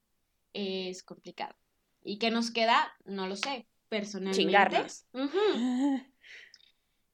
Es 0.55 1.05
complicado. 1.05 1.55
¿Y 2.03 2.18
qué 2.18 2.33
nos 2.33 2.51
queda? 2.51 2.95
No 3.05 3.29
lo 3.29 3.37
sé. 3.37 3.68
personalmente... 3.89 4.87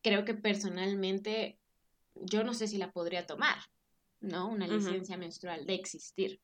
Creo 0.02 0.24
que 0.24 0.32
personalmente 0.32 1.58
yo 2.14 2.42
no 2.42 2.54
sé 2.54 2.68
si 2.68 2.78
la 2.78 2.90
podría 2.90 3.26
tomar, 3.26 3.58
¿no? 4.20 4.48
Una 4.48 4.66
licencia 4.66 5.16
menstrual 5.16 5.66
de 5.66 5.74
existir. 5.74 6.40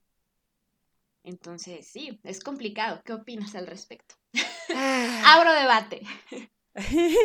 Entonces, 1.22 1.86
sí, 1.88 2.20
es 2.22 2.40
complicado. 2.40 3.00
¿Qué 3.04 3.12
opinas 3.12 3.54
al 3.54 3.66
respecto? 3.66 4.14
Ah. 4.74 5.36
Abro 5.36 5.52
debate. 5.52 6.02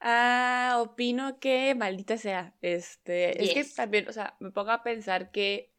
ah, 0.00 0.78
opino 0.80 1.38
que 1.38 1.74
maldita 1.74 2.18
sea. 2.18 2.54
Este, 2.60 3.42
es 3.42 3.54
que 3.54 3.64
también, 3.74 4.08
o 4.08 4.12
sea, 4.12 4.36
me 4.40 4.50
pongo 4.50 4.70
a 4.70 4.82
pensar 4.82 5.30
que 5.30 5.72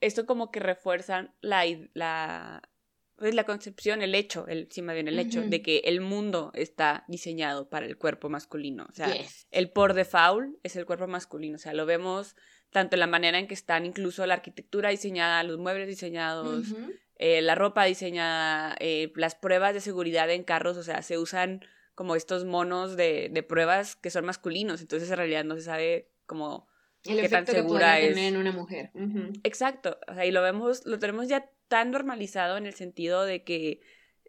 esto 0.00 0.26
como 0.26 0.50
que 0.50 0.60
refuerza 0.60 1.34
la, 1.40 1.64
la, 1.94 2.62
pues, 3.16 3.34
la 3.34 3.44
concepción, 3.44 4.02
el 4.02 4.14
hecho, 4.14 4.46
el, 4.46 4.68
sí, 4.70 4.82
más 4.82 4.94
bien 4.94 5.08
el 5.08 5.18
hecho 5.18 5.42
de 5.42 5.62
que 5.62 5.78
el 5.84 6.00
mundo 6.00 6.50
está 6.54 7.04
diseñado 7.08 7.68
para 7.68 7.86
el 7.86 7.96
cuerpo 7.96 8.28
masculino. 8.28 8.86
O 8.90 8.92
sea, 8.92 9.14
el 9.50 9.70
por 9.70 9.94
default 9.94 10.56
es 10.62 10.76
el 10.76 10.86
cuerpo 10.86 11.06
masculino. 11.06 11.56
O 11.56 11.58
sea, 11.58 11.74
lo 11.74 11.86
vemos 11.86 12.36
tanto 12.70 12.96
en 12.96 13.00
la 13.00 13.06
manera 13.06 13.38
en 13.38 13.46
que 13.46 13.54
están 13.54 13.86
incluso 13.86 14.26
la 14.26 14.34
arquitectura 14.34 14.90
diseñada, 14.90 15.42
los 15.42 15.58
muebles 15.58 15.88
diseñados, 15.88 16.74
eh, 17.16 17.40
la 17.42 17.54
ropa 17.54 17.84
diseñada, 17.84 18.76
eh, 18.80 19.12
las 19.16 19.34
pruebas 19.34 19.74
de 19.74 19.80
seguridad 19.80 20.30
en 20.30 20.44
carros, 20.44 20.76
o 20.76 20.82
sea, 20.82 21.02
se 21.02 21.18
usan 21.18 21.64
como 21.94 22.16
estos 22.16 22.44
monos 22.44 22.96
de, 22.96 23.30
de 23.32 23.42
pruebas 23.42 23.96
que 23.96 24.10
son 24.10 24.26
masculinos, 24.26 24.80
entonces 24.82 25.10
en 25.10 25.16
realidad 25.16 25.44
no 25.44 25.54
se 25.54 25.62
sabe 25.62 26.10
cómo 26.26 26.68
el 27.04 27.20
qué 27.20 27.28
tan 27.28 27.46
segura 27.46 27.98
es. 28.00 28.16
en 28.16 28.36
una 28.36 28.52
mujer. 28.52 28.90
Exacto, 29.44 29.98
o 30.08 30.14
sea, 30.14 30.26
y 30.26 30.30
lo 30.30 30.42
vemos, 30.42 30.84
lo 30.86 30.98
tenemos 30.98 31.28
ya 31.28 31.50
tan 31.68 31.90
normalizado 31.90 32.56
en 32.56 32.66
el 32.66 32.74
sentido 32.74 33.24
de 33.24 33.42
que 33.44 33.80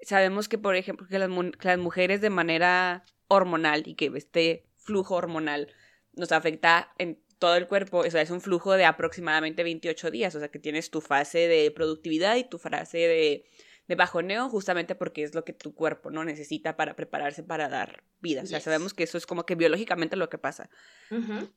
sabemos 0.02 0.48
que, 0.48 0.58
por 0.58 0.76
ejemplo, 0.76 1.08
que 1.08 1.20
las, 1.20 1.30
las 1.62 1.78
mujeres 1.78 2.22
de 2.22 2.30
manera 2.30 3.04
hormonal 3.28 3.84
y 3.86 3.96
que 3.96 4.12
este 4.16 4.66
flujo 4.78 5.16
hormonal 5.16 5.74
nos 6.14 6.32
afecta 6.32 6.94
en 6.98 7.20
todo 7.40 7.56
el 7.56 7.68
cuerpo, 7.68 8.00
o 8.00 8.10
sea, 8.10 8.22
es 8.22 8.32
un 8.32 8.42
flujo 8.42 8.74
de 8.74 8.86
aproximadamente 8.86 9.64
28 9.64 10.12
días, 10.12 10.36
o 10.36 10.40
sea, 10.40 10.50
que 10.50 10.60
tienes 10.60 10.90
tu 10.90 11.02
fase 11.02 11.48
de 11.48 11.72
productividad 11.72 12.36
y 12.36 12.44
tu 12.44 12.58
fase 12.58 12.98
de 12.98 13.46
de 13.88 13.96
bajoneo 13.96 14.50
justamente 14.50 14.96
porque 14.96 15.24
es 15.24 15.34
lo 15.34 15.46
que 15.46 15.54
tu 15.54 15.74
cuerpo 15.74 16.12
no 16.12 16.26
necesita 16.26 16.76
para 16.76 16.96
prepararse 16.96 17.44
para 17.44 17.70
dar 17.70 18.04
vida. 18.20 18.42
O 18.44 18.46
sea, 18.46 18.60
sabemos 18.60 18.94
que 18.94 19.04
eso 19.04 19.18
es 19.18 19.26
como 19.26 19.46
que 19.46 19.56
biológicamente 19.56 20.18
lo 20.18 20.30
que 20.30 20.38
pasa. 20.38 20.70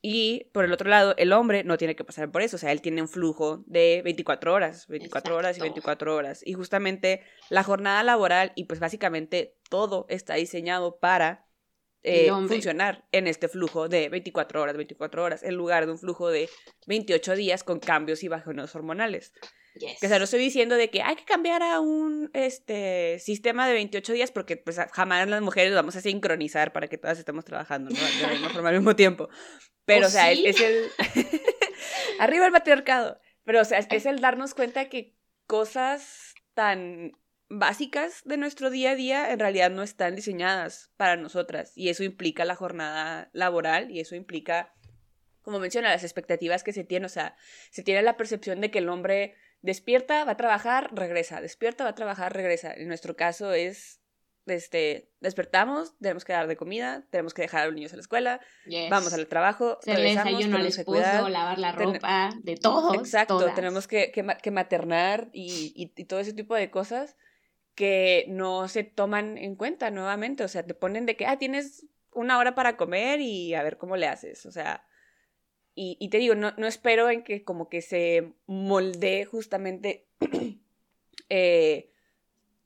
Y 0.00 0.44
por 0.52 0.64
el 0.64 0.72
otro 0.72 0.88
lado, 0.88 1.14
el 1.16 1.32
hombre 1.32 1.64
no 1.64 1.76
tiene 1.76 1.96
que 1.96 2.04
pasar 2.04 2.30
por 2.30 2.42
eso. 2.42 2.56
O 2.56 2.58
sea, 2.58 2.70
él 2.70 2.80
tiene 2.80 3.02
un 3.02 3.08
flujo 3.08 3.64
de 3.66 4.02
24 4.04 4.54
horas, 4.54 4.86
24 4.86 5.36
horas 5.36 5.58
y 5.58 5.60
24 5.60 6.14
horas. 6.14 6.42
Y 6.46 6.52
justamente 6.52 7.22
la 7.48 7.64
jornada 7.64 8.02
laboral 8.04 8.52
y 8.54 8.64
pues 8.64 8.78
básicamente 8.78 9.56
todo 9.68 10.06
está 10.08 10.34
diseñado 10.34 10.98
para 11.00 11.49
eh, 12.02 12.30
funcionar 12.30 13.04
en 13.12 13.26
este 13.26 13.48
flujo 13.48 13.88
de 13.88 14.08
24 14.08 14.62
horas, 14.62 14.76
24 14.76 15.22
horas, 15.22 15.42
en 15.42 15.54
lugar 15.54 15.86
de 15.86 15.92
un 15.92 15.98
flujo 15.98 16.30
de 16.30 16.48
28 16.86 17.36
días 17.36 17.64
con 17.64 17.78
cambios 17.78 18.22
y 18.22 18.28
bajoneos 18.28 18.74
hormonales. 18.74 19.32
Que 19.78 20.06
o 20.06 20.08
sea, 20.08 20.18
no 20.18 20.24
estoy 20.24 20.40
diciendo 20.40 20.74
de 20.74 20.90
que 20.90 21.02
hay 21.02 21.14
que 21.14 21.24
cambiar 21.24 21.62
a 21.62 21.78
un 21.78 22.28
este 22.34 23.18
sistema 23.20 23.68
de 23.68 23.74
28 23.74 24.12
días 24.12 24.32
porque 24.32 24.56
pues 24.56 24.78
jamás 24.92 25.28
las 25.28 25.42
mujeres 25.42 25.72
vamos 25.74 25.94
a 25.94 26.00
sincronizar 26.00 26.72
para 26.72 26.88
que 26.88 26.98
todas 26.98 27.18
estemos 27.18 27.44
trabajando 27.44 27.90
¿no? 27.90 27.96
de 27.96 28.22
la 28.22 28.28
misma 28.32 28.48
forma 28.50 28.70
al 28.70 28.76
mismo 28.76 28.96
tiempo. 28.96 29.28
Pero, 29.84 30.08
o 30.08 30.10
sea, 30.10 30.32
es 30.32 30.60
el... 30.60 30.88
Arriba 32.18 32.46
el 32.46 32.52
patriarcado. 32.52 33.20
Pero, 33.44 33.60
o 33.60 33.64
sea, 33.64 33.78
es 33.78 34.06
el 34.06 34.20
darnos 34.20 34.54
cuenta 34.54 34.88
que 34.88 35.16
cosas 35.46 36.34
tan 36.54 37.12
básicas 37.50 38.22
de 38.24 38.36
nuestro 38.36 38.70
día 38.70 38.92
a 38.92 38.94
día 38.94 39.32
en 39.32 39.40
realidad 39.40 39.70
no 39.70 39.82
están 39.82 40.14
diseñadas 40.14 40.90
para 40.96 41.16
nosotras. 41.16 41.72
Y 41.74 41.90
eso 41.90 42.04
implica 42.04 42.44
la 42.44 42.54
jornada 42.54 43.28
laboral 43.32 43.90
y 43.90 44.00
eso 44.00 44.14
implica, 44.14 44.72
como 45.42 45.58
menciona, 45.58 45.90
las 45.90 46.04
expectativas 46.04 46.62
que 46.62 46.72
se 46.72 46.84
tienen. 46.84 47.06
O 47.06 47.10
sea, 47.10 47.36
se 47.70 47.82
tiene 47.82 48.02
la 48.02 48.16
percepción 48.16 48.60
de 48.60 48.70
que 48.70 48.78
el 48.78 48.88
hombre 48.88 49.34
despierta, 49.62 50.24
va 50.24 50.32
a 50.32 50.36
trabajar, 50.36 50.90
regresa, 50.94 51.40
despierta, 51.40 51.84
va 51.84 51.90
a 51.90 51.94
trabajar, 51.94 52.32
regresa. 52.32 52.72
En 52.72 52.86
nuestro 52.86 53.16
caso 53.16 53.52
es, 53.52 54.00
este, 54.46 55.10
despertamos, 55.18 55.98
tenemos 55.98 56.24
que 56.24 56.32
dar 56.32 56.46
de 56.46 56.56
comida, 56.56 57.04
tenemos 57.10 57.34
que 57.34 57.42
dejar 57.42 57.62
a 57.62 57.66
los 57.66 57.74
niños 57.74 57.92
a 57.92 57.96
la 57.96 58.02
escuela, 58.02 58.40
vamos 58.90 59.12
al 59.12 59.26
trabajo, 59.26 59.78
Se 59.82 59.94
regresamos, 59.96 60.44
al 60.44 60.66
esposo, 60.66 61.28
lavar 61.28 61.58
la 61.58 61.72
ropa, 61.72 62.30
de 62.42 62.54
todo. 62.54 62.94
Exacto, 62.94 63.52
tenemos 63.54 63.88
que, 63.88 64.12
que, 64.12 64.50
maternar 64.50 65.30
y, 65.32 65.72
y, 65.74 66.04
todo 66.04 66.20
ese 66.20 66.32
tipo 66.32 66.54
de 66.54 66.70
cosas 66.70 67.16
que 67.80 68.26
no 68.28 68.68
se 68.68 68.84
toman 68.84 69.38
en 69.38 69.56
cuenta 69.56 69.90
nuevamente, 69.90 70.44
o 70.44 70.48
sea, 70.48 70.66
te 70.66 70.74
ponen 70.74 71.06
de 71.06 71.16
que, 71.16 71.24
ah, 71.24 71.38
tienes 71.38 71.86
una 72.12 72.36
hora 72.38 72.54
para 72.54 72.76
comer 72.76 73.22
y 73.22 73.54
a 73.54 73.62
ver 73.62 73.78
cómo 73.78 73.96
le 73.96 74.06
haces, 74.06 74.44
o 74.44 74.52
sea, 74.52 74.86
y, 75.74 76.10
te 76.10 76.18
digo, 76.18 76.34
no, 76.34 76.52
no, 76.58 76.66
espero 76.66 77.08
en 77.08 77.24
que 77.24 77.42
como 77.42 77.70
que 77.70 77.80
se 77.80 78.34
moldee 78.44 79.24
justamente 79.24 80.10
eh, 81.30 81.90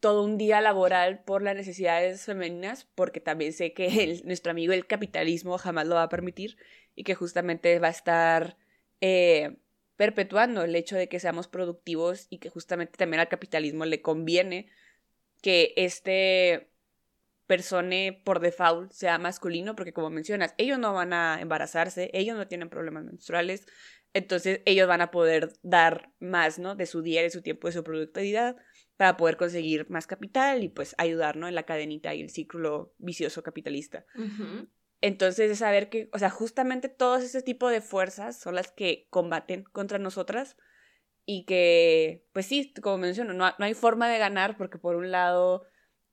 todo 0.01 0.25
un 0.25 0.37
día 0.37 0.61
laboral 0.61 1.23
por 1.23 1.41
las 1.41 1.55
necesidades 1.55 2.25
femeninas, 2.25 2.89
porque 2.97 3.21
también 3.21 3.53
sé 3.53 3.73
que 3.73 4.21
nuestro 4.25 4.51
amigo 4.51 4.73
el 4.73 4.89
capitalismo 4.89 5.59
jamás 5.59 5.87
lo 5.87 5.95
va 5.95 6.03
a 6.03 6.09
permitir 6.09 6.57
y 6.97 7.05
que 7.05 7.15
justamente 7.15 7.79
va 7.79 7.87
a 7.87 7.93
estar 7.93 8.57
eh, 9.01 9.59
perpetuando 9.95 10.65
el 10.65 10.75
hecho 10.75 10.97
de 10.97 11.09
que 11.09 11.21
seamos 11.21 11.47
productivos 11.47 12.27
y 12.31 12.39
que 12.39 12.51
justamente 12.51 12.97
también 12.97 13.21
al 13.21 13.29
capitalismo 13.29 13.85
le 13.85 14.03
conviene 14.03 14.67
que 15.45 15.75
este 15.77 16.71
persone 17.47 18.23
por 18.25 18.41
default 18.41 18.91
sea 18.93 19.19
masculino, 19.19 19.77
porque 19.77 19.93
como 19.93 20.09
mencionas, 20.09 20.55
ellos 20.57 20.79
no 20.79 20.95
van 20.95 21.13
a 21.13 21.39
embarazarse, 21.39 22.11
ellos 22.15 22.35
no 22.35 22.49
tienen 22.49 22.71
problemas 22.71 23.05
menstruales, 23.05 23.67
entonces 24.15 24.63
ellos 24.65 24.89
van 24.89 25.03
a 25.03 25.11
poder 25.11 25.53
dar 25.61 26.11
más, 26.19 26.59
¿no? 26.59 26.77
De 26.77 26.87
su 26.87 27.03
día, 27.03 27.21
de 27.21 27.29
su 27.29 27.43
tiempo, 27.43 27.69
de 27.69 27.75
su 27.75 27.85
productividad, 27.85 28.57
para 28.97 29.19
poder 29.19 29.37
conseguir 29.37 29.91
más 29.91 30.07
capital 30.07 30.65
y 30.65 30.71
pues 30.71 30.95
ayudar, 30.97 31.37
En 31.37 31.55
la 31.55 31.65
cadenita 31.65 32.15
y 32.15 32.23
el 32.23 32.31
ciclo 32.31 32.95
vicioso 32.97 33.43
capitalista. 33.43 34.07
Entonces 35.03 35.51
es 35.51 35.59
saber 35.59 35.91
que, 35.91 36.09
o 36.15 36.19
sea, 36.19 36.31
justamente 36.31 36.89
todos 36.89 37.23
ese 37.23 37.43
tipo 37.43 37.69
de 37.69 37.83
fuerzas 37.83 38.41
son 38.41 38.55
las 38.55 38.73
que 38.73 39.09
combaten 39.11 39.65
contra 39.65 39.99
nosotras 39.99 40.57
y 41.27 41.45
que, 41.45 42.27
pues 42.33 42.47
sí, 42.47 42.73
como 42.83 42.99
menciono, 42.99 43.33
no, 43.33 43.53
no 43.59 43.65
hay 43.65 43.75
forma 43.75 44.09
de 44.09 44.19
ganar 44.19 44.57
porque 44.57 44.79
por 44.79 44.97
un 44.97 45.11
lado 45.11 45.67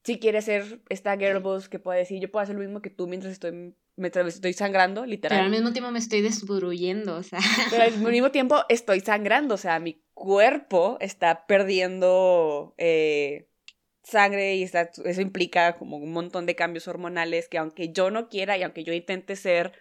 si 0.03 0.19
quiere 0.19 0.41
ser 0.41 0.81
esta 0.89 1.17
girl 1.17 1.39
boss 1.39 1.69
que 1.69 1.79
puede 1.79 1.99
decir, 1.99 2.19
yo 2.19 2.31
puedo 2.31 2.43
hacer 2.43 2.55
lo 2.55 2.61
mismo 2.61 2.81
que 2.81 2.89
tú 2.89 3.07
mientras 3.07 3.33
estoy, 3.33 3.75
mientras 3.95 4.27
estoy 4.27 4.53
sangrando, 4.53 5.05
literal. 5.05 5.37
Pero 5.37 5.45
al 5.45 5.51
mismo 5.51 5.73
tiempo 5.73 5.91
me 5.91 5.99
estoy 5.99 6.21
desbruyendo, 6.21 7.17
o 7.17 7.23
sea. 7.23 7.39
Pero 7.69 7.83
al 7.83 7.97
mismo 7.97 8.31
tiempo 8.31 8.63
estoy 8.67 9.01
sangrando, 9.01 9.55
o 9.55 9.57
sea, 9.57 9.79
mi 9.79 10.03
cuerpo 10.13 10.97
está 11.01 11.45
perdiendo 11.45 12.73
eh, 12.77 13.47
sangre 14.03 14.55
y 14.55 14.63
está, 14.63 14.89
eso 15.05 15.21
implica 15.21 15.77
como 15.77 15.97
un 15.97 16.11
montón 16.11 16.45
de 16.47 16.55
cambios 16.55 16.87
hormonales 16.87 17.47
que 17.47 17.59
aunque 17.59 17.91
yo 17.91 18.09
no 18.09 18.27
quiera 18.27 18.57
y 18.57 18.63
aunque 18.63 18.83
yo 18.83 18.93
intente 18.93 19.35
ser 19.35 19.73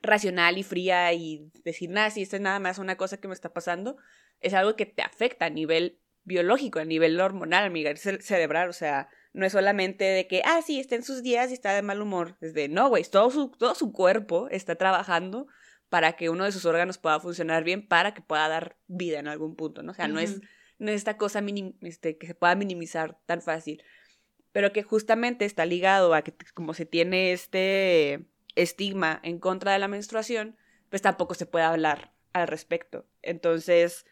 racional 0.00 0.56
y 0.56 0.62
fría 0.62 1.12
y 1.12 1.50
decir, 1.64 1.90
nada, 1.90 2.08
si 2.10 2.22
esto 2.22 2.36
es 2.36 2.42
nada 2.42 2.60
más 2.60 2.78
una 2.78 2.96
cosa 2.96 3.18
que 3.18 3.28
me 3.28 3.34
está 3.34 3.52
pasando, 3.52 3.98
es 4.40 4.54
algo 4.54 4.76
que 4.76 4.86
te 4.86 5.02
afecta 5.02 5.46
a 5.46 5.50
nivel 5.50 5.98
biológico, 6.24 6.78
a 6.78 6.84
nivel 6.84 7.20
hormonal, 7.20 7.64
a 7.64 7.68
nivel 7.68 7.98
cerebral, 7.98 8.68
o 8.68 8.72
sea, 8.72 9.08
no 9.32 9.46
es 9.46 9.52
solamente 9.52 10.04
de 10.04 10.26
que, 10.26 10.42
ah, 10.44 10.60
sí, 10.64 10.80
está 10.80 10.94
en 10.94 11.02
sus 11.02 11.22
días 11.22 11.50
y 11.50 11.54
está 11.54 11.72
de 11.74 11.82
mal 11.82 12.02
humor. 12.02 12.36
Es 12.40 12.54
de, 12.54 12.68
no, 12.68 12.88
güey, 12.88 13.04
todo 13.04 13.30
su, 13.30 13.50
todo 13.50 13.74
su 13.74 13.92
cuerpo 13.92 14.48
está 14.50 14.76
trabajando 14.76 15.46
para 15.88 16.14
que 16.14 16.28
uno 16.28 16.44
de 16.44 16.52
sus 16.52 16.64
órganos 16.64 16.98
pueda 16.98 17.20
funcionar 17.20 17.64
bien, 17.64 17.86
para 17.86 18.14
que 18.14 18.20
pueda 18.20 18.48
dar 18.48 18.76
vida 18.88 19.18
en 19.18 19.28
algún 19.28 19.56
punto, 19.56 19.82
¿no? 19.82 19.92
O 19.92 19.94
sea, 19.94 20.08
no, 20.08 20.20
es, 20.20 20.40
no 20.78 20.90
es 20.90 20.96
esta 20.96 21.16
cosa 21.16 21.42
este, 21.82 22.18
que 22.18 22.26
se 22.26 22.34
pueda 22.34 22.54
minimizar 22.54 23.18
tan 23.26 23.40
fácil, 23.40 23.82
pero 24.52 24.72
que 24.72 24.82
justamente 24.82 25.44
está 25.44 25.64
ligado 25.64 26.14
a 26.14 26.22
que 26.22 26.34
como 26.54 26.74
se 26.74 26.84
tiene 26.84 27.32
este 27.32 28.26
estigma 28.54 29.20
en 29.22 29.38
contra 29.38 29.72
de 29.72 29.78
la 29.78 29.88
menstruación, 29.88 30.56
pues 30.90 31.00
tampoco 31.00 31.34
se 31.34 31.46
puede 31.46 31.64
hablar 31.64 32.12
al 32.32 32.48
respecto. 32.48 33.06
Entonces, 33.22 34.04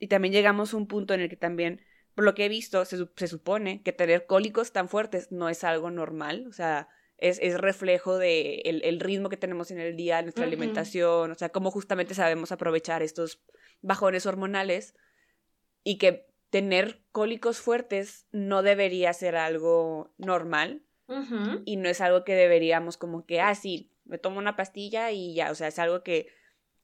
y 0.00 0.08
también 0.08 0.32
llegamos 0.32 0.74
a 0.74 0.76
un 0.76 0.88
punto 0.88 1.14
en 1.14 1.20
el 1.20 1.28
que 1.28 1.36
también 1.36 1.82
por 2.14 2.24
lo 2.24 2.34
que 2.34 2.46
he 2.46 2.48
visto, 2.48 2.84
se, 2.84 3.28
supone 3.28 3.82
que 3.82 3.92
tener 3.92 4.26
cólicos 4.26 4.72
tan 4.72 4.88
fuertes 4.88 5.30
no 5.30 5.48
es 5.48 5.62
algo 5.62 5.90
normal, 5.90 6.46
o 6.48 6.52
sea, 6.52 6.88
es, 7.18 7.38
es 7.40 7.58
reflejo 7.58 8.18
de 8.18 8.62
el, 8.64 9.00
ritmo 9.00 9.28
que 9.28 9.36
tenemos 9.36 9.70
en 9.70 9.78
el 9.78 9.96
día, 9.96 10.22
nuestra 10.22 10.44
alimentación, 10.44 11.30
o 11.30 11.34
sea, 11.34 11.50
cómo 11.50 11.70
justamente 11.70 12.14
sabemos 12.14 12.50
aprovechar 12.50 13.02
estos 13.02 13.42
bajones 13.82 14.26
hormonales 14.26 14.94
y 15.84 15.98
que 15.98 16.26
tener 16.50 17.02
cólicos 17.12 17.58
fuertes 17.60 18.26
no 18.32 18.62
debería 18.62 19.12
ser 19.12 19.36
algo 19.36 20.12
normal 20.18 20.82
y 21.64 21.76
no 21.76 21.88
es 21.88 22.00
algo 22.00 22.24
que 22.24 22.34
deberíamos 22.34 22.96
como 22.96 23.26
que, 23.26 23.40
ah, 23.40 23.54
sí, 23.54 23.92
me 24.04 24.18
tomo 24.18 24.38
una 24.38 24.56
pastilla 24.56 25.10
y 25.10 25.34
ya, 25.34 25.50
o 25.50 25.54
sea, 25.54 25.68
es 25.68 25.78
algo 25.78 26.02
que, 26.02 26.28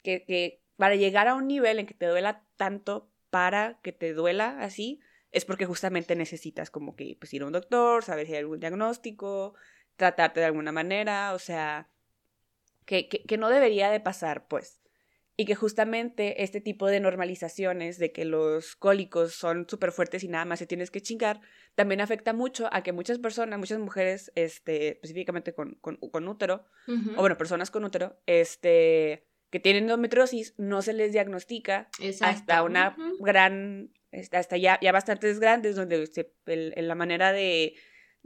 que, 0.03 0.25
que 0.25 0.66
para 0.77 0.97
llegar 0.97 1.29
a 1.29 1.35
un 1.35 1.47
nivel 1.47 1.79
en 1.79 1.87
que 1.87 1.95
te 1.95 2.07
duela 2.07 2.45
tanto 2.57 3.11
para 3.31 3.81
que 3.83 3.93
te 3.93 4.13
duela 4.13 4.59
así, 4.61 5.01
es 5.33 5.45
porque 5.45 5.67
justamente 5.67 6.17
necesitas 6.17 6.71
como 6.71 6.97
que 6.97 7.17
pues, 7.19 7.35
ir 7.35 7.43
a 7.43 7.47
un 7.47 7.53
doctor, 7.53 8.03
saber 8.03 8.27
si 8.27 8.33
hay 8.33 8.39
algún 8.39 8.61
diagnóstico, 8.61 9.55
tratarte 9.97 10.41
de 10.41 10.47
alguna 10.47 10.73
manera, 10.73 11.35
o 11.35 11.39
sea, 11.39 11.91
que, 12.85 13.09
que, 13.09 13.37
no 13.37 13.51
debería 13.51 13.91
de 13.91 14.01
pasar, 14.01 14.47
pues. 14.49 14.81
Y 15.37 15.45
que 15.45 15.55
justamente 15.55 16.43
este 16.43 16.63
tipo 16.63 16.87
de 16.87 17.01
normalizaciones 17.01 17.99
de 17.99 18.13
que 18.13 18.25
los 18.25 18.77
cólicos 18.77 19.35
son 19.35 19.69
súper 19.69 19.93
fuertes 19.93 20.25
y 20.25 20.29
nada 20.29 20.47
más 20.47 20.61
se 20.61 20.67
tienes 20.67 20.91
que 20.91 21.03
chingar, 21.03 21.41
también 21.75 22.01
afecta 22.01 22.33
mucho 22.33 22.71
a 22.73 22.83
que 22.83 22.93
muchas 22.93 23.19
personas, 23.19 23.59
muchas 23.59 23.79
mujeres, 23.79 24.33
este, 24.35 24.93
específicamente 24.93 25.53
con, 25.53 25.75
con, 25.83 25.97
con 25.97 26.29
útero, 26.29 26.65
o 27.17 27.21
bueno, 27.21 27.37
personas 27.37 27.71
con 27.71 27.85
útero, 27.85 28.19
este, 28.25 29.27
que 29.57 29.61
tienen 29.61 29.85
endometriosis, 29.85 30.53
no 30.59 30.83
se 30.83 30.93
les 30.93 31.13
diagnostica 31.13 31.89
hasta 32.21 32.63
una 32.63 32.95
gran, 33.21 33.91
este, 34.13 34.37
hasta 34.37 34.59
ya, 34.59 34.79
ya 34.83 34.93
bastantes 34.93 35.41
grandes, 35.41 35.77
donde 35.77 36.07
se, 36.09 36.31
la 36.45 36.95
manera 36.95 37.33
de 37.33 37.75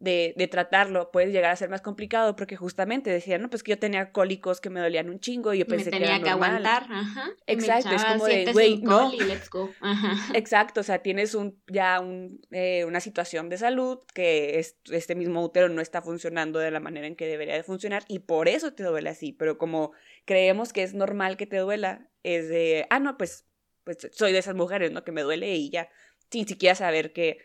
de, 0.00 0.48
tratarlo 0.50 1.10
puede 1.10 1.30
llegar 1.30 1.50
a 1.50 1.56
ser 1.56 1.68
más 1.68 1.82
complicado 1.82 2.34
porque 2.34 2.56
justamente 2.56 3.10
decían, 3.10 3.42
no, 3.42 3.50
pues 3.50 3.62
que 3.62 3.70
yo 3.70 3.78
tenía 3.78 4.12
cólicos 4.12 4.60
que 4.60 4.70
me 4.70 4.80
dolían 4.80 5.10
un 5.10 5.20
chingo 5.20 5.52
y 5.52 5.58
yo 5.58 5.66
pensé 5.66 5.90
que 5.90 5.98
era 5.98 6.18
normal. 6.18 6.22
que 6.24 6.30
aguantar, 6.30 6.86
ajá. 6.90 7.30
Exacto, 7.46 7.90
es 7.90 8.04
como 8.04 8.26
de, 8.26 8.52
güey, 8.52 8.78
no. 8.78 9.12
let's 9.12 9.50
go. 9.50 9.70
Exacto, 10.34 10.80
o 10.80 10.82
sea, 10.82 11.00
tienes 11.00 11.34
un, 11.34 11.60
ya 11.70 12.00
un, 12.00 12.40
eh, 12.50 12.84
una 12.86 13.00
situación 13.00 13.50
de 13.50 13.58
salud 13.58 13.98
que 14.14 14.58
este 14.58 15.14
mismo 15.14 15.44
útero 15.44 15.68
no 15.68 15.82
está 15.82 16.00
funcionando 16.00 16.58
de 16.58 16.70
la 16.70 16.80
manera 16.80 17.06
en 17.06 17.14
que 17.14 17.26
debería 17.26 17.54
de 17.54 17.62
funcionar 17.62 18.04
y 18.08 18.20
por 18.20 18.48
eso 18.48 18.72
te 18.72 18.82
duele 18.82 19.10
así, 19.10 19.32
pero 19.32 19.58
como 19.58 19.92
creemos 20.24 20.72
que 20.72 20.82
es 20.82 20.94
normal 20.94 21.36
que 21.36 21.46
te 21.46 21.58
duela, 21.58 22.08
es 22.22 22.48
de, 22.48 22.86
ah, 22.88 23.00
no, 23.00 23.18
pues, 23.18 23.46
pues 23.84 24.08
soy 24.12 24.32
de 24.32 24.38
esas 24.38 24.54
mujeres, 24.54 24.92
¿no? 24.92 25.04
Que 25.04 25.12
me 25.12 25.22
duele 25.22 25.54
y 25.56 25.70
ya, 25.70 25.90
sin 26.30 26.48
siquiera 26.48 26.74
saber 26.74 27.12
que 27.12 27.38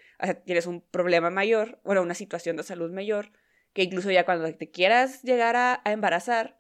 tienes 0.46 0.66
un 0.68 0.82
problema 0.82 1.30
mayor, 1.30 1.80
bueno, 1.84 2.02
una 2.02 2.14
situación 2.14 2.58
de 2.58 2.64
salud 2.64 2.92
mayor, 2.92 3.32
que 3.74 3.84
incluso 3.84 4.12
ya 4.12 4.26
cuando 4.26 4.54
te 4.54 4.72
quieras 4.72 5.22
llegar 5.24 5.56
a, 5.56 5.82
embarazar, 5.86 6.60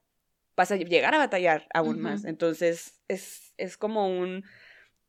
vas 0.56 0.72
a 0.72 0.76
llegar 0.76 1.16
a 1.16 1.18
batallar 1.18 1.68
aún 1.74 2.02
más. 2.02 2.26
Entonces, 2.26 3.02
es, 3.08 3.54
es 3.58 3.78
como 3.78 4.08
un... 4.08 4.44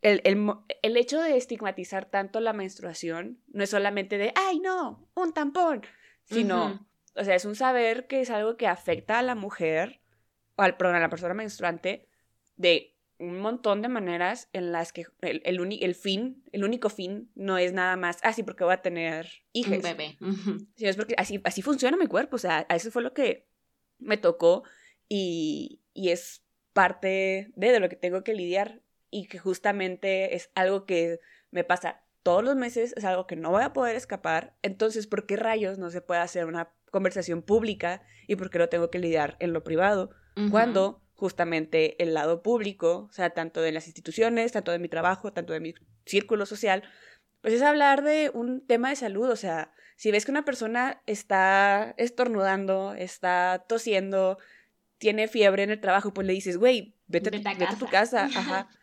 El, 0.03 0.21
el, 0.25 0.53
el, 0.83 0.97
hecho 0.97 1.21
de 1.21 1.37
estigmatizar 1.37 2.05
tanto 2.05 2.39
la 2.41 2.53
menstruación 2.53 3.43
no 3.49 3.65
es 3.65 3.71
solamente 3.71 4.19
de, 4.19 4.33
ay, 4.37 4.61
no, 4.61 5.11
un 5.15 5.33
tampón, 5.33 5.83
sino, 6.25 6.87
o 7.17 7.25
sea, 7.25 7.35
es 7.35 7.45
un 7.45 7.57
saber 7.57 8.07
que 8.07 8.21
es 8.21 8.31
algo 8.31 8.57
que 8.57 8.69
afecta 8.69 9.19
a 9.19 9.23
la 9.23 9.35
mujer, 9.35 10.01
o 10.55 10.63
al, 10.63 10.77
perdón, 10.77 10.97
a 10.97 11.01
la 11.01 11.09
persona 11.09 11.35
menstruante, 11.35 12.09
de 12.57 12.96
un 13.19 13.39
montón 13.41 13.83
de 13.83 13.89
maneras 13.89 14.49
en 14.53 14.73
las 14.73 14.93
que 14.93 15.07
el, 15.23 15.43
el, 15.45 15.79
el, 15.81 15.95
fin, 15.95 16.45
el 16.53 16.65
único 16.65 16.89
fin 16.91 17.31
no 17.35 17.59
es 17.59 17.73
nada 17.73 17.97
más, 17.97 18.19
ah, 18.23 18.33
sí, 18.33 18.43
porque 18.43 18.65
voy 18.65 18.75
a 18.75 18.83
tener 18.83 19.29
hijos. 19.53 19.77
Un 19.77 19.83
bebé. 19.83 20.19
Sí, 20.77 20.87
es 20.87 20.97
porque 20.97 21.15
así, 21.17 21.41
así 21.45 21.63
funciona 21.63 21.97
mi 21.97 22.07
cuerpo, 22.07 22.37
o 22.37 22.39
sea, 22.39 22.67
a 22.69 22.77
eso 22.77 22.91
fue 22.91 23.03
lo 23.03 23.15
que 23.15 23.49
me 23.99 24.17
tocó 24.17 24.65
y, 25.09 25.81
y 25.95 26.11
es 26.11 26.45
parte 26.73 27.51
de, 27.57 27.73
de 27.73 27.81
lo 27.81 27.89
que 27.89 27.97
tengo 27.97 28.23
que 28.23 28.35
lidiar 28.35 28.83
y 29.11 29.29
que 29.29 29.39
justamente 29.39 30.37
es 30.37 30.51
algo 30.55 30.85
que 30.85 31.21
me 31.51 31.65
pasa 31.65 32.03
todos 32.23 32.43
los 32.43 32.57
meses, 32.57 32.93
es 32.97 33.05
algo 33.05 33.27
que 33.27 33.37
no 33.37 33.51
voy 33.51 33.63
a 33.63 33.73
poder 33.73 33.97
escapar, 33.97 34.57
entonces, 34.63 35.07
¿por 35.07 35.27
qué 35.27 35.37
rayos 35.37 35.79
no 35.79 35.91
se 35.91 36.01
puede 36.01 36.21
hacer 36.21 36.47
una 36.47 36.73
conversación 36.91 37.41
pública 37.41 38.03
y 38.27 38.37
por 38.37 38.51
qué 38.51 38.59
lo 38.59 38.69
tengo 38.69 38.91
que 38.91 38.99
lidiar 38.99 39.37
en 39.39 39.53
lo 39.53 39.63
privado? 39.63 40.11
Cuando 40.51 41.01
justamente 41.17 42.01
el 42.03 42.15
lado 42.15 42.43
público, 42.43 43.09
o 43.11 43.13
sea, 43.13 43.31
tanto 43.31 43.63
de 43.63 43.73
las 43.73 43.87
instituciones, 43.87 44.53
tanto 44.53 44.71
de 44.71 44.79
mi 44.79 44.89
trabajo, 44.89 45.33
tanto 45.33 45.53
de 45.53 45.61
mi 45.61 45.75
círculo 46.05 46.47
social, 46.47 46.83
pues 47.41 47.55
es 47.55 47.63
hablar 47.63 48.03
de 48.03 48.31
un 48.33 48.65
tema 48.65 48.91
de 48.91 48.97
salud, 48.97 49.29
o 49.31 49.37
sea, 49.37 49.73
si 49.97 50.11
ves 50.11 50.27
que 50.27 50.31
una 50.31 50.45
persona 50.45 51.03
está 51.07 51.95
estornudando, 51.97 52.95
está 52.95 53.65
tosiendo, 53.67 54.39
tiene 54.99 55.27
fiebre 55.27 55.63
en 55.63 55.71
el 55.71 55.81
trabajo, 55.81 56.13
pues 56.13 56.27
le 56.27 56.35
dices, 56.35 56.59
güey, 56.59 56.95
vete, 57.07 57.31
a, 57.45 57.79
tu 57.79 57.87
casa, 57.87 58.25
ajá. 58.25 58.69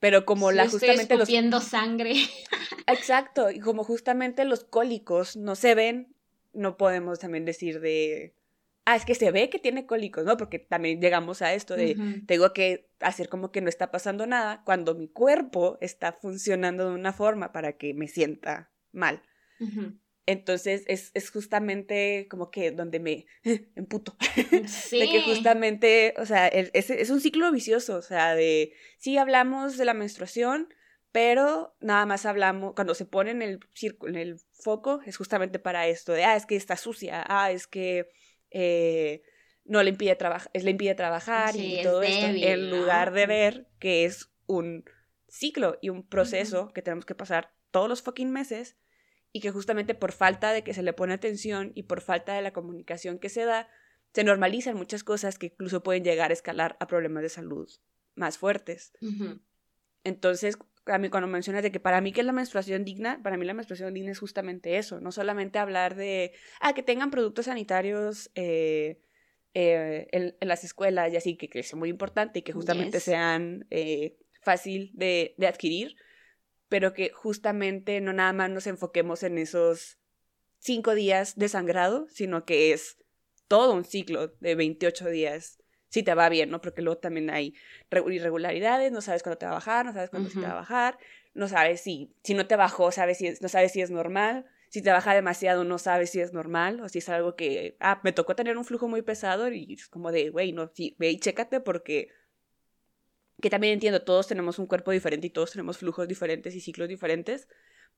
Pero 0.00 0.24
como 0.24 0.52
la 0.52 0.68
justamente 0.68 1.14
estoy 1.14 1.42
los 1.42 1.64
sangre. 1.64 2.14
Exacto, 2.86 3.50
y 3.50 3.58
como 3.58 3.82
justamente 3.84 4.44
los 4.44 4.64
cólicos 4.64 5.36
no 5.36 5.56
se 5.56 5.74
ven, 5.74 6.14
no 6.52 6.76
podemos 6.76 7.18
también 7.18 7.44
decir 7.44 7.80
de 7.80 8.32
ah, 8.88 8.96
es 8.96 9.04
que 9.04 9.14
se 9.14 9.30
ve 9.30 9.50
que 9.50 9.58
tiene 9.58 9.84
cólicos, 9.84 10.24
¿no? 10.24 10.38
Porque 10.38 10.58
también 10.58 10.98
llegamos 10.98 11.42
a 11.42 11.52
esto 11.52 11.76
de, 11.76 12.22
tengo 12.26 12.54
que 12.54 12.88
hacer 13.00 13.28
como 13.28 13.52
que 13.52 13.60
no 13.60 13.68
está 13.68 13.90
pasando 13.90 14.26
nada 14.26 14.62
cuando 14.64 14.94
mi 14.94 15.08
cuerpo 15.08 15.76
está 15.82 16.12
funcionando 16.12 16.88
de 16.88 16.94
una 16.94 17.12
forma 17.12 17.52
para 17.52 17.76
que 17.76 17.92
me 17.92 18.08
sienta 18.08 18.72
mal. 18.90 19.22
Entonces 20.24 20.84
es, 20.86 21.10
es, 21.12 21.30
justamente 21.30 22.28
como 22.30 22.50
que 22.50 22.70
donde 22.70 22.98
me 22.98 23.26
emputo. 23.76 24.16
Sí. 24.66 24.98
de 25.00 25.10
que 25.10 25.22
justamente, 25.22 26.14
o 26.16 26.24
sea, 26.24 26.48
es, 26.48 26.70
es, 26.72 27.10
un 27.10 27.20
ciclo 27.20 27.52
vicioso, 27.52 27.96
o 27.96 28.02
sea, 28.02 28.34
de, 28.34 28.72
sí 28.96 29.18
hablamos 29.18 29.76
de 29.76 29.84
la 29.84 29.94
menstruación, 29.94 30.72
pero 31.12 31.76
nada 31.80 32.06
más 32.06 32.24
hablamos, 32.24 32.74
cuando 32.74 32.94
se 32.94 33.04
pone 33.04 33.32
en 33.32 33.42
el 33.42 33.60
círculo, 33.74 34.12
en 34.12 34.18
el 34.18 34.40
foco, 34.52 35.00
es 35.04 35.18
justamente 35.18 35.58
para 35.58 35.86
esto, 35.86 36.12
de, 36.12 36.24
ah, 36.24 36.36
es 36.36 36.46
que 36.46 36.56
está 36.56 36.76
sucia, 36.76 37.22
ah, 37.28 37.50
es 37.50 37.66
que 37.66 38.08
eh, 38.50 39.22
no 39.64 39.82
le 39.82 39.90
impide, 39.90 40.16
trabajar 40.16 40.50
le 40.54 40.70
impide 40.70 40.94
trabajar 40.94 41.54
y 41.56 41.82
todo 41.82 42.02
esto, 42.02 42.26
en 42.26 42.70
lugar 42.70 43.12
de 43.12 43.26
ver 43.26 43.68
que 43.78 44.04
es 44.04 44.30
un 44.46 44.84
ciclo 45.28 45.78
y 45.82 45.90
un 45.90 46.06
proceso 46.06 46.72
que 46.72 46.82
tenemos 46.82 47.04
que 47.04 47.14
pasar 47.14 47.52
todos 47.70 47.88
los 47.88 48.02
fucking 48.02 48.30
meses 48.30 48.76
y 49.32 49.40
que 49.40 49.50
justamente 49.50 49.94
por 49.94 50.12
falta 50.12 50.52
de 50.52 50.64
que 50.64 50.74
se 50.74 50.82
le 50.82 50.94
pone 50.94 51.12
atención 51.12 51.72
y 51.74 51.84
por 51.84 52.00
falta 52.00 52.34
de 52.34 52.42
la 52.42 52.52
comunicación 52.52 53.18
que 53.18 53.28
se 53.28 53.44
da, 53.44 53.68
se 54.14 54.24
normalizan 54.24 54.76
muchas 54.76 55.04
cosas 55.04 55.38
que 55.38 55.46
incluso 55.46 55.82
pueden 55.82 56.02
llegar 56.02 56.30
a 56.30 56.34
escalar 56.34 56.76
a 56.80 56.86
problemas 56.86 57.22
de 57.22 57.28
salud 57.28 57.68
más 58.14 58.38
fuertes. 58.38 58.92
Entonces, 60.02 60.58
a 60.88 60.98
mí 60.98 61.08
cuando 61.08 61.28
mencionas 61.28 61.62
de 61.62 61.72
que 61.72 61.80
para 61.80 62.00
mí 62.00 62.12
que 62.12 62.20
es 62.20 62.26
la 62.26 62.32
menstruación 62.32 62.84
digna, 62.84 63.20
para 63.22 63.36
mí 63.36 63.44
la 63.44 63.54
menstruación 63.54 63.92
digna 63.94 64.12
es 64.12 64.18
justamente 64.18 64.76
eso, 64.78 65.00
no 65.00 65.12
solamente 65.12 65.58
hablar 65.58 65.94
de, 65.94 66.32
ah, 66.60 66.72
que 66.74 66.82
tengan 66.82 67.10
productos 67.10 67.46
sanitarios 67.46 68.30
eh, 68.34 69.00
eh, 69.54 70.08
en, 70.12 70.48
las 70.48 70.64
escuelas 70.64 71.12
y 71.12 71.16
así, 71.16 71.36
que, 71.36 71.48
es 71.58 71.74
muy 71.74 71.88
importante 71.88 72.40
y 72.40 72.42
que 72.42 72.52
justamente 72.52 73.00
sean 73.00 73.66
eh, 73.70 74.16
fácil 74.42 74.90
de, 74.94 75.34
de 75.38 75.46
adquirir, 75.46 75.96
pero 76.68 76.92
que 76.92 77.10
justamente 77.10 78.00
no 78.00 78.12
nada 78.12 78.32
más 78.32 78.50
nos 78.50 78.66
enfoquemos 78.66 79.22
en 79.22 79.38
esos 79.38 79.98
cinco 80.58 80.94
días 80.94 81.36
de 81.36 81.48
sangrado, 81.48 82.06
sino 82.08 82.44
que 82.44 82.72
es 82.72 82.98
todo 83.46 83.72
un 83.74 83.84
ciclo 83.84 84.28
de 84.40 84.54
28 84.54 85.08
días 85.08 85.57
si 85.88 86.02
te 86.02 86.14
va 86.14 86.28
bien, 86.28 86.50
¿no? 86.50 86.60
Porque 86.60 86.82
luego 86.82 86.98
también 86.98 87.30
hay 87.30 87.54
irregularidades, 87.90 88.92
no 88.92 89.00
sabes 89.00 89.22
cuándo 89.22 89.38
te 89.38 89.46
va 89.46 89.52
a 89.52 89.54
bajar, 89.54 89.86
no 89.86 89.92
sabes 89.92 90.10
cuándo 90.10 90.30
te 90.30 90.40
va 90.40 90.52
a 90.52 90.54
bajar, 90.54 90.98
no 91.34 91.48
sabes 91.48 91.80
si, 91.80 92.14
si 92.22 92.34
no 92.34 92.46
te 92.46 92.56
bajó, 92.56 92.92
sabes 92.92 93.18
si 93.18 93.32
no 93.40 93.48
sabes 93.48 93.72
si 93.72 93.80
es 93.80 93.90
normal, 93.90 94.46
si 94.68 94.82
te 94.82 94.90
baja 94.90 95.14
demasiado, 95.14 95.64
no 95.64 95.78
sabes 95.78 96.10
si 96.10 96.20
es 96.20 96.32
normal, 96.32 96.80
o 96.80 96.88
si 96.88 96.98
es 96.98 97.08
algo 97.08 97.36
que, 97.36 97.76
ah, 97.80 98.00
me 98.04 98.12
tocó 98.12 98.36
tener 98.36 98.58
un 98.58 98.64
flujo 98.64 98.88
muy 98.88 99.02
pesado 99.02 99.50
y 99.50 99.74
es 99.74 99.88
como 99.88 100.12
de, 100.12 100.30
güey, 100.30 100.52
no, 100.52 100.70
sí, 100.74 100.94
ve 100.98 101.10
y 101.10 101.18
chécate 101.18 101.60
porque, 101.60 102.08
que 103.40 103.50
también 103.50 103.74
entiendo, 103.74 104.02
todos 104.02 104.26
tenemos 104.26 104.58
un 104.58 104.66
cuerpo 104.66 104.90
diferente 104.90 105.28
y 105.28 105.30
todos 105.30 105.52
tenemos 105.52 105.78
flujos 105.78 106.06
diferentes 106.06 106.54
y 106.54 106.60
ciclos 106.60 106.88
diferentes, 106.88 107.48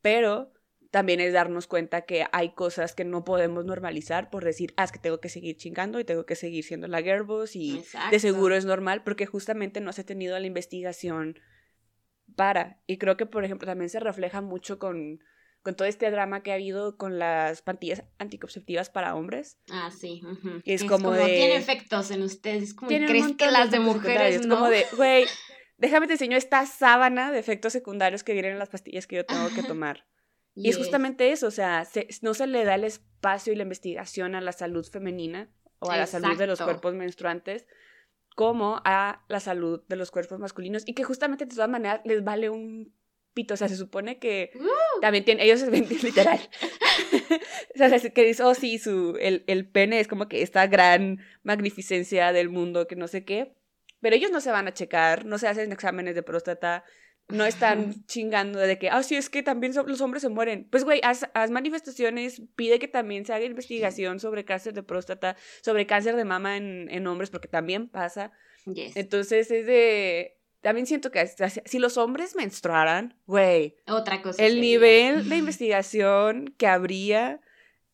pero 0.01 0.53
también 0.91 1.21
es 1.21 1.33
darnos 1.33 1.67
cuenta 1.67 2.03
que 2.03 2.27
hay 2.33 2.53
cosas 2.53 2.95
que 2.95 3.05
no 3.05 3.25
podemos 3.25 3.65
normalizar 3.65 4.29
por 4.29 4.45
decir, 4.45 4.75
ah, 4.77 4.85
es 4.85 4.93
que 4.93 4.99
tengo 4.99 5.21
que 5.21 5.29
seguir 5.29 5.57
chingando 5.57 6.01
y 6.01 6.05
tengo 6.05 6.27
que 6.27 6.35
seguir 6.35 6.65
siendo 6.65 6.89
la 6.89 7.03
Gerbos 7.03 7.55
y 7.55 7.83
de 8.11 8.19
seguro 8.19 8.57
es 8.57 8.65
normal 8.65 9.03
porque 9.05 9.27
justamente 9.27 9.81
no 9.81 9.93
se 9.93 10.01
ha 10.01 10.07
tenido 10.07 10.39
la 10.39 10.47
investigación 10.47 11.39
para. 12.37 12.81
Y 12.87 12.99
creo 12.99 13.17
que, 13.17 13.27
por 13.27 13.45
ejemplo, 13.45 13.67
también 13.67 13.89
se 13.89 14.01
refleja 14.01 14.41
mucho 14.41 14.79
con, 14.79 15.21
con 15.63 15.77
todo 15.77 15.87
este 15.87 16.11
drama 16.11 16.43
que 16.43 16.51
ha 16.51 16.55
habido 16.55 16.97
con 16.97 17.19
las 17.19 17.63
pantillas 17.63 18.03
anticonceptivas 18.19 18.91
para 18.91 19.15
hombres. 19.15 19.59
Ah, 19.71 19.91
sí. 19.97 20.23
es, 20.65 20.85
como, 20.85 21.13
de... 21.13 21.27
Tiene 21.27 21.57
efectos 21.57 22.11
en 22.11 22.23
ustedes. 22.23 22.75
Como 22.75 22.89
crees 22.89 23.37
que 23.37 23.51
las 23.51 23.71
de 23.71 23.79
mujeres 23.79 24.41
Es 24.41 24.47
como 24.47 24.69
de, 24.69 24.87
güey, 24.97 25.27
déjame 25.79 26.09
te 26.09 26.15
enseño 26.15 26.37
esta 26.37 26.67
sábana 26.67 27.31
de 27.31 27.39
efectos 27.39 27.73
secundarios 27.73 28.25
que 28.25 28.33
vienen 28.33 28.53
en 28.53 28.59
las 28.59 28.71
pastillas 28.71 29.07
que 29.07 29.17
yo 29.17 29.25
tengo 29.25 29.49
que 29.55 29.63
tomar. 29.63 30.05
Y 30.55 30.69
es 30.69 30.77
justamente 30.77 31.33
eso, 31.33 31.47
o 31.47 31.53
sea, 31.53 31.87
no 32.23 32.35
se 32.35 32.47
le 32.47 32.65
da 32.65 32.75
el 32.75 32.85
espacio 32.85 33.53
y 33.53 33.57
la 33.57 33.63
investigación 33.63 34.35
a 34.35 34.41
la 34.41 34.53
salud 34.53 34.85
femenina 34.85 35.49
o 35.79 35.91
a 35.91 35.97
la 35.97 36.07
salud 36.07 36.37
de 36.37 36.47
los 36.47 36.61
cuerpos 36.61 36.95
menstruantes 36.95 37.67
como 38.35 38.81
a 38.85 39.25
la 39.29 39.41
salud 39.41 39.83
de 39.89 39.97
los 39.97 40.11
cuerpos 40.11 40.39
masculinos 40.39 40.83
y 40.87 40.95
que 40.95 41.05
justamente 41.05 41.47
de 41.47 41.55
todas 41.55 41.69
maneras 41.69 42.01
les 42.05 42.25
vale 42.25 42.49
un 42.49 42.95
pito, 43.35 43.55
o 43.55 43.57
sea, 43.57 43.69
se 43.69 43.77
supone 43.77 44.19
que 44.19 44.51
¡Uh! 44.55 45.01
también 45.01 45.25
tienen, 45.25 45.45
ellos 45.45 45.61
se 45.61 45.71
ven 45.71 45.87
literal, 46.03 46.41
o 47.75 47.79
sea, 47.79 48.11
que 48.11 48.25
dice, 48.25 48.43
oh 48.43 48.55
sí, 48.55 48.79
su, 48.79 49.17
el, 49.21 49.45
el 49.47 49.69
pene 49.69 50.01
es 50.01 50.09
como 50.09 50.29
que 50.29 50.43
esta 50.43 50.67
gran 50.67 51.19
magnificencia 51.43 52.33
del 52.33 52.49
mundo, 52.49 52.87
que 52.87 52.97
no 52.97 53.09
sé 53.09 53.25
qué, 53.25 53.55
pero 54.01 54.17
ellos 54.17 54.31
no 54.31 54.41
se 54.41 54.51
van 54.51 54.67
a 54.67 54.75
checar, 54.75 55.25
no 55.27 55.39
se 55.39 55.49
hacen 55.49 55.73
exámenes 55.73 56.15
de 56.15 56.23
próstata, 56.23 56.85
no 57.33 57.45
están 57.45 58.05
chingando 58.07 58.59
de 58.59 58.79
que, 58.79 58.91
ah, 58.91 59.03
sí, 59.03 59.17
es 59.17 59.31
que 59.31 59.43
también 59.43 59.73
los 59.87 60.01
hombres 60.01 60.23
se 60.23 60.29
mueren. 60.29 60.67
Pues, 60.71 60.85
güey, 60.85 61.01
haz, 61.03 61.27
manifestaciones, 61.51 62.43
pide 62.57 62.79
que 62.79 62.89
también 62.89 63.25
se 63.25 63.33
haga 63.33 63.45
investigación 63.45 64.21
sobre 64.21 64.45
cáncer 64.45 64.75
de 64.75 64.83
próstata, 64.83 65.37
sobre 65.63 65.87
cáncer 65.87 66.17
de 66.17 66.25
mama 66.25 66.57
en, 66.57 66.89
en 66.91 67.07
hombres, 67.07 67.31
porque 67.31 67.49
también 67.49 67.89
pasa. 67.89 68.33
Entonces 68.67 69.51
es 69.51 69.67
de... 69.67 70.37
También 70.61 70.87
siento 70.87 71.11
que 71.11 71.27
si 71.65 71.79
los 71.79 71.97
hombres 71.97 72.37
menstruaran, 72.37 73.17
güey. 73.27 73.77
Otra 73.87 74.21
cosa. 74.21 74.45
El 74.45 74.61
nivel 74.61 75.29
de 75.31 75.37
investigación 75.39 76.55
que 76.59 76.67
habría 76.67 77.41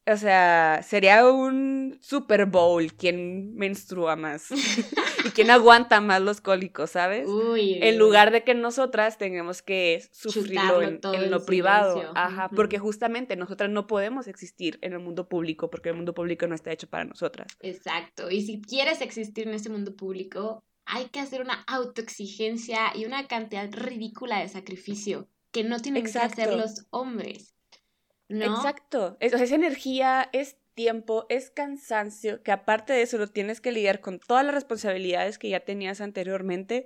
o 0.09 0.16
sea, 0.16 0.84
sería 0.87 1.28
un 1.28 1.99
Super 2.01 2.47
Bowl 2.47 2.93
quien 2.93 3.57
menstrua 3.57 4.14
más 4.14 4.49
y 5.27 5.31
quien 5.31 5.51
aguanta 5.51 6.01
más 6.01 6.22
los 6.22 6.41
cólicos, 6.41 6.91
¿sabes? 6.91 7.29
Uy, 7.29 7.79
en 7.83 7.99
lugar 7.99 8.31
de 8.31 8.45
que 8.45 8.55
nosotras 8.55 9.18
tengamos 9.18 9.62
que 9.62 10.03
sufrirlo 10.12 10.83
en, 10.83 11.01
lo 11.31 11.45
privado. 11.45 12.12
Ajá, 12.14 12.49
porque 12.55 12.79
justamente 12.79 13.37
nosotras 13.37 13.70
no 13.70 13.87
podemos 13.87 14.27
existir 14.27 14.79
en 14.83 14.93
el 14.93 15.01
mundo 15.01 15.29
público 15.29 15.70
porque 15.70 15.91
el 15.91 15.97
mundo 15.97 16.14
público 16.14 16.47
no 16.47 16.55
está 16.55 16.72
hecho 16.72 16.89
para 16.89 17.05
nosotras. 17.05 17.49
Exacto. 17.61 18.31
Y 18.31 18.43
si 18.43 18.61
quieres 18.61 19.01
existir 19.01 19.49
en 19.49 19.55
ese 19.55 19.68
mundo 19.68 19.95
público, 19.97 20.62
hay 20.85 21.07
que 21.07 21.20
hacer 21.20 21.41
una 21.41 21.64
autoexigencia 21.66 22.93
y 22.95 23.05
una 23.05 23.27
cantidad 23.27 23.68
ridícula 23.72 24.41
de 24.41 24.49
sacrificio 24.49 25.29
que 25.51 25.64
no 25.64 25.81
tienen 25.81 26.05
que 26.05 26.18
hacer 26.18 26.55
los 26.55 26.87
hombres. 26.91 27.55
Exacto. 28.29 29.16
Es, 29.20 29.33
esa 29.33 29.55
energía 29.55 30.29
es 30.33 30.57
tiempo, 30.77 31.27
es 31.29 31.51
cansancio, 31.51 32.43
que 32.45 32.53
aparte 32.53 32.93
de 32.93 33.03
eso 33.03 33.18
lo 33.18 33.27
tienes 33.27 33.61
que 33.61 33.72
lidiar 33.72 34.01
con 34.01 34.20
todas 34.20 34.45
las 34.45 34.55
responsabilidades 34.55 35.39
que 35.39 35.49
ya 35.49 35.61
tenías 35.61 36.01
anteriormente. 36.01 36.85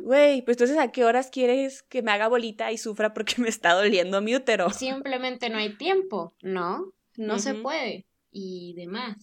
Güey, 0.00 0.42
pues 0.42 0.56
entonces 0.56 0.78
¿a 0.78 0.92
qué 0.92 1.04
horas 1.04 1.30
quieres 1.32 1.82
que 1.82 2.02
me 2.02 2.12
haga 2.12 2.28
bolita 2.28 2.70
y 2.70 2.78
sufra 2.78 3.12
porque 3.14 3.34
me 3.38 3.48
está 3.48 3.72
doliendo 3.72 4.20
mi 4.20 4.36
útero? 4.36 4.70
Simplemente 4.70 5.50
no 5.50 5.58
hay 5.58 5.76
tiempo, 5.76 6.32
¿no? 6.42 6.92
No 7.16 7.38
se 7.40 7.54
puede 7.54 8.06
y 8.30 8.74
demás. 8.76 9.16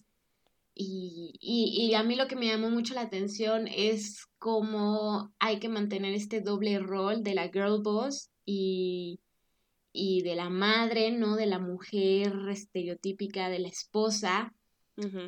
Y, 0.74 1.34
y, 1.39 1.88
y, 1.88 1.95
a 1.95 2.03
mí 2.03 2.15
lo 2.15 2.28
que 2.28 2.36
me 2.36 2.47
llamó 2.47 2.70
mucho 2.70 2.93
la 2.93 3.01
atención 3.01 3.68
es 3.68 4.28
cómo 4.38 5.34
hay 5.39 5.59
que 5.59 5.70
mantener 5.70 6.13
este 6.13 6.41
doble 6.41 6.78
rol 6.78 7.24
de 7.24 7.34
la 7.34 7.49
girl 7.49 7.82
boss 7.82 8.30
y 8.45 9.20
y 9.97 10.21
de 10.21 10.35
la 10.35 10.49
madre, 10.49 11.11
¿no? 11.11 11.35
De 11.35 11.47
la 11.47 11.57
mujer 11.57 12.33
estereotípica, 12.49 13.49
de 13.49 13.59
la 13.59 13.67
esposa, 13.67 14.53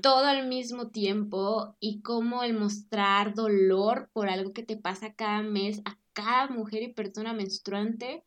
todo 0.02 0.26
al 0.26 0.48
mismo 0.48 0.90
tiempo 0.90 1.76
y 1.80 2.02
cómo 2.02 2.44
el 2.44 2.54
mostrar 2.54 3.36
dolor 3.36 4.10
por 4.14 4.30
algo 4.30 4.52
que 4.52 4.64
te 4.64 4.78
pasa 4.78 5.14
cada 5.14 5.44
mes 5.44 5.82
a 5.86 5.98
cada 6.14 6.48
mujer 6.48 6.84
y 6.84 6.94
persona 6.94 7.34
menstruante 7.34 8.24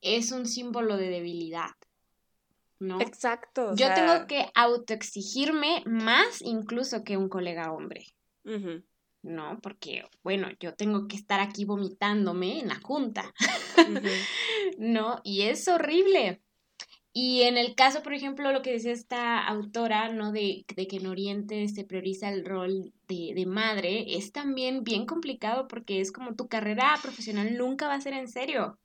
es 0.00 0.32
un 0.32 0.46
símbolo 0.46 0.96
de 0.96 1.08
debilidad. 1.08 1.70
¿no? 2.78 3.00
Exacto. 3.00 3.74
Yo 3.76 3.92
tengo 3.94 4.26
que 4.26 4.46
autoexigirme 4.54 5.82
más 5.86 6.40
incluso 6.42 7.04
que 7.04 7.16
un 7.16 7.28
colega 7.28 7.72
hombre. 7.72 8.06
¿No? 9.22 9.60
Porque, 9.60 10.04
bueno, 10.22 10.48
yo 10.60 10.74
tengo 10.74 11.08
que 11.08 11.16
estar 11.16 11.40
aquí 11.40 11.64
vomitándome 11.64 12.60
en 12.60 12.68
la 12.68 12.80
junta, 12.80 13.32
¿no? 14.78 15.20
Y 15.24 15.42
es 15.42 15.68
horrible. 15.68 16.42
Y 17.12 17.42
en 17.42 17.58
el 17.58 17.74
caso, 17.74 18.02
por 18.02 18.14
ejemplo, 18.14 18.52
lo 18.52 18.62
que 18.62 18.72
dice 18.72 18.92
esta 18.92 19.44
autora, 19.44 20.12
¿no? 20.12 20.30
De, 20.30 20.64
de 20.76 20.86
que 20.86 20.96
en 20.98 21.08
Oriente 21.08 21.68
se 21.68 21.84
prioriza 21.84 22.28
el 22.28 22.44
rol 22.44 22.92
de, 23.08 23.32
de, 23.34 23.46
madre, 23.46 24.16
es 24.16 24.30
también 24.30 24.84
bien 24.84 25.06
complicado 25.06 25.66
porque 25.66 26.00
es 26.00 26.12
como 26.12 26.36
tu 26.36 26.46
carrera 26.46 26.96
profesional 27.02 27.56
nunca 27.56 27.88
va 27.88 27.94
a 27.94 28.00
ser 28.00 28.12
en 28.12 28.28
serio. 28.28 28.78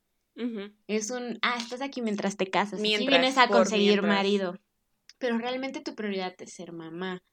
Es 0.88 1.12
un, 1.12 1.40
ah, 1.42 1.56
estás 1.58 1.82
aquí 1.82 2.02
mientras 2.02 2.36
te 2.36 2.48
casas, 2.48 2.84
y 2.84 3.08
vienes 3.08 3.38
a 3.38 3.48
conseguir 3.48 4.02
marido. 4.02 4.60
Pero 5.18 5.38
realmente 5.38 5.80
tu 5.80 5.96
prioridad 5.96 6.34
es 6.40 6.54
ser 6.54 6.74
mamá. 6.74 7.24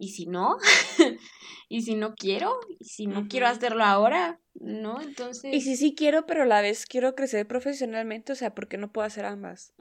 ¿Y 0.00 0.08
si 0.08 0.26
no? 0.26 0.56
¿Y 1.68 1.82
si 1.82 1.94
no 1.94 2.14
quiero? 2.14 2.58
¿Y 2.78 2.84
si 2.86 3.06
no 3.06 3.28
quiero 3.28 3.46
hacerlo 3.46 3.84
ahora? 3.84 4.40
¿No? 4.54 5.00
Entonces... 5.00 5.54
Y 5.54 5.60
si 5.60 5.76
sí 5.76 5.94
quiero, 5.94 6.26
pero 6.26 6.42
a 6.42 6.46
la 6.46 6.62
vez 6.62 6.86
quiero 6.86 7.14
crecer 7.14 7.46
profesionalmente, 7.46 8.32
o 8.32 8.34
sea, 8.34 8.54
¿por 8.54 8.66
qué 8.66 8.78
no 8.78 8.90
puedo 8.90 9.06
hacer 9.06 9.26
ambas? 9.26 9.74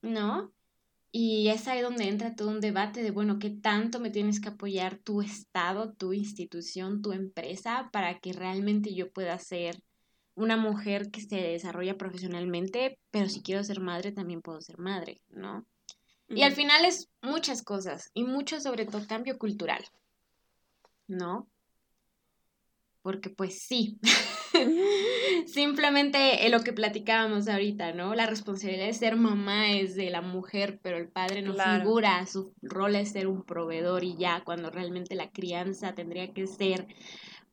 ¿No? 0.00 0.52
Y 1.12 1.48
es 1.48 1.68
ahí 1.68 1.82
donde 1.82 2.08
entra 2.08 2.34
todo 2.34 2.48
un 2.48 2.60
debate 2.60 3.02
de, 3.02 3.10
bueno, 3.10 3.38
¿qué 3.38 3.50
tanto 3.50 4.00
me 4.00 4.10
tienes 4.10 4.40
que 4.40 4.48
apoyar 4.48 4.96
tu 4.96 5.22
estado, 5.22 5.92
tu 5.92 6.12
institución, 6.12 7.02
tu 7.02 7.12
empresa 7.12 7.90
para 7.92 8.18
que 8.18 8.32
realmente 8.32 8.94
yo 8.94 9.12
pueda 9.12 9.38
ser 9.38 9.82
una 10.34 10.56
mujer 10.56 11.10
que 11.10 11.20
se 11.20 11.36
desarrolla 11.36 11.96
profesionalmente, 11.96 12.98
pero 13.10 13.28
si 13.28 13.42
quiero 13.42 13.62
ser 13.64 13.80
madre, 13.80 14.12
también 14.12 14.42
puedo 14.42 14.60
ser 14.60 14.78
madre, 14.78 15.22
¿no? 15.28 15.66
Y 16.28 16.42
al 16.42 16.52
final 16.52 16.84
es 16.84 17.08
muchas 17.22 17.62
cosas 17.62 18.10
y 18.12 18.24
mucho 18.24 18.60
sobre 18.60 18.84
todo 18.84 19.06
cambio 19.06 19.38
cultural, 19.38 19.84
¿no? 21.06 21.48
Porque 23.02 23.30
pues 23.30 23.62
sí, 23.62 24.00
simplemente 25.46 26.48
lo 26.48 26.64
que 26.64 26.72
platicábamos 26.72 27.46
ahorita, 27.46 27.92
¿no? 27.92 28.16
La 28.16 28.26
responsabilidad 28.26 28.86
de 28.86 28.94
ser 28.94 29.14
mamá 29.14 29.70
es 29.70 29.94
de 29.94 30.10
la 30.10 30.22
mujer, 30.22 30.80
pero 30.82 30.96
el 30.96 31.08
padre 31.08 31.42
no 31.42 31.54
figura, 31.54 32.26
su 32.26 32.52
rol 32.62 32.96
es 32.96 33.12
ser 33.12 33.28
un 33.28 33.44
proveedor 33.44 34.02
y 34.02 34.16
ya, 34.16 34.42
cuando 34.44 34.70
realmente 34.70 35.14
la 35.14 35.30
crianza 35.30 35.94
tendría 35.94 36.32
que 36.32 36.48
ser 36.48 36.88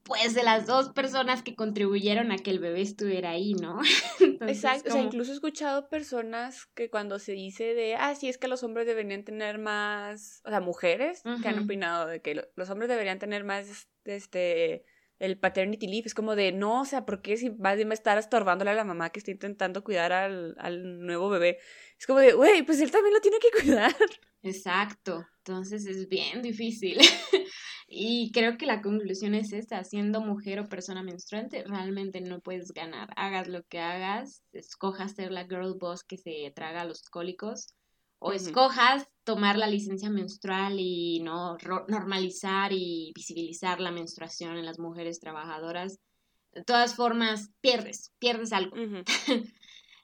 pues 0.04 0.34
de 0.34 0.44
las 0.44 0.66
dos 0.66 0.90
personas 0.90 1.44
que 1.44 1.56
contribuyeron 1.56 2.32
a 2.32 2.38
que 2.38 2.52
el 2.52 2.60
bebé 2.60 2.82
estuviera 2.82 3.32
ahí, 3.32 3.54
¿no? 3.54 3.80
Exacto, 4.42 4.90
o 4.90 4.92
sea, 4.92 5.02
incluso 5.02 5.32
he 5.32 5.36
escuchado 5.36 5.88
personas 5.88 6.66
que 6.76 6.90
cuando 6.90 7.20
se 7.20 7.32
dice 7.32 7.74
de, 7.74 7.96
ah, 7.96 8.14
sí, 8.14 8.28
es 8.28 8.38
que 8.38 8.50
los 8.50 8.64
hombres 8.64 8.86
deberían 8.86 9.24
tener 9.24 9.60
más, 9.60 10.42
o 10.44 10.50
sea, 10.50 10.60
mujeres 10.60 11.24
que 11.42 11.48
han 11.48 11.64
opinado 11.64 12.08
de 12.08 12.22
que 12.22 12.50
los 12.56 12.70
hombres 12.70 12.90
deberían 12.90 13.20
tener 13.20 13.46
más, 13.46 13.88
este, 14.04 14.84
el 15.20 15.40
paternity 15.40 15.88
leave, 15.88 16.08
es 16.08 16.14
como 16.14 16.36
de, 16.36 16.52
no, 16.52 16.82
o 16.82 16.86
sea, 16.86 17.06
¿por 17.06 17.22
qué 17.22 17.38
si 17.38 17.52
más 17.52 17.78
bien 17.78 17.88
me 17.88 17.94
estar 17.94 18.18
estorbándole 18.18 18.72
a 18.72 18.76
la 18.76 18.84
mamá 18.84 19.10
que 19.10 19.20
está 19.20 19.32
intentando 19.32 19.86
cuidar 19.86 20.12
al, 20.12 20.56
al 20.60 21.06
nuevo 21.06 21.30
bebé? 21.30 21.60
Es 21.98 22.06
como 22.06 22.20
de, 22.20 22.34
güey, 22.34 22.64
pues 22.64 22.82
él 22.82 22.92
también 22.92 23.14
lo 23.14 23.22
tiene 23.22 23.38
que 23.40 23.52
cuidar. 23.62 23.96
Exacto, 24.42 25.26
entonces 25.38 25.86
es 25.86 26.10
bien 26.10 26.42
difícil. 26.42 27.00
Y 27.96 28.32
creo 28.32 28.58
que 28.58 28.66
la 28.66 28.82
conclusión 28.82 29.36
es 29.36 29.54
esta, 29.54 29.84
siendo 29.84 30.20
mujer 30.20 30.60
o 30.60 30.68
persona 30.68 31.04
menstruante, 31.04 31.64
realmente 31.64 32.22
no 32.22 32.40
puedes 32.40 32.72
ganar. 32.72 33.10
Hagas 33.16 33.48
lo 33.48 33.64
que 33.64 33.80
hagas, 33.80 34.44
escojas 34.52 35.14
ser 35.14 35.32
la 35.32 35.46
girl 35.46 35.76
boss 35.80 36.04
que 36.04 36.18
se 36.18 36.52
traga 36.56 36.86
los 36.86 37.04
cólicos, 37.04 37.76
o 38.18 38.32
escojas 38.32 39.08
tomar 39.24 39.58
la 39.58 39.68
licencia 39.68 40.10
menstrual 40.10 40.80
y 40.80 41.20
no 41.20 41.58
normalizar 41.88 42.72
y 42.74 43.12
visibilizar 43.14 43.80
la 43.80 43.92
menstruación 43.92 44.58
en 44.58 44.66
las 44.66 44.80
mujeres 44.80 45.20
trabajadoras. 45.20 46.00
De 46.52 46.64
todas 46.64 46.96
formas, 46.96 47.52
pierdes, 47.62 48.12
pierdes 48.18 48.54
algo. 48.54 48.76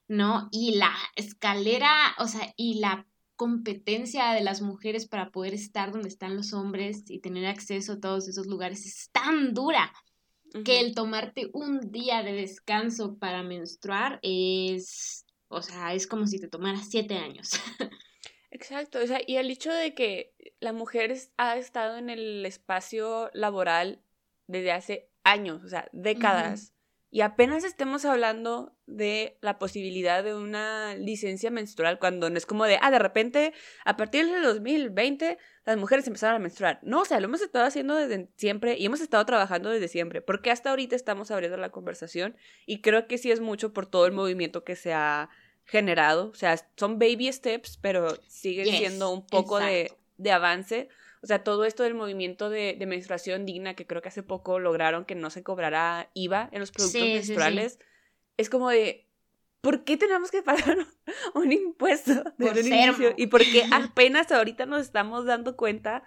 ¿No? 0.07 0.47
Y 0.51 0.75
la 0.75 0.93
escalera, 1.15 2.13
o 2.19 2.27
sea, 2.27 2.53
y 2.55 2.79
la 2.79 3.07
competencia 3.39 4.33
de 4.33 4.43
las 4.43 4.61
mujeres 4.61 5.07
para 5.07 5.31
poder 5.31 5.53
estar 5.53 5.93
donde 5.93 6.09
están 6.09 6.35
los 6.35 6.51
hombres 6.51 7.05
y 7.07 7.21
tener 7.21 7.45
acceso 7.45 7.93
a 7.93 7.99
todos 8.01 8.27
esos 8.27 8.47
lugares 8.47 8.85
es 8.85 9.09
tan 9.13 9.53
dura 9.53 9.93
que 10.65 10.81
el 10.81 10.93
tomarte 10.93 11.49
un 11.53 11.79
día 11.89 12.21
de 12.21 12.33
descanso 12.33 13.17
para 13.17 13.41
menstruar 13.41 14.19
es, 14.23 15.25
o 15.47 15.61
sea, 15.61 15.93
es 15.93 16.05
como 16.05 16.27
si 16.27 16.37
te 16.37 16.49
tomaras 16.49 16.89
siete 16.89 17.15
años. 17.15 17.51
Exacto, 18.51 18.99
o 19.01 19.07
sea, 19.07 19.21
y 19.25 19.37
el 19.37 19.49
hecho 19.49 19.71
de 19.71 19.93
que 19.93 20.33
la 20.59 20.73
mujer 20.73 21.15
ha 21.37 21.55
estado 21.55 21.95
en 21.95 22.09
el 22.09 22.45
espacio 22.45 23.29
laboral 23.33 24.01
desde 24.47 24.73
hace 24.73 25.09
años, 25.23 25.63
o 25.63 25.69
sea, 25.69 25.87
décadas, 25.93 26.73
y 27.11 27.21
apenas 27.21 27.63
estemos 27.63 28.05
hablando 28.05 28.75
de 28.85 29.37
la 29.41 29.57
posibilidad 29.57 30.23
de 30.23 30.35
una 30.35 30.93
licencia 30.95 31.49
menstrual 31.49 31.97
cuando 31.97 32.29
no 32.29 32.37
es 32.37 32.45
como 32.45 32.65
de, 32.65 32.77
ah, 32.81 32.91
de 32.91 32.99
repente, 32.99 33.53
a 33.83 33.97
partir 33.97 34.29
del 34.29 34.43
2020, 34.43 35.39
las 35.65 35.77
mujeres 35.77 36.05
empezaron 36.05 36.35
a 36.35 36.39
menstruar. 36.39 36.79
No, 36.83 37.01
o 37.01 37.05
sea, 37.05 37.19
lo 37.19 37.25
hemos 37.25 37.41
estado 37.41 37.65
haciendo 37.65 37.95
desde 37.95 38.29
siempre 38.35 38.77
y 38.77 38.85
hemos 38.85 39.01
estado 39.01 39.25
trabajando 39.25 39.71
desde 39.71 39.87
siempre, 39.87 40.21
porque 40.21 40.51
hasta 40.51 40.69
ahorita 40.69 40.95
estamos 40.95 41.31
abriendo 41.31 41.57
la 41.57 41.71
conversación 41.71 42.35
y 42.67 42.81
creo 42.81 43.07
que 43.07 43.17
sí 43.17 43.31
es 43.31 43.39
mucho 43.39 43.73
por 43.73 43.87
todo 43.87 44.05
el 44.05 44.11
movimiento 44.11 44.63
que 44.63 44.75
se 44.75 44.93
ha 44.93 45.29
generado. 45.65 46.29
O 46.29 46.35
sea, 46.35 46.57
son 46.77 46.99
baby 46.99 47.33
steps, 47.33 47.77
pero 47.81 48.19
siguen 48.27 48.67
siendo 48.67 49.09
un 49.11 49.25
poco 49.25 49.57
de, 49.57 49.91
de 50.17 50.31
avance 50.31 50.89
o 51.21 51.27
sea, 51.27 51.43
todo 51.43 51.65
esto 51.65 51.83
del 51.83 51.95
movimiento 51.95 52.49
de, 52.49 52.77
menstruación 52.87 53.45
digna, 53.45 53.75
que 53.75 53.85
creo 53.85 54.01
que 54.01 54.07
hace 54.07 54.23
poco 54.23 54.59
lograron 54.59 55.05
que 55.05 55.15
no 55.15 55.29
se 55.29 55.43
cobrara 55.43 56.09
IVA 56.13 56.49
en 56.51 56.59
los 56.59 56.71
productos 56.71 57.01
menstruales, 57.01 57.79
es 58.37 58.49
como 58.49 58.69
de, 58.69 59.09
¿por 59.61 59.83
qué 59.83 59.97
tenemos 59.97 60.31
que 60.31 60.41
pagar 60.41 60.77
un 61.35 61.51
impuesto 61.51 62.23
desde 62.37 62.61
el 62.61 62.67
inicio? 62.67 63.13
Y 63.17 63.27
por 63.27 63.41
qué 63.41 63.63
apenas 63.71 64.31
ahorita 64.31 64.65
nos 64.65 64.81
estamos 64.81 65.25
dando 65.25 65.57
cuenta 65.57 66.03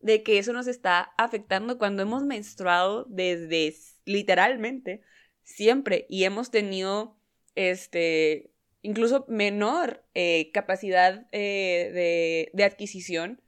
de 0.00 0.22
que 0.22 0.38
eso 0.38 0.52
nos 0.52 0.66
está 0.66 1.12
afectando 1.16 1.78
cuando 1.78 2.02
hemos 2.02 2.24
menstruado 2.24 3.06
desde 3.08 3.74
literalmente 4.04 5.02
siempre 5.42 6.06
y 6.08 6.24
hemos 6.24 6.50
tenido, 6.50 7.18
este, 7.54 8.52
incluso 8.82 9.24
menor 9.28 10.04
eh, 10.14 10.50
capacidad 10.52 11.26
eh, 11.32 11.90
de, 11.92 12.50
de, 12.52 12.64
adquisición 12.64 13.42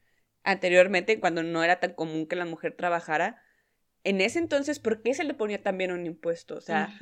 anteriormente, 0.45 1.20
cuando 1.20 1.43
no 1.43 1.62
era 1.62 1.80
tan 1.80 1.95
común 1.95 2.26
que 2.26 2.36
la 2.36 2.45
mujer 2.45 2.74
trabajara. 2.76 3.43
En 4.05 4.20
ese 4.20 4.38
entonces, 4.38 4.78
¿por 4.78 5.03
qué 5.03 5.14
se 5.14 5.24
le 5.24 5.34
ponía 5.34 5.62
también 5.62 5.93
un 5.93 6.07
impuesto? 6.07 6.57
O 6.57 6.61
sea, 6.61 6.93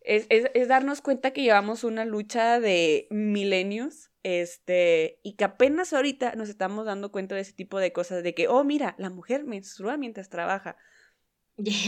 es, 0.00 0.26
es, 0.28 0.50
es, 0.54 0.68
darnos 0.68 1.00
cuenta 1.00 1.32
que 1.32 1.42
llevamos 1.42 1.84
una 1.84 2.04
lucha 2.04 2.60
de 2.60 3.06
milenios, 3.10 4.10
este, 4.22 5.20
y 5.22 5.34
que 5.34 5.44
apenas 5.44 5.92
ahorita 5.92 6.34
nos 6.34 6.48
estamos 6.48 6.86
dando 6.86 7.12
cuenta 7.12 7.34
de 7.34 7.42
ese 7.42 7.52
tipo 7.52 7.78
de 7.78 7.92
cosas, 7.92 8.22
de 8.22 8.34
que, 8.34 8.48
oh, 8.48 8.64
mira, 8.64 8.94
la 8.98 9.10
mujer 9.10 9.44
menstrua 9.44 9.96
mientras 9.96 10.28
trabaja. 10.28 10.76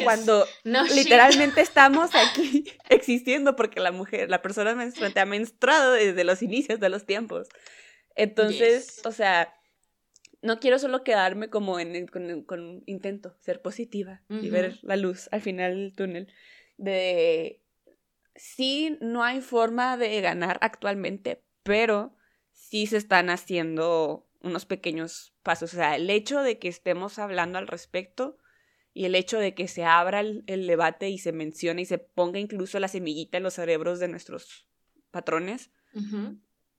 Cuando 0.02 0.46
literalmente 0.94 1.60
estamos 1.60 2.10
aquí 2.14 2.64
existiendo 2.88 3.56
porque 3.56 3.80
la 3.80 3.92
mujer, 3.92 4.28
la 4.28 4.42
persona 4.42 4.74
menstruante 4.74 5.20
ha 5.20 5.26
menstruado 5.26 5.92
desde 5.92 6.24
los 6.24 6.42
inicios 6.42 6.80
de 6.80 6.88
los 6.88 7.06
tiempos. 7.06 7.48
Entonces, 8.16 9.00
o 9.04 9.12
sea, 9.12 9.54
no 10.42 10.58
quiero 10.58 10.78
solo 10.78 11.04
quedarme 11.04 11.50
como 11.50 11.78
en, 11.78 12.06
con, 12.06 12.42
con 12.44 12.82
intento 12.86 13.36
ser 13.40 13.60
positiva 13.60 14.22
y 14.28 14.48
ver 14.48 14.78
la 14.82 14.96
luz 14.96 15.28
al 15.32 15.42
final 15.42 15.74
del 15.74 15.94
túnel. 15.94 16.32
De 16.78 17.60
sí, 18.34 18.96
no 19.00 19.22
hay 19.22 19.40
forma 19.40 19.96
de 19.96 20.20
ganar 20.20 20.58
actualmente, 20.62 21.42
pero 21.62 22.14
sí 22.52 22.86
se 22.86 22.96
están 22.96 23.28
haciendo 23.28 24.26
unos 24.40 24.64
pequeños 24.64 25.34
pasos. 25.42 25.74
O 25.74 25.76
sea, 25.76 25.96
el 25.96 26.08
hecho 26.08 26.40
de 26.40 26.58
que 26.58 26.68
estemos 26.68 27.18
hablando 27.18 27.58
al 27.58 27.66
respecto 27.66 28.38
y 28.94 29.04
el 29.04 29.14
hecho 29.14 29.38
de 29.38 29.54
que 29.54 29.68
se 29.68 29.84
abra 29.84 30.20
el, 30.20 30.66
debate 30.66 31.10
y 31.10 31.18
se 31.18 31.32
mencione 31.32 31.82
y 31.82 31.86
se 31.86 31.98
ponga 31.98 32.38
incluso 32.38 32.80
la 32.80 32.88
semillita 32.88 33.36
en 33.36 33.42
los 33.42 33.54
cerebros 33.54 33.98
de 34.00 34.08
nuestros 34.08 34.66
patrones, 35.10 35.70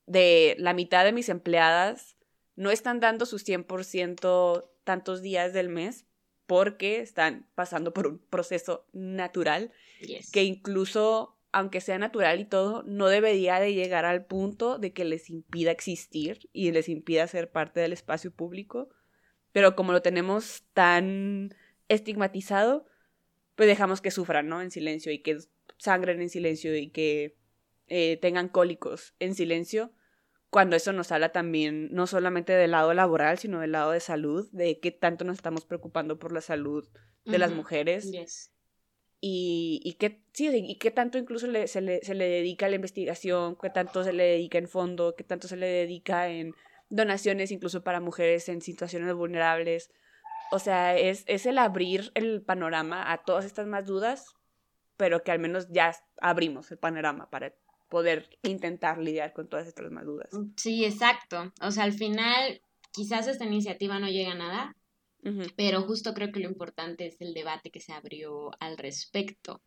de 0.07 0.55
la 0.57 0.73
mitad 0.73 1.05
de 1.05 1.13
mis 1.13 1.29
empleadas 1.29 2.17
no 2.61 2.69
están 2.69 2.99
dando 2.99 3.25
sus 3.25 3.43
100% 3.43 4.69
tantos 4.83 5.23
días 5.23 5.51
del 5.51 5.69
mes 5.69 6.05
porque 6.45 6.99
están 6.99 7.47
pasando 7.55 7.91
por 7.91 8.05
un 8.05 8.19
proceso 8.19 8.85
natural 8.93 9.71
que 10.31 10.43
incluso 10.43 11.39
aunque 11.51 11.81
sea 11.81 11.97
natural 11.97 12.39
y 12.39 12.45
todo, 12.45 12.83
no 12.83 13.07
debería 13.07 13.59
de 13.59 13.73
llegar 13.73 14.05
al 14.05 14.25
punto 14.25 14.77
de 14.77 14.93
que 14.93 15.03
les 15.03 15.29
impida 15.29 15.71
existir 15.71 16.49
y 16.53 16.71
les 16.71 16.87
impida 16.87 17.27
ser 17.27 17.51
parte 17.51 17.81
del 17.81 17.91
espacio 17.93 18.31
público. 18.31 18.89
Pero 19.51 19.75
como 19.75 19.91
lo 19.91 20.01
tenemos 20.01 20.63
tan 20.73 21.53
estigmatizado, 21.89 22.85
pues 23.55 23.67
dejamos 23.67 23.99
que 23.99 24.11
sufran, 24.11 24.47
¿no? 24.47 24.61
En 24.61 24.71
silencio 24.71 25.11
y 25.11 25.19
que 25.19 25.39
sangren 25.77 26.21
en 26.21 26.29
silencio 26.29 26.73
y 26.77 26.89
que 26.89 27.35
eh, 27.87 28.17
tengan 28.21 28.47
cólicos 28.47 29.13
en 29.19 29.35
silencio, 29.35 29.91
cuando 30.51 30.75
eso 30.75 30.91
nos 30.91 31.11
habla 31.13 31.31
también 31.31 31.87
no 31.93 32.07
solamente 32.07 32.51
del 32.51 32.71
lado 32.71 32.93
laboral, 32.93 33.39
sino 33.39 33.61
del 33.61 33.71
lado 33.71 33.91
de 33.91 34.01
salud, 34.01 34.49
de 34.51 34.79
qué 34.81 34.91
tanto 34.91 35.23
nos 35.23 35.37
estamos 35.37 35.65
preocupando 35.65 36.19
por 36.19 36.33
la 36.33 36.41
salud 36.41 36.87
de 37.23 37.39
las 37.39 37.51
mujeres. 37.51 38.11
Y, 39.21 39.79
y, 39.85 39.93
qué, 39.93 40.21
sí, 40.33 40.49
y 40.53 40.75
qué 40.75 40.91
tanto 40.91 41.17
incluso 41.17 41.45
se, 41.45 41.81
le, 41.81 42.03
se 42.03 42.15
le 42.15 42.25
dedica 42.25 42.65
a 42.65 42.69
la 42.69 42.75
investigación, 42.75 43.55
qué 43.55 43.69
tanto 43.69 44.03
se 44.03 44.11
le 44.11 44.23
dedica 44.23 44.57
en 44.57 44.67
fondo, 44.67 45.15
qué 45.15 45.23
tanto 45.23 45.47
se 45.47 45.55
le 45.55 45.67
dedica 45.67 46.27
en 46.27 46.53
donaciones 46.89 47.51
incluso 47.51 47.81
para 47.81 48.01
mujeres 48.01 48.49
en 48.49 48.61
situaciones 48.61 49.13
vulnerables. 49.13 49.89
O 50.51 50.59
sea, 50.59 50.97
es, 50.97 51.23
es 51.27 51.45
el 51.45 51.59
abrir 51.59 52.11
el 52.13 52.41
panorama 52.41 53.13
a 53.13 53.23
todas 53.23 53.45
estas 53.45 53.67
más 53.67 53.85
dudas, 53.85 54.25
pero 54.97 55.23
que 55.23 55.31
al 55.31 55.39
menos 55.39 55.69
ya 55.69 55.95
abrimos 56.19 56.69
el 56.71 56.77
panorama 56.77 57.29
para 57.29 57.53
poder 57.91 58.39
intentar 58.41 58.97
lidiar 58.97 59.33
con 59.33 59.47
todas 59.47 59.67
estas 59.67 59.91
más 59.91 60.05
dudas. 60.05 60.33
Mm, 60.33 60.53
sí, 60.57 60.83
exacto. 60.83 61.53
O 61.61 61.69
sea, 61.69 61.83
al 61.83 61.93
final 61.93 62.61
quizás 62.91 63.27
esta 63.27 63.45
iniciativa 63.45 63.99
no 63.99 64.07
llega 64.07 64.31
a 64.31 64.35
nada, 64.35 64.75
pero 65.55 65.83
justo 65.83 66.15
creo 66.15 66.31
que 66.31 66.39
lo 66.39 66.49
importante 66.49 67.05
es 67.05 67.21
el 67.21 67.35
debate 67.35 67.69
que 67.69 67.79
se 67.79 67.93
abrió 67.93 68.49
al 68.59 68.77
respecto, 68.77 69.61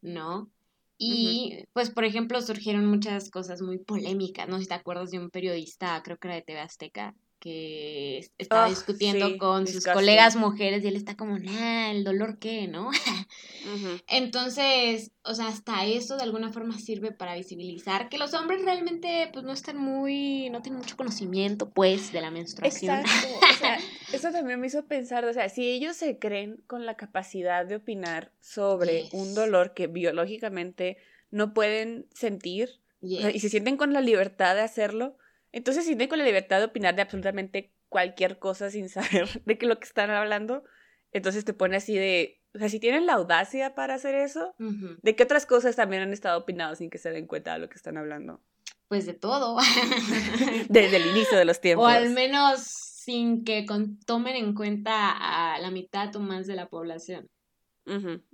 ¿no? 0.00 0.52
Y 0.98 1.64
pues, 1.72 1.90
por 1.90 2.04
ejemplo, 2.04 2.40
surgieron 2.40 2.86
muchas 2.86 3.30
cosas 3.30 3.60
muy 3.60 3.78
polémicas, 3.78 4.48
¿no? 4.48 4.60
Si 4.60 4.66
te 4.66 4.74
acuerdas 4.74 5.10
de 5.10 5.18
un 5.18 5.30
periodista, 5.30 6.00
creo 6.04 6.18
que 6.18 6.28
era 6.28 6.36
de 6.36 6.42
TV 6.42 6.60
Azteca, 6.60 7.16
que 7.46 8.28
estaba 8.38 8.64
ah, 8.64 8.68
discutiendo 8.68 9.38
con 9.38 9.68
sus 9.68 9.84
colegas 9.84 10.34
mujeres 10.34 10.82
y 10.82 10.88
él 10.88 10.96
está 10.96 11.16
como, 11.16 11.38
nah, 11.38 11.92
el 11.92 12.02
dolor 12.02 12.40
qué, 12.40 12.66
¿no? 12.66 12.90
Entonces, 14.08 15.12
o 15.22 15.32
sea, 15.32 15.46
hasta 15.46 15.86
eso 15.86 16.16
de 16.16 16.24
alguna 16.24 16.52
forma 16.52 16.76
sirve 16.76 17.12
para 17.12 17.36
visibilizar 17.36 18.08
que 18.08 18.18
los 18.18 18.34
hombres 18.34 18.64
realmente 18.64 19.30
pues 19.32 19.44
no 19.44 19.52
están 19.52 19.76
muy, 19.76 20.50
no 20.50 20.60
tienen 20.60 20.80
mucho 20.80 20.96
conocimiento 20.96 21.70
pues 21.70 22.12
de 22.12 22.20
la 22.20 22.32
menstruación. 22.32 22.98
Exacto, 22.98 23.28
o 23.48 23.54
sea, 23.54 23.78
eso 24.12 24.32
también 24.32 24.58
me 24.58 24.66
hizo 24.66 24.84
pensar, 24.86 25.24
o 25.24 25.32
sea, 25.32 25.48
si 25.48 25.68
ellos 25.68 25.94
se 25.94 26.18
creen 26.18 26.64
con 26.66 26.84
la 26.84 26.96
capacidad 26.96 27.64
de 27.64 27.76
opinar 27.76 28.32
sobre 28.40 29.08
un 29.12 29.36
dolor 29.36 29.72
que 29.72 29.86
biológicamente 29.86 30.96
no 31.30 31.54
pueden 31.54 32.08
sentir 32.12 32.80
y 33.00 33.38
se 33.38 33.50
sienten 33.50 33.76
con 33.76 33.92
la 33.92 34.00
libertad 34.00 34.56
de 34.56 34.62
hacerlo, 34.62 35.16
entonces 35.56 35.84
si 35.84 35.88
sienten 35.88 36.08
con 36.08 36.18
la 36.18 36.24
libertad 36.24 36.58
de 36.58 36.66
opinar 36.66 36.94
de 36.94 37.02
absolutamente 37.02 37.72
cualquier 37.88 38.38
cosa 38.38 38.68
sin 38.70 38.88
saber 38.90 39.42
de 39.44 39.58
qué 39.58 39.66
lo 39.66 39.78
que 39.78 39.86
están 39.86 40.10
hablando. 40.10 40.64
Entonces 41.12 41.46
te 41.46 41.54
pone 41.54 41.76
así 41.76 41.94
de, 41.96 42.42
o 42.54 42.58
sea, 42.58 42.68
si 42.68 42.78
tienen 42.78 43.06
la 43.06 43.14
audacia 43.14 43.74
para 43.74 43.94
hacer 43.94 44.14
eso, 44.14 44.54
¿de 44.58 45.16
qué 45.16 45.22
otras 45.22 45.46
cosas 45.46 45.74
también 45.76 46.02
han 46.02 46.12
estado 46.12 46.40
opinando 46.40 46.76
sin 46.76 46.90
que 46.90 46.98
se 46.98 47.10
den 47.10 47.26
cuenta 47.26 47.54
de 47.54 47.60
lo 47.60 47.68
que 47.70 47.76
están 47.76 47.96
hablando? 47.96 48.42
Pues 48.88 49.06
de 49.06 49.14
todo. 49.14 49.56
Desde 50.68 50.96
el 50.96 51.06
inicio 51.06 51.38
de 51.38 51.46
los 51.46 51.60
tiempos. 51.60 51.86
O 51.86 51.88
al 51.88 52.10
menos 52.10 52.60
sin 52.60 53.44
que 53.44 53.64
tomen 54.04 54.36
en 54.36 54.54
cuenta 54.54 55.54
a 55.54 55.58
la 55.58 55.70
mitad 55.70 56.14
o 56.16 56.20
más 56.20 56.46
de 56.46 56.54
la 56.54 56.68
población. 56.68 57.30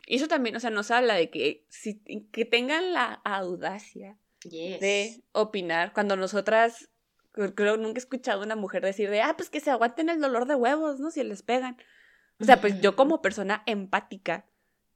Y 0.07 0.17
eso 0.17 0.29
también, 0.29 0.57
o 0.57 0.61
sea, 0.61 0.71
nos 0.71 0.91
habla 0.91 1.15
de 1.15 1.29
que, 1.31 1.67
si, 1.69 2.01
que 2.33 2.47
tengan 2.47 2.95
la 2.95 3.21
audacia 3.23 4.19
de 4.45 5.23
opinar 5.33 5.93
cuando 5.93 6.17
nosotras 6.17 6.89
Creo 7.33 7.77
nunca 7.77 7.99
he 7.99 7.99
escuchado 7.99 8.43
a 8.43 8.45
una 8.45 8.57
mujer 8.57 8.85
decir 8.85 9.09
de, 9.09 9.23
ah, 9.23 9.35
pues 9.37 9.49
que 9.49 9.61
se 9.61 9.71
aguanten 9.71 10.09
el 10.09 10.21
dolor 10.21 10.47
de 10.47 10.55
huevos, 10.55 11.01
¿no? 11.01 11.11
Si 11.11 11.23
les 11.25 11.43
pegan. 11.43 11.77
O 12.41 12.45
sea, 12.45 12.61
pues 12.61 12.81
yo 12.81 12.97
como 12.97 13.23
persona 13.23 13.63
empática, 13.67 14.47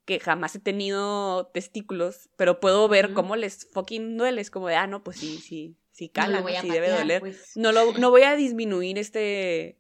que 0.04 0.20
jamás 0.20 0.54
he 0.54 0.60
tenido 0.60 1.48
testículos, 1.48 2.28
pero 2.36 2.60
puedo 2.60 2.88
ver 2.88 3.12
cómo 3.12 3.36
les 3.36 3.68
fucking 3.72 4.16
duele, 4.16 4.40
es 4.40 4.50
como 4.50 4.68
de, 4.68 4.76
ah, 4.76 4.86
no, 4.86 5.02
pues 5.02 5.18
sí, 5.18 5.38
sí, 5.38 5.76
sí 5.90 6.08
cala, 6.08 6.40
no 6.40 6.48
sí 6.60 6.70
debe 6.70 6.90
doler. 6.90 7.20
Pues. 7.20 7.56
No, 7.56 7.72
lo, 7.72 7.92
no 7.98 8.10
voy 8.10 8.22
a 8.22 8.36
disminuir 8.36 8.98
este, 8.98 9.78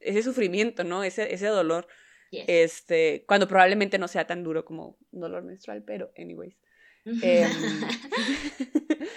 ese 0.00 0.22
sufrimiento, 0.22 0.84
¿no? 0.84 1.02
Ese, 1.02 1.34
ese 1.34 1.46
dolor. 1.46 1.86
Este, 2.30 3.24
cuando 3.28 3.46
probablemente 3.46 3.96
no 3.96 4.08
sea 4.08 4.26
tan 4.26 4.42
duro 4.42 4.64
como 4.64 4.98
dolor 5.12 5.44
menstrual, 5.44 5.84
pero 5.84 6.12
anyways. 6.16 6.56
Em, 7.22 7.52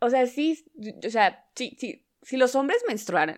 o 0.00 0.10
sea, 0.10 0.26
sí, 0.26 0.64
o 1.04 1.10
sea, 1.10 1.46
sí, 1.54 1.76
sí, 1.78 2.07
si 2.28 2.36
los 2.36 2.54
hombres 2.54 2.84
menstruaran. 2.86 3.36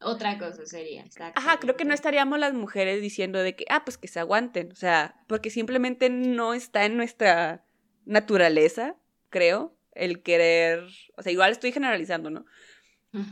Otra 0.00 0.36
cosa 0.36 0.66
sería, 0.66 1.02
exacto. 1.02 1.40
Ajá, 1.40 1.60
creo 1.60 1.76
que 1.76 1.84
no 1.84 1.94
estaríamos 1.94 2.40
las 2.40 2.54
mujeres 2.54 3.00
diciendo 3.00 3.38
de 3.38 3.54
que, 3.54 3.66
ah, 3.70 3.84
pues 3.84 3.98
que 3.98 4.08
se 4.08 4.18
aguanten, 4.18 4.72
o 4.72 4.74
sea, 4.74 5.14
porque 5.28 5.48
simplemente 5.48 6.10
no 6.10 6.52
está 6.52 6.84
en 6.86 6.96
nuestra 6.96 7.64
naturaleza, 8.04 8.96
creo, 9.30 9.78
el 9.92 10.24
querer, 10.24 10.88
o 11.16 11.22
sea, 11.22 11.30
igual 11.30 11.52
estoy 11.52 11.70
generalizando, 11.70 12.30
¿no? 12.30 12.44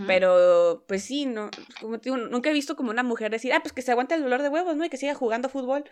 Pero, 0.07 0.85
pues 0.89 1.03
sí, 1.03 1.27
no, 1.27 1.51
como 1.79 1.99
digo, 1.99 2.17
nunca 2.17 2.49
he 2.49 2.55
visto 2.55 2.75
como 2.75 2.91
una 2.91 3.03
mujer 3.03 3.31
decir, 3.31 3.53
ah, 3.53 3.61
pues 3.61 3.75
que 3.75 3.83
se 3.83 3.91
aguante 3.91 4.15
el 4.15 4.23
dolor 4.23 4.41
de 4.41 4.49
huevos, 4.49 4.77
¿no? 4.77 4.85
Y 4.87 4.89
que 4.89 4.97
siga 4.97 5.15
jugando 5.15 5.51
fútbol. 5.51 5.85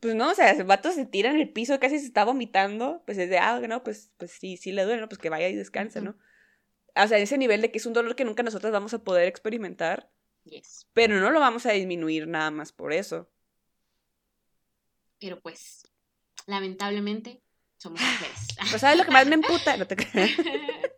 Pues 0.00 0.16
no, 0.16 0.30
o 0.30 0.34
sea, 0.34 0.50
el 0.50 0.64
vato 0.64 0.90
se 0.90 1.06
tira 1.06 1.30
en 1.30 1.36
el 1.36 1.50
piso, 1.50 1.78
casi 1.78 2.00
se 2.00 2.06
está 2.06 2.24
vomitando, 2.24 3.04
pues 3.06 3.18
es 3.18 3.30
de, 3.30 3.38
ah, 3.38 3.60
no, 3.60 3.84
pues, 3.84 4.10
pues 4.16 4.32
sí, 4.32 4.56
sí 4.56 4.72
le 4.72 4.82
duele, 4.84 5.02
¿no? 5.02 5.08
Pues 5.08 5.18
que 5.18 5.30
vaya 5.30 5.48
y 5.48 5.54
descanse, 5.54 6.00
¿no? 6.00 6.16
O 6.96 7.08
sea, 7.08 7.18
ese 7.18 7.38
nivel 7.38 7.60
de 7.62 7.70
que 7.70 7.78
es 7.78 7.86
un 7.86 7.92
dolor 7.92 8.16
que 8.16 8.24
nunca 8.24 8.42
nosotros 8.42 8.72
vamos 8.72 8.94
a 8.94 9.02
poder 9.02 9.28
experimentar. 9.28 10.10
Yes. 10.44 10.88
Pero 10.92 11.20
no 11.20 11.30
lo 11.30 11.40
vamos 11.40 11.66
a 11.66 11.72
disminuir 11.72 12.26
nada 12.28 12.50
más 12.50 12.72
por 12.72 12.92
eso. 12.92 13.28
Pero 15.18 15.40
pues, 15.40 15.82
lamentablemente, 16.46 17.42
somos 17.76 18.00
mujeres. 18.00 18.46
Pues 18.70 18.80
sabes 18.80 18.98
lo 18.98 19.04
que 19.04 19.10
más 19.10 19.26
me 19.26 19.34
emputa, 19.34 19.76
no 19.76 19.86
te 19.86 19.96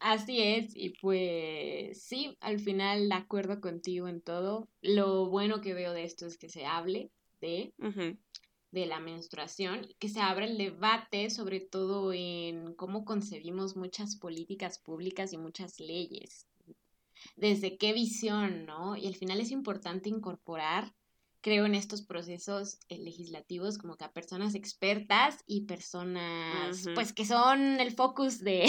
Así 0.00 0.42
es, 0.42 0.76
y 0.76 0.90
pues 1.00 2.02
sí, 2.02 2.36
al 2.40 2.60
final 2.60 3.08
de 3.08 3.14
acuerdo 3.14 3.60
contigo 3.60 4.08
en 4.08 4.20
todo. 4.20 4.68
Lo 4.80 5.28
bueno 5.28 5.60
que 5.60 5.74
veo 5.74 5.92
de 5.92 6.04
esto 6.04 6.26
es 6.26 6.38
que 6.38 6.48
se 6.48 6.66
hable 6.66 7.10
de, 7.40 7.74
de 8.76 8.86
la 8.86 9.00
menstruación, 9.00 9.88
que 9.98 10.10
se 10.10 10.20
abra 10.20 10.44
el 10.44 10.58
debate 10.58 11.30
sobre 11.30 11.60
todo 11.60 12.12
en 12.12 12.74
cómo 12.74 13.06
concebimos 13.06 13.74
muchas 13.74 14.16
políticas 14.16 14.78
públicas 14.78 15.32
y 15.32 15.38
muchas 15.38 15.80
leyes, 15.80 16.46
desde 17.36 17.78
qué 17.78 17.94
visión, 17.94 18.66
¿no? 18.66 18.94
Y 18.94 19.06
al 19.06 19.16
final 19.16 19.40
es 19.40 19.50
importante 19.50 20.10
incorporar 20.10 20.94
creo 21.46 21.64
en 21.64 21.76
estos 21.76 22.02
procesos 22.02 22.80
eh, 22.88 22.98
legislativos 22.98 23.78
como 23.78 23.96
que 23.96 24.04
a 24.04 24.12
personas 24.12 24.56
expertas 24.56 25.44
y 25.46 25.60
personas 25.60 26.88
pues 26.96 27.12
que 27.12 27.24
son 27.24 27.78
el 27.78 27.92
focus 27.92 28.40
de, 28.40 28.66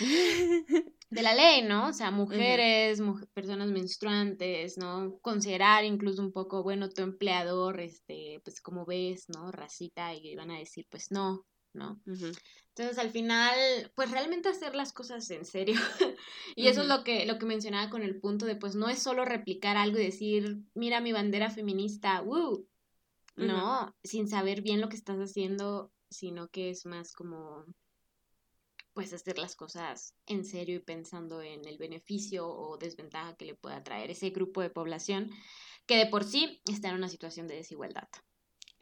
de 1.10 1.22
la 1.22 1.36
ley, 1.36 1.62
¿no? 1.62 1.86
O 1.86 1.92
sea, 1.92 2.10
mujeres, 2.10 3.00
personas 3.34 3.68
menstruantes, 3.68 4.78
¿no? 4.78 5.16
Considerar 5.22 5.84
incluso 5.84 6.20
un 6.20 6.32
poco, 6.32 6.64
bueno, 6.64 6.88
tu 6.88 7.02
empleador, 7.02 7.78
este, 7.78 8.40
pues 8.42 8.60
como 8.60 8.84
ves, 8.84 9.28
¿no? 9.28 9.52
Racita 9.52 10.12
y 10.12 10.34
van 10.34 10.50
a 10.50 10.58
decir, 10.58 10.88
pues 10.90 11.12
no, 11.12 11.46
¿no? 11.72 12.00
Entonces 12.06 12.98
al 12.98 13.10
final, 13.10 13.92
pues 13.94 14.10
realmente 14.10 14.48
hacer 14.48 14.74
las 14.74 14.92
cosas 14.92 15.28
en 15.30 15.44
serio. 15.44 15.74
y 16.56 16.68
eso 16.68 16.82
es 16.82 16.88
lo 16.88 17.04
que, 17.04 17.26
lo 17.26 17.38
que 17.38 17.46
mencionaba 17.46 17.90
con 17.90 18.02
el 18.02 18.20
punto 18.20 18.46
de, 18.46 18.56
pues 18.56 18.74
no 18.74 18.88
es 18.88 19.02
solo 19.02 19.24
replicar 19.24 19.76
algo 19.76 19.98
y 19.98 20.04
decir, 20.04 20.62
mira 20.74 21.00
mi 21.00 21.12
bandera 21.12 21.50
feminista, 21.50 22.20
¡woo! 22.22 22.66
No, 23.36 23.94
sin 24.02 24.28
saber 24.28 24.62
bien 24.62 24.80
lo 24.80 24.88
que 24.88 24.96
estás 24.96 25.18
haciendo, 25.18 25.92
sino 26.10 26.48
que 26.48 26.70
es 26.70 26.86
más 26.86 27.12
como, 27.12 27.64
pues 28.94 29.12
hacer 29.12 29.38
las 29.38 29.54
cosas 29.54 30.16
en 30.26 30.44
serio 30.44 30.76
y 30.76 30.80
pensando 30.80 31.40
en 31.40 31.64
el 31.64 31.78
beneficio 31.78 32.48
o 32.48 32.76
desventaja 32.78 33.36
que 33.36 33.44
le 33.44 33.54
pueda 33.54 33.84
traer 33.84 34.10
ese 34.10 34.30
grupo 34.30 34.60
de 34.60 34.70
población 34.70 35.30
que 35.86 35.96
de 35.96 36.06
por 36.06 36.24
sí 36.24 36.60
está 36.68 36.88
en 36.88 36.96
una 36.96 37.08
situación 37.08 37.46
de 37.46 37.54
desigualdad 37.54 38.08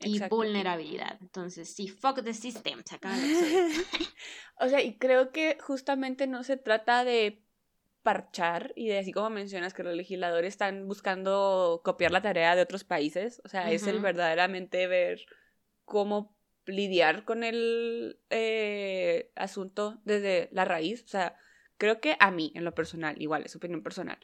y 0.00 0.20
vulnerabilidad. 0.28 1.18
Entonces, 1.20 1.74
sí, 1.74 1.88
fuck 1.88 2.22
the 2.22 2.34
system, 2.34 2.82
se 2.84 2.96
acaba 2.96 3.16
O 4.60 4.68
sea, 4.68 4.82
y 4.82 4.98
creo 4.98 5.32
que 5.32 5.58
justamente 5.60 6.26
no 6.26 6.44
se 6.44 6.56
trata 6.56 7.04
de 7.04 7.42
parchar 8.02 8.72
y 8.76 8.86
de 8.86 8.98
así 8.98 9.10
como 9.10 9.30
mencionas 9.30 9.74
que 9.74 9.82
los 9.82 9.96
legisladores 9.96 10.54
están 10.54 10.86
buscando 10.86 11.80
copiar 11.84 12.12
la 12.12 12.22
tarea 12.22 12.54
de 12.54 12.62
otros 12.62 12.84
países, 12.84 13.42
o 13.44 13.48
sea, 13.48 13.72
es 13.72 13.84
el 13.88 13.98
verdaderamente 13.98 14.86
ver 14.86 15.26
cómo 15.84 16.36
lidiar 16.66 17.24
con 17.24 17.42
el 17.42 18.20
eh, 18.30 19.32
asunto 19.34 20.00
desde 20.04 20.48
la 20.52 20.64
raíz, 20.64 21.02
o 21.02 21.08
sea, 21.08 21.36
creo 21.78 22.00
que 22.00 22.16
a 22.20 22.30
mí, 22.30 22.52
en 22.54 22.64
lo 22.64 22.74
personal, 22.74 23.20
igual 23.20 23.44
es 23.44 23.56
opinión 23.56 23.82
personal, 23.82 24.18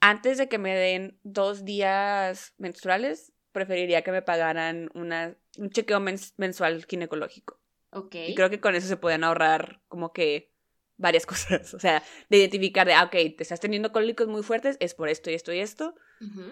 antes 0.00 0.38
de 0.38 0.48
que 0.48 0.56
me 0.56 0.74
den 0.74 1.18
dos 1.22 1.66
días 1.66 2.54
menstruales, 2.56 3.34
preferiría 3.52 4.02
que 4.02 4.12
me 4.12 4.22
pagaran 4.22 4.90
una, 4.94 5.36
un 5.58 5.70
chequeo 5.70 6.00
mensual 6.00 6.84
ginecológico. 6.86 7.60
Ok. 7.92 8.14
Y 8.14 8.34
creo 8.34 8.50
que 8.50 8.60
con 8.60 8.74
eso 8.74 8.86
se 8.86 8.96
pueden 8.96 9.24
ahorrar 9.24 9.82
como 9.88 10.12
que 10.12 10.52
varias 11.00 11.26
cosas. 11.26 11.74
O 11.74 11.78
sea, 11.78 12.02
de 12.28 12.38
identificar 12.38 12.86
de, 12.86 12.94
ah, 12.94 13.04
ok, 13.04 13.12
te 13.12 13.42
estás 13.42 13.60
teniendo 13.60 13.92
cólicos 13.92 14.28
muy 14.28 14.42
fuertes, 14.42 14.76
es 14.80 14.94
por 14.94 15.08
esto 15.08 15.30
y 15.30 15.34
esto 15.34 15.52
y 15.52 15.58
esto. 15.58 15.94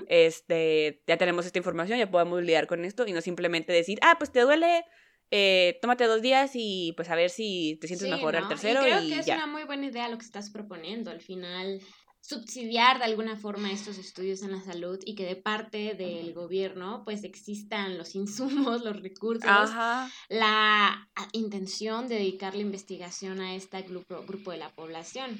Este, 0.07 1.03
ya 1.07 1.19
tenemos 1.19 1.45
esta 1.45 1.59
información, 1.59 1.99
ya 1.99 2.11
podemos 2.11 2.41
lidiar 2.41 2.67
con 2.67 2.87
esto 2.87 3.07
y 3.07 3.13
no 3.13 3.21
simplemente 3.21 3.71
decir, 3.71 3.99
ah, 4.01 4.15
pues 4.19 4.33
te 4.33 4.41
duele, 4.41 4.87
eh, 5.31 5.79
tómate 5.83 6.05
dos 6.05 6.23
días 6.23 6.53
y 6.55 6.95
pues 6.97 7.11
a 7.11 7.15
ver 7.15 7.29
si 7.29 7.77
te 7.79 7.87
sientes 7.87 8.09
mejor 8.09 8.35
al 8.35 8.49
tercero. 8.49 8.81
Y 8.81 8.91
creo 8.91 9.01
que 9.01 9.19
es 9.19 9.27
una 9.27 9.47
muy 9.47 9.65
buena 9.65 9.87
idea 9.87 10.09
lo 10.09 10.17
que 10.17 10.25
estás 10.25 10.49
proponiendo. 10.49 11.11
Al 11.11 11.21
final, 11.21 11.83
subsidiar 12.21 12.99
de 12.99 13.05
alguna 13.05 13.37
forma 13.37 13.73
estos 13.73 13.99
estudios 13.99 14.43
en 14.43 14.53
la 14.53 14.61
salud 14.61 14.99
y 15.05 15.15
que 15.15 15.25
de 15.25 15.37
parte 15.37 15.95
del 15.95 16.35
gobierno 16.35 17.03
pues 17.05 17.25
existan 17.25 17.97
los 17.97 18.15
insumos, 18.15 18.83
los 18.83 19.01
recursos, 19.01 19.71
la 20.29 21.09
intención 21.33 22.09
de 22.09 22.17
dedicar 22.17 22.55
la 22.55 22.63
investigación 22.63 23.41
a 23.41 23.55
este 23.55 23.83
grupo, 23.83 24.23
grupo 24.27 24.51
de 24.51 24.59
la 24.59 24.71
población. 24.75 25.39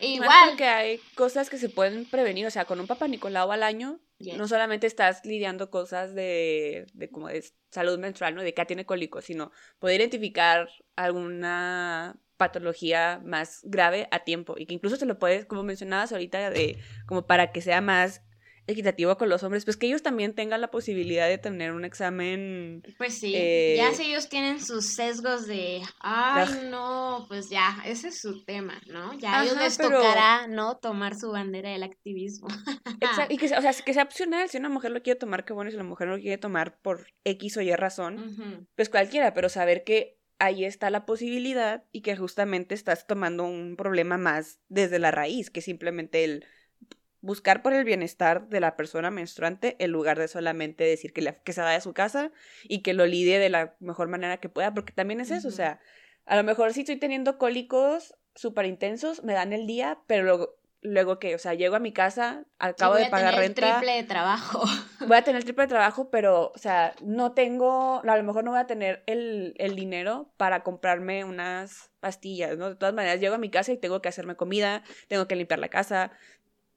igual 0.00 0.56
que 0.56 0.64
hay 0.64 1.00
cosas 1.14 1.50
que 1.50 1.58
se 1.58 1.68
pueden 1.68 2.06
prevenir, 2.06 2.46
o 2.46 2.50
sea, 2.50 2.64
con 2.64 2.80
un 2.80 2.86
papá 2.86 3.06
Nicolau 3.08 3.52
al 3.52 3.62
año, 3.62 4.00
no 4.18 4.48
solamente 4.48 4.86
estás 4.86 5.24
lidiando 5.24 5.70
cosas 5.70 6.14
de, 6.14 6.86
de 6.94 7.10
como 7.10 7.28
de 7.28 7.44
salud 7.70 7.98
menstrual, 7.98 8.34
¿no? 8.34 8.42
De 8.42 8.54
que 8.54 8.64
tiene 8.64 8.86
cólicos, 8.86 9.24
sino 9.26 9.52
poder 9.78 10.00
identificar 10.00 10.68
alguna 10.96 12.16
patología 12.44 13.22
más 13.24 13.60
grave 13.64 14.06
a 14.10 14.20
tiempo 14.20 14.56
y 14.58 14.66
que 14.66 14.74
incluso 14.74 14.96
se 14.96 15.06
lo 15.06 15.18
puedes, 15.18 15.46
como 15.46 15.62
mencionabas 15.62 16.12
ahorita, 16.12 16.50
de 16.50 16.78
como 17.06 17.26
para 17.26 17.52
que 17.52 17.62
sea 17.62 17.80
más 17.80 18.22
equitativo 18.66 19.16
con 19.16 19.28
los 19.28 19.42
hombres, 19.42 19.64
pues 19.64 19.76
que 19.76 19.86
ellos 19.86 20.02
también 20.02 20.34
tengan 20.34 20.60
la 20.60 20.70
posibilidad 20.70 21.28
de 21.28 21.38
tener 21.38 21.72
un 21.72 21.84
examen. 21.84 22.82
Pues 22.96 23.18
sí, 23.18 23.34
eh, 23.36 23.74
ya 23.76 23.92
si 23.92 24.04
ellos 24.04 24.28
tienen 24.28 24.64
sus 24.64 24.94
sesgos 24.94 25.46
de, 25.46 25.82
ay, 26.00 26.68
no, 26.70 27.26
pues 27.28 27.50
ya, 27.50 27.82
ese 27.84 28.08
es 28.08 28.20
su 28.20 28.44
tema, 28.44 28.80
¿no? 28.86 29.12
Ya 29.18 29.40
a 29.40 29.44
ellos 29.44 29.58
les 29.58 29.76
tocará, 29.76 30.46
¿no? 30.46 30.78
Tomar 30.78 31.14
su 31.14 31.30
bandera 31.30 31.70
del 31.70 31.82
activismo. 31.82 32.48
Exacto, 33.00 33.34
y 33.34 33.36
que, 33.36 33.46
o 33.46 33.60
sea, 33.60 33.72
que 33.72 33.94
sea 33.94 34.04
opcional, 34.04 34.48
si 34.48 34.56
una 34.56 34.70
mujer 34.70 34.92
lo 34.92 35.02
quiere 35.02 35.18
tomar, 35.18 35.44
qué 35.44 35.52
bueno, 35.52 35.70
si 35.70 35.76
la 35.76 35.84
mujer 35.84 36.08
no 36.08 36.16
lo 36.16 36.22
quiere 36.22 36.38
tomar 36.38 36.78
por 36.80 37.08
X 37.24 37.56
o 37.58 37.60
Y 37.60 37.74
razón, 37.74 38.66
pues 38.76 38.88
cualquiera, 38.88 39.34
pero 39.34 39.48
saber 39.48 39.84
que 39.84 40.18
ahí 40.44 40.64
está 40.64 40.90
la 40.90 41.06
posibilidad 41.06 41.84
y 41.92 42.02
que 42.02 42.16
justamente 42.16 42.74
estás 42.74 43.06
tomando 43.06 43.44
un 43.44 43.76
problema 43.76 44.18
más 44.18 44.60
desde 44.68 44.98
la 44.98 45.10
raíz, 45.10 45.50
que 45.50 45.60
simplemente 45.60 46.24
el 46.24 46.44
buscar 47.20 47.62
por 47.62 47.72
el 47.72 47.84
bienestar 47.84 48.48
de 48.48 48.60
la 48.60 48.76
persona 48.76 49.10
menstruante 49.10 49.76
en 49.78 49.90
lugar 49.90 50.18
de 50.18 50.28
solamente 50.28 50.84
decir 50.84 51.12
que, 51.12 51.36
que 51.42 51.52
se 51.54 51.62
vaya 51.62 51.78
a 51.78 51.80
su 51.80 51.94
casa 51.94 52.30
y 52.64 52.82
que 52.82 52.92
lo 52.92 53.06
lidie 53.06 53.38
de 53.38 53.48
la 53.48 53.76
mejor 53.80 54.08
manera 54.08 54.36
que 54.38 54.50
pueda, 54.50 54.74
porque 54.74 54.92
también 54.92 55.20
es 55.20 55.30
eso, 55.30 55.48
o 55.48 55.52
sea, 55.52 55.80
a 56.26 56.36
lo 56.36 56.44
mejor 56.44 56.74
si 56.74 56.80
estoy 56.80 56.96
teniendo 56.96 57.38
cólicos 57.38 58.14
súper 58.34 58.66
intensos, 58.66 59.24
me 59.24 59.32
dan 59.32 59.54
el 59.54 59.66
día, 59.66 60.00
pero 60.06 60.58
luego 60.84 61.18
que, 61.18 61.34
o 61.34 61.38
sea, 61.38 61.54
llego 61.54 61.76
a 61.76 61.80
mi 61.80 61.92
casa, 61.92 62.44
acabo 62.58 62.94
de 62.94 63.06
pagar 63.06 63.34
renta. 63.34 63.60
Voy 63.62 63.70
a 63.70 63.74
tener 63.74 63.80
triple 63.80 63.96
de 63.96 64.02
trabajo. 64.04 64.64
Voy 65.00 65.16
a 65.16 65.24
tener 65.24 65.42
triple 65.42 65.64
de 65.64 65.68
trabajo, 65.68 66.10
pero, 66.10 66.52
o 66.54 66.58
sea, 66.58 66.94
no 67.02 67.32
tengo, 67.32 68.02
a 68.04 68.16
lo 68.16 68.22
mejor 68.22 68.44
no 68.44 68.50
voy 68.52 68.60
a 68.60 68.66
tener 68.66 69.02
el, 69.06 69.54
dinero 69.74 70.30
para 70.36 70.62
comprarme 70.62 71.24
unas 71.24 71.90
pastillas, 72.00 72.56
¿no? 72.58 72.68
De 72.68 72.76
todas 72.76 72.94
maneras, 72.94 73.18
llego 73.18 73.34
a 73.34 73.38
mi 73.38 73.50
casa 73.50 73.72
y 73.72 73.78
tengo 73.78 74.02
que 74.02 74.10
hacerme 74.10 74.36
comida, 74.36 74.84
tengo 75.08 75.26
que 75.26 75.36
limpiar 75.36 75.58
la 75.58 75.68
casa, 75.68 76.12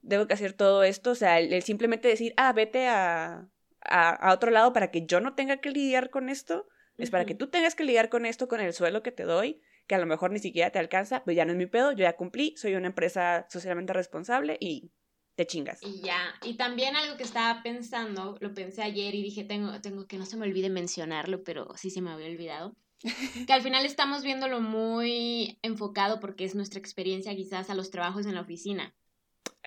tengo 0.07 0.25
que 0.25 0.33
hacer 0.33 0.53
todo 0.53 0.83
esto, 0.83 1.11
o 1.11 1.15
sea, 1.15 1.39
el, 1.39 1.61
simplemente 1.61 2.07
decir, 2.07 2.33
ah, 2.37 2.53
vete 2.53 2.87
a, 2.87 3.45
a, 3.81 4.33
otro 4.33 4.51
lado 4.51 4.71
para 4.71 4.89
que 4.89 5.05
yo 5.05 5.19
no 5.19 5.35
tenga 5.35 5.57
que 5.57 5.69
lidiar 5.69 6.09
con 6.09 6.29
esto, 6.29 6.67
es 6.97 7.11
para 7.11 7.25
que 7.25 7.35
tú 7.35 7.47
tengas 7.47 7.75
que 7.75 7.83
lidiar 7.83 8.09
con 8.09 8.25
esto, 8.25 8.47
con 8.47 8.61
el 8.61 8.73
suelo 8.73 9.03
que 9.03 9.11
te 9.11 9.23
doy, 9.23 9.61
que 9.87 9.95
a 9.95 9.99
lo 9.99 10.05
mejor 10.05 10.31
ni 10.31 10.39
siquiera 10.39 10.69
te 10.69 10.79
alcanza, 10.79 11.23
pues 11.23 11.35
ya 11.35 11.45
no 11.45 11.51
es 11.53 11.57
mi 11.57 11.65
pedo, 11.65 11.91
yo 11.93 12.03
ya 12.03 12.15
cumplí, 12.15 12.53
soy 12.57 12.75
una 12.75 12.87
empresa 12.87 13.47
socialmente 13.49 13.93
responsable 13.93 14.57
y 14.59 14.91
te 15.35 15.47
chingas. 15.47 15.81
Y 15.81 16.01
ya, 16.01 16.19
y 16.43 16.55
también 16.55 16.95
algo 16.95 17.15
que 17.15 17.23
estaba 17.23 17.63
pensando, 17.63 18.37
lo 18.41 18.53
pensé 18.53 18.81
ayer 18.81 19.15
y 19.15 19.23
dije, 19.23 19.43
tengo, 19.43 19.79
tengo 19.81 20.05
que 20.05 20.17
no 20.17 20.25
se 20.25 20.35
me 20.35 20.45
olvide 20.45 20.69
mencionarlo, 20.69 21.43
pero 21.43 21.67
sí 21.77 21.89
se 21.89 22.01
me 22.01 22.11
había 22.11 22.27
olvidado, 22.27 22.75
que 23.47 23.53
al 23.53 23.61
final 23.61 23.85
estamos 23.85 24.23
viéndolo 24.23 24.59
muy 24.59 25.57
enfocado 25.61 26.19
porque 26.19 26.43
es 26.43 26.55
nuestra 26.55 26.79
experiencia 26.79 27.35
quizás 27.35 27.69
a 27.69 27.75
los 27.75 27.89
trabajos 27.89 28.25
en 28.25 28.35
la 28.35 28.41
oficina. 28.41 28.93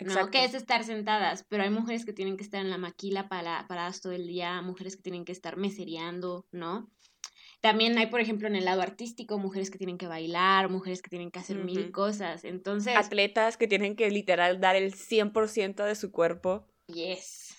¿no? 0.01 0.31
Que 0.31 0.45
es 0.45 0.55
estar 0.55 0.85
sentadas, 0.85 1.45
pero 1.49 1.63
hay 1.63 1.71
mujeres 1.71 2.05
que 2.05 2.13
tienen 2.13 2.37
que 2.37 2.45
estar 2.45 2.61
en 2.61 2.71
la 2.71 2.79
maquila 2.79 3.29
para, 3.29 3.67
paradas 3.69 4.01
todo 4.01 4.13
el 4.13 4.27
día, 4.27 4.63
mujeres 4.63 4.97
que 4.97 5.03
tienen 5.03 5.25
que 5.25 5.33
estar 5.33 5.57
mesereando, 5.57 6.47
¿no? 6.53 6.91
También 7.61 7.99
hay, 7.99 8.07
por 8.07 8.21
ejemplo, 8.21 8.49
en 8.49 8.57
el 8.57 8.65
lado 8.65 8.81
artístico, 8.81 9.39
mujeres 9.39 9.71
que 9.71 9.79
tienen 9.79 9.99
que 9.99 10.07
bailar, 10.07 10.71
mujeres 10.71 11.03
que 11.03 11.11
tienen 11.11 11.31
que 11.31 11.41
hacer 11.41 11.63
mil 11.63 11.93
cosas. 11.93 12.45
Entonces. 12.45 12.97
Atletas 12.97 13.57
que 13.57 13.69
tienen 13.69 13.97
que 13.97 14.11
literal 14.11 14.61
dar 14.61 14.77
el 14.77 14.95
100% 14.95 15.85
de 15.85 15.95
su 15.95 16.11
cuerpo. 16.11 16.67
Yes. 16.87 17.57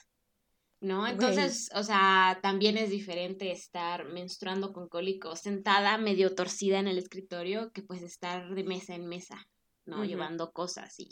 ¿No? 0.79 1.07
Entonces, 1.07 1.69
o 1.75 1.83
sea, 1.83 2.39
también 2.41 2.75
es 2.75 2.89
diferente 2.89 3.51
estar 3.51 4.05
menstruando 4.05 4.73
con 4.73 4.89
cólicos 4.89 5.41
sentada, 5.41 5.99
medio 5.99 6.33
torcida 6.33 6.79
en 6.79 6.87
el 6.87 6.97
escritorio, 6.97 7.71
que 7.71 7.83
pues 7.83 8.01
estar 8.01 8.55
de 8.55 8.63
mesa 8.63 8.95
en 8.95 9.05
mesa, 9.05 9.47
¿no? 9.85 10.03
Llevando 10.03 10.51
cosas 10.51 10.99
y 10.99 11.09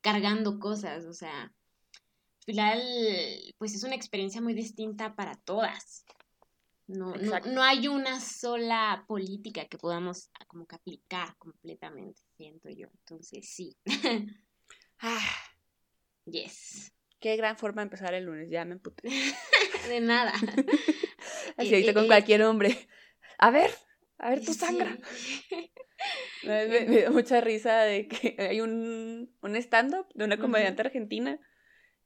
cargando 0.00 0.58
cosas, 0.58 1.04
o 1.04 1.12
sea, 1.12 1.42
al 1.42 2.44
final, 2.46 2.82
pues 3.58 3.74
es 3.74 3.84
una 3.84 3.94
experiencia 3.94 4.40
muy 4.40 4.54
distinta 4.54 5.14
para 5.14 5.34
todas. 5.34 6.06
No, 6.92 7.14
no, 7.14 7.62
hay 7.62 7.86
una 7.86 8.20
sola 8.20 9.04
política 9.06 9.66
que 9.66 9.78
podamos 9.78 10.30
ah, 10.34 10.44
como 10.46 10.66
que 10.66 10.74
aplicar 10.74 11.36
completamente, 11.38 12.20
siento 12.36 12.68
yo. 12.68 12.88
Entonces, 12.92 13.48
sí. 13.48 13.76
ah, 15.00 15.36
yes. 16.24 16.92
Qué 17.20 17.36
gran 17.36 17.56
forma 17.56 17.82
de 17.82 17.84
empezar 17.84 18.14
el 18.14 18.24
lunes, 18.24 18.50
ya 18.50 18.64
me 18.64 18.72
emputé. 18.72 19.08
de 19.88 20.00
nada. 20.00 20.32
Así 21.56 21.74
ahorita 21.74 21.94
con 21.94 22.06
cualquier 22.06 22.42
hombre. 22.42 22.88
A 23.38 23.50
ver, 23.50 23.70
a 24.18 24.30
ver 24.30 24.44
tu 24.44 24.52
sangre. 24.52 24.98
Me, 26.42 26.66
me, 26.66 26.86
dio 26.86 27.12
mucha 27.12 27.40
risa 27.40 27.82
de 27.82 28.08
que 28.08 28.34
hay 28.38 28.60
un, 28.60 29.32
un 29.42 29.56
stand-up 29.56 30.08
de 30.14 30.24
una 30.24 30.38
comediante 30.38 30.82
argentina 30.82 31.38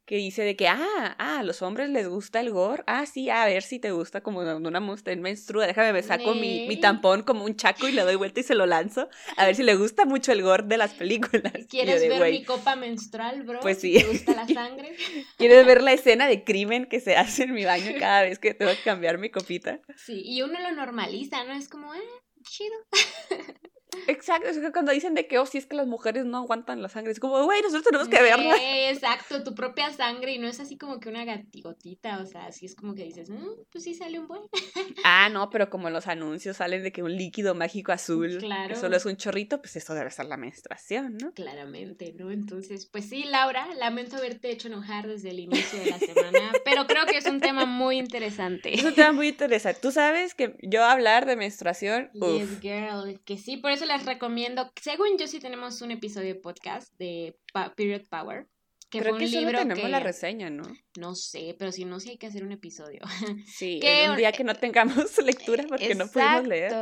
que 0.06 0.16
dice 0.16 0.42
de 0.42 0.54
que, 0.54 0.68
ah, 0.68 1.16
ah, 1.18 1.38
a 1.38 1.42
los 1.42 1.62
hombres 1.62 1.88
les 1.88 2.08
gusta 2.08 2.40
el 2.40 2.50
gore. 2.50 2.82
Ah, 2.86 3.06
sí, 3.06 3.30
a 3.30 3.46
ver 3.46 3.62
si 3.62 3.78
te 3.78 3.90
gusta 3.92 4.20
como 4.20 4.40
una 4.40 4.80
mujer 4.80 5.16
menstrua. 5.18 5.66
Déjame, 5.66 5.92
me 5.92 6.02
saco 6.02 6.34
mi, 6.34 6.66
mi, 6.68 6.76
tampón 6.76 7.22
como 7.22 7.44
un 7.44 7.56
chaco 7.56 7.88
y 7.88 7.92
le 7.92 8.02
doy 8.02 8.16
vuelta 8.16 8.40
y 8.40 8.42
se 8.42 8.54
lo 8.54 8.66
lanzo. 8.66 9.08
A 9.36 9.46
ver 9.46 9.54
si 9.54 9.62
le 9.62 9.76
gusta 9.76 10.04
mucho 10.04 10.32
el 10.32 10.42
gore 10.42 10.64
de 10.64 10.76
las 10.76 10.92
películas. 10.92 11.52
¿Quieres 11.70 12.06
ver 12.06 12.30
mi 12.30 12.44
copa 12.44 12.76
menstrual, 12.76 13.42
bro? 13.44 13.60
Pues 13.60 13.80
sí. 13.80 13.94
¿Te 13.94 14.04
gusta 14.04 14.34
la 14.34 14.46
sangre? 14.54 14.94
¿Quieres 15.38 15.66
ver 15.66 15.82
la 15.82 15.92
escena 15.94 16.26
de 16.26 16.44
crimen 16.44 16.86
que 16.86 17.00
se 17.00 17.16
hace 17.16 17.44
en 17.44 17.54
mi 17.54 17.64
baño 17.64 17.92
cada 17.98 18.22
vez 18.22 18.38
que 18.38 18.52
tengo 18.52 18.72
que 18.72 18.82
cambiar 18.82 19.18
mi 19.18 19.30
copita? 19.30 19.80
Sí, 19.96 20.22
y 20.24 20.42
uno 20.42 20.60
lo 20.60 20.72
normaliza, 20.72 21.44
¿no? 21.44 21.54
Es 21.54 21.68
como, 21.68 21.94
eh, 21.94 22.00
chido. 22.42 22.74
Exacto, 24.06 24.48
es 24.48 24.58
que 24.58 24.72
cuando 24.72 24.92
dicen 24.92 25.14
de 25.14 25.26
que, 25.26 25.38
oh, 25.38 25.46
si 25.46 25.58
es 25.58 25.66
que 25.66 25.76
las 25.76 25.86
mujeres 25.86 26.24
no 26.24 26.38
aguantan 26.38 26.82
la 26.82 26.88
sangre, 26.88 27.12
es 27.12 27.20
como, 27.20 27.42
güey, 27.44 27.62
nosotros 27.62 27.84
tenemos 27.84 28.08
que 28.08 28.22
verla. 28.22 28.56
Exacto, 28.90 29.42
tu 29.42 29.54
propia 29.54 29.92
sangre 29.92 30.32
y 30.32 30.38
no 30.38 30.48
es 30.48 30.60
así 30.60 30.76
como 30.76 31.00
que 31.00 31.08
una 31.08 31.24
gatigotita, 31.24 32.20
o 32.20 32.26
sea, 32.26 32.46
así 32.46 32.66
es 32.66 32.74
como 32.74 32.94
que 32.94 33.04
dices, 33.04 33.30
mm, 33.30 33.46
pues 33.70 33.84
sí 33.84 33.94
sale 33.94 34.18
un 34.18 34.28
buen. 34.28 34.42
ah, 35.04 35.28
no, 35.30 35.50
pero 35.50 35.70
como 35.70 35.90
los 35.90 36.06
anuncios 36.06 36.56
salen 36.56 36.82
de 36.82 36.92
que 36.92 37.02
un 37.02 37.16
líquido 37.16 37.54
mágico 37.54 37.92
azul, 37.92 38.38
claro. 38.38 38.68
que 38.74 38.80
solo 38.80 38.96
es 38.96 39.04
un 39.04 39.16
chorrito, 39.16 39.60
pues 39.60 39.76
esto 39.76 39.94
debe 39.94 40.10
ser 40.10 40.26
la 40.26 40.36
menstruación, 40.36 41.16
¿no? 41.18 41.32
Claramente, 41.32 42.14
¿no? 42.16 42.30
Entonces, 42.30 42.86
pues 42.86 43.08
sí, 43.08 43.24
Laura, 43.24 43.66
lamento 43.74 44.16
haberte 44.16 44.50
hecho 44.50 44.68
enojar 44.68 45.06
desde 45.06 45.30
el 45.30 45.40
inicio 45.40 45.78
de 45.78 45.90
la 45.90 45.98
semana, 45.98 46.52
pero 46.64 46.86
creo 46.86 47.06
que 47.06 47.16
es 47.16 47.26
un 47.26 47.40
tema 47.40 47.64
muy 47.64 47.98
interesante. 47.98 48.74
Es 48.74 48.84
un 48.84 48.94
tema 48.94 49.12
muy 49.12 49.28
interesante. 49.28 49.80
Tú 49.80 49.90
sabes 49.90 50.34
que 50.34 50.56
yo 50.62 50.84
hablar 50.84 51.26
de 51.26 51.36
menstruación. 51.36 52.10
Yes, 52.12 52.60
girl, 52.60 53.20
que 53.24 53.38
sí, 53.38 53.56
por 53.56 53.70
eso 53.70 53.83
les 53.84 54.04
recomiendo, 54.04 54.70
según 54.80 55.18
yo 55.18 55.26
sí 55.26 55.40
tenemos 55.40 55.80
un 55.82 55.90
episodio 55.90 56.34
de 56.34 56.40
podcast 56.40 56.92
de 56.98 57.36
Period 57.76 58.02
Power. 58.08 58.48
Que 58.90 59.00
Creo 59.00 59.16
que 59.16 59.26
solo 59.26 59.50
tenemos 59.58 59.90
la 59.90 60.00
reseña, 60.00 60.50
¿no? 60.50 60.62
No 60.96 61.14
sé, 61.14 61.56
pero 61.58 61.72
si 61.72 61.84
no, 61.84 61.98
sí 61.98 62.10
hay 62.10 62.18
que 62.18 62.26
hacer 62.26 62.44
un 62.44 62.52
episodio. 62.52 63.00
Sí, 63.46 63.80
que, 63.80 64.08
un 64.08 64.16
día 64.16 64.32
que 64.32 64.44
no 64.44 64.54
tengamos 64.54 65.18
lectura 65.24 65.64
porque 65.68 65.94
no 65.94 66.06
pudimos 66.06 66.46
leer. 66.46 66.72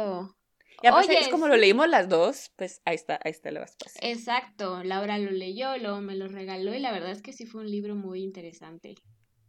Y 0.83 0.89
Oye, 0.89 1.21
es 1.21 1.29
como 1.29 1.47
lo 1.47 1.57
leímos 1.57 1.89
las 1.89 2.09
dos, 2.09 2.51
pues 2.57 2.83
ahí 2.85 2.97
está, 2.97 3.21
ahí 3.23 3.31
está 3.31 3.51
el 3.51 3.59
espacio. 3.59 4.01
Exacto, 4.03 4.83
Laura 4.83 5.17
lo 5.17 5.31
leyó, 5.31 5.77
luego 5.79 6.01
me 6.01 6.17
lo 6.17 6.27
regaló 6.27 6.75
y 6.75 6.81
la 6.81 6.91
verdad 6.91 7.13
es 7.13 7.23
que 7.23 7.33
sí 7.33 7.47
fue 7.47 7.61
un 7.61 7.71
libro 7.71 7.95
muy 7.95 8.23
interesante, 8.23 8.97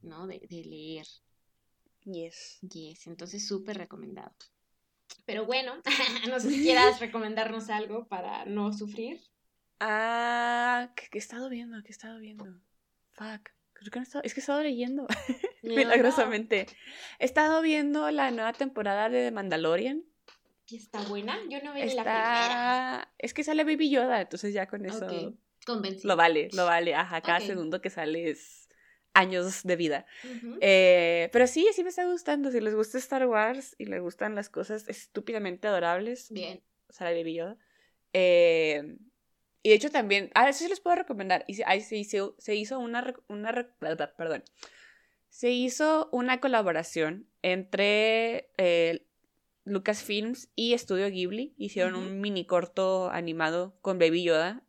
¿no? 0.04 0.28
De, 0.28 0.41
de 0.47 0.64
leer. 0.64 1.08
Yes. 2.06 2.60
Yes, 2.62 3.08
entonces 3.08 3.47
súper 3.47 3.78
recomendado. 3.78 4.32
Pero 5.26 5.45
bueno, 5.45 5.76
no 6.30 6.39
sé 6.39 6.49
si 6.49 6.64
quieras 6.64 6.99
recomendarnos 6.99 7.70
algo 7.70 8.07
para 8.07 8.45
no 8.45 8.74
sufrir. 8.74 9.22
Ah, 9.80 10.91
¿qué, 10.95 11.07
he 11.14 11.18
estado 11.18 11.49
viendo? 11.49 11.82
¿Qué 11.82 11.89
he 11.89 11.91
estado 11.91 12.20
viendo? 12.20 12.45
Fuck. 13.11 13.49
Creo 13.74 13.91
que 13.91 13.99
no 13.99 14.03
he 14.03 14.03
estado... 14.03 14.24
Es 14.24 14.34
que 14.34 14.39
he 14.39 14.43
estado 14.43 14.64
leyendo. 14.64 15.07
Milagrosamente. 15.64 16.68
He 17.20 17.26
estado 17.26 17.61
viendo 17.61 18.09
la 18.11 18.32
nueva 18.32 18.53
temporada 18.53 19.09
de 19.09 19.26
The 19.26 19.32
Mandalorian. 19.32 20.03
¿Y 20.68 20.78
está 20.78 21.01
buena? 21.03 21.38
Yo 21.49 21.61
no 21.61 21.74
vi 21.74 21.82
la 21.93 22.03
primera. 22.03 23.14
Es 23.18 23.34
que 23.34 23.43
sale 23.43 23.64
Baby 23.64 23.89
Yoda, 23.89 24.22
entonces 24.22 24.53
ya 24.53 24.68
con 24.68 24.86
eso. 24.86 25.05
Okay. 25.05 25.38
Lo 26.03 26.16
vale, 26.16 26.49
lo 26.53 26.66
vale. 26.66 26.95
Ajá, 26.95 27.22
cada 27.22 27.39
segundo 27.39 27.82
que 27.82 27.89
sale 27.89 28.30
es 28.30 28.62
años 29.14 29.64
de 29.64 29.76
vida. 29.76 30.05
Eh, 30.61 31.30
pero 31.32 31.47
sí, 31.47 31.68
sí 31.74 31.84
me 31.84 31.89
está 31.89 32.05
gustando. 32.05 32.51
Si 32.51 32.59
les 32.59 32.76
gusta 32.76 32.97
Star 32.97 33.26
Wars 33.28 33.76
y 33.78 33.86
les 33.86 34.01
gustan 34.01 34.36
las 34.36 34.49
cosas 34.49 34.88
estúpidamente 34.88 35.68
adorables. 35.68 36.32
Bien. 36.32 36.61
Sara 36.89 37.11
Baby 37.11 37.36
Yoda. 37.36 37.57
Eh, 38.14 38.97
y 39.61 39.70
de 39.70 39.76
hecho 39.76 39.89
también, 39.89 40.30
a 40.36 40.45
ver 40.45 40.53
si 40.53 40.68
les 40.68 40.80
puedo 40.80 40.95
recomendar. 40.95 41.45
Y 41.47 41.55
se, 41.55 41.64
se, 41.82 41.95
hizo, 41.97 42.36
se 42.38 42.55
hizo 42.55 42.80
una, 42.80 43.16
una, 43.28 43.53
perdón, 43.80 44.43
se 45.30 45.51
hizo 45.51 46.09
una 46.11 46.39
colaboración 46.39 47.28
entre 47.41 48.51
eh, 48.57 49.07
Lucasfilms 49.64 50.49
y 50.55 50.78
Studio 50.78 51.09
Ghibli. 51.09 51.53
Hicieron 51.57 51.95
un 51.95 52.20
mini 52.20 52.45
corto 52.45 53.09
animado 53.09 53.78
con 53.82 53.99
Baby 53.99 54.24
Yoda 54.24 54.64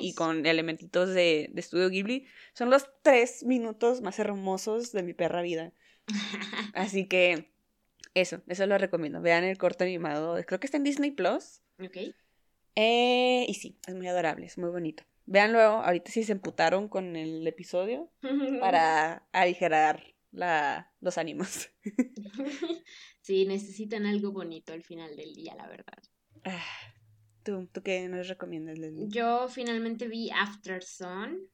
y 0.00 0.14
con 0.14 0.46
elementitos 0.46 1.08
de, 1.10 1.48
de 1.52 1.60
Estudio 1.60 1.88
Ghibli. 1.88 2.26
Son 2.52 2.70
los 2.70 2.88
tres 3.02 3.44
minutos 3.44 4.00
más 4.00 4.18
hermosos 4.18 4.92
de 4.92 5.02
mi 5.02 5.14
perra 5.14 5.42
vida. 5.42 5.72
Así 6.74 7.06
que 7.06 7.52
eso, 8.14 8.42
eso 8.46 8.66
lo 8.66 8.78
recomiendo. 8.78 9.20
Vean 9.20 9.44
el 9.44 9.58
corto 9.58 9.84
animado, 9.84 10.36
creo 10.46 10.60
que 10.60 10.66
está 10.66 10.76
en 10.76 10.84
Disney 10.84 11.10
Plus. 11.10 11.62
Ok. 11.80 12.14
Eh, 12.76 13.46
y 13.48 13.54
sí, 13.54 13.78
es 13.86 13.94
muy 13.94 14.06
adorable, 14.08 14.46
es 14.46 14.58
muy 14.58 14.70
bonito. 14.70 15.04
Vean 15.26 15.52
luego, 15.52 15.76
ahorita 15.76 16.10
sí 16.10 16.22
se 16.24 16.32
emputaron 16.32 16.88
con 16.88 17.16
el 17.16 17.46
episodio 17.46 18.10
para 18.60 19.26
aligerar 19.32 20.14
la, 20.32 20.92
los 21.00 21.18
ánimos. 21.18 21.70
sí, 23.20 23.46
necesitan 23.46 24.06
algo 24.06 24.32
bonito 24.32 24.72
al 24.72 24.82
final 24.82 25.16
del 25.16 25.34
día, 25.34 25.54
la 25.54 25.68
verdad. 25.68 26.02
¿Tú, 27.44 27.68
¿Tú 27.72 27.82
qué 27.82 28.08
nos 28.08 28.26
recomiendas, 28.26 28.78
Leslie? 28.78 29.06
Yo 29.08 29.48
finalmente 29.48 30.08
vi 30.08 30.30
After 30.30 30.82
Sun. 30.82 31.48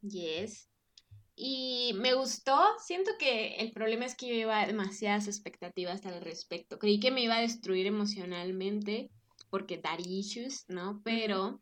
Yes. 0.00 0.68
Y 1.36 1.92
me 1.96 2.14
gustó. 2.14 2.58
Siento 2.84 3.12
que 3.18 3.56
el 3.56 3.72
problema 3.72 4.06
es 4.06 4.16
que 4.16 4.26
yo 4.26 4.34
iba 4.34 4.66
demasiadas 4.66 5.28
expectativas 5.28 6.04
al 6.06 6.20
respecto. 6.22 6.78
Creí 6.78 6.98
que 6.98 7.10
me 7.10 7.22
iba 7.22 7.36
a 7.36 7.40
destruir 7.42 7.86
emocionalmente 7.86 9.10
porque 9.50 9.78
dar 9.78 10.00
issues, 10.00 10.64
¿no? 10.68 11.00
Pero 11.04 11.60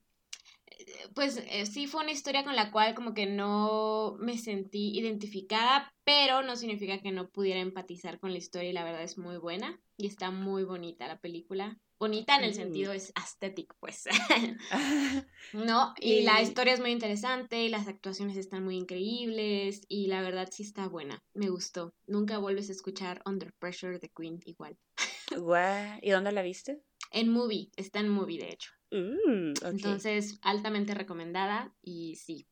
pues 1.15 1.43
eh, 1.49 1.67
sí 1.67 1.87
fue 1.87 2.03
una 2.03 2.13
historia 2.13 2.45
con 2.45 2.57
la 2.57 2.71
cual 2.71 2.95
como 2.95 3.15
que 3.15 3.27
no 3.27 4.17
me 4.19 4.39
sentí 4.39 4.97
identificada, 4.99 5.93
pero 6.05 6.43
no 6.43 6.57
significa 6.57 7.01
que 7.01 7.13
no 7.13 7.29
pudiera 7.29 7.61
empatizar 7.61 8.19
con 8.19 8.33
la 8.33 8.39
historia 8.39 8.71
y 8.71 8.75
la 8.75 8.85
verdad 8.85 9.03
es 9.03 9.19
muy 9.19 9.39
buena 9.39 9.81
y 9.97 10.07
está 10.07 10.31
muy 10.31 10.65
bonita 10.65 11.09
la 11.09 11.21
película. 11.21 11.79
Bonita 11.99 12.37
en 12.37 12.45
el 12.45 12.55
sentido 12.55 12.93
es 12.93 13.13
estético, 13.17 13.77
pues. 13.81 14.05
¿No? 15.53 15.95
Y, 15.99 16.23
la 16.23 16.43
historia 16.43 16.75
es 16.75 16.81
muy 16.81 16.91
interesante, 16.91 17.65
y 17.65 17.69
las 17.69 17.89
actuaciones 17.89 18.37
están 18.37 18.65
muy 18.65 18.77
increíbles 18.77 19.83
y 19.89 20.09
la 20.09 20.21
verdad 20.21 20.49
sí 20.53 20.63
está 20.63 20.89
buena. 20.89 21.23
Me 21.33 21.49
gustó. 21.49 21.95
Nunca 22.07 22.39
vuelves 22.39 22.69
a 22.69 22.73
escuchar 22.73 23.23
Under 23.25 23.53
Pressure 23.59 23.99
de 23.99 24.11
Queen 24.11 24.41
igual. 24.45 24.77
¿Y 26.03 26.11
dónde 26.11 26.33
la 26.33 26.43
viste? 26.43 26.83
En 27.13 27.31
Movie, 27.31 27.71
está 27.77 28.01
en 28.01 28.09
Movie 28.11 28.39
de 28.39 28.51
hecho. 28.51 28.71
Mm, 28.91 29.55
Entonces, 29.65 30.39
altamente 30.43 30.95
recomendada 30.95 31.75
y 31.83 32.17
sí. 32.17 32.47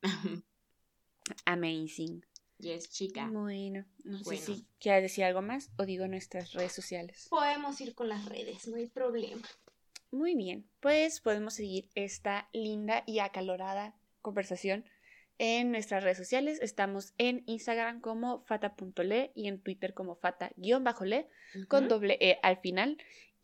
Amazing. 1.44 2.24
Yes, 2.64 2.88
chica. 2.88 3.28
Bueno, 3.30 3.84
no 4.04 4.18
sé 4.24 4.38
si 4.38 4.66
quieres 4.80 5.02
decir 5.02 5.24
algo 5.24 5.42
más 5.42 5.70
o 5.76 5.84
digo 5.84 6.08
nuestras 6.08 6.54
redes 6.54 6.72
sociales. 6.72 7.26
Podemos 7.28 7.78
ir 7.82 7.94
con 7.94 8.08
las 8.08 8.24
redes, 8.24 8.66
no 8.68 8.76
hay 8.76 8.86
problema. 8.86 9.42
Muy 10.10 10.34
bien, 10.34 10.66
pues 10.80 11.20
podemos 11.20 11.52
seguir 11.52 11.90
esta 11.94 12.48
linda 12.54 13.04
y 13.06 13.18
acalorada 13.18 13.94
conversación 14.22 14.86
en 15.36 15.72
nuestras 15.72 16.02
redes 16.04 16.16
sociales. 16.16 16.58
Estamos 16.62 17.12
en 17.18 17.42
Instagram 17.44 18.00
como 18.00 18.40
fata.le 18.44 19.32
y 19.34 19.48
en 19.48 19.60
Twitter 19.60 19.92
como 19.92 20.14
fata-le 20.14 21.28
con 21.68 21.88
doble 21.88 22.16
E 22.18 22.38
al 22.42 22.56
final 22.56 22.96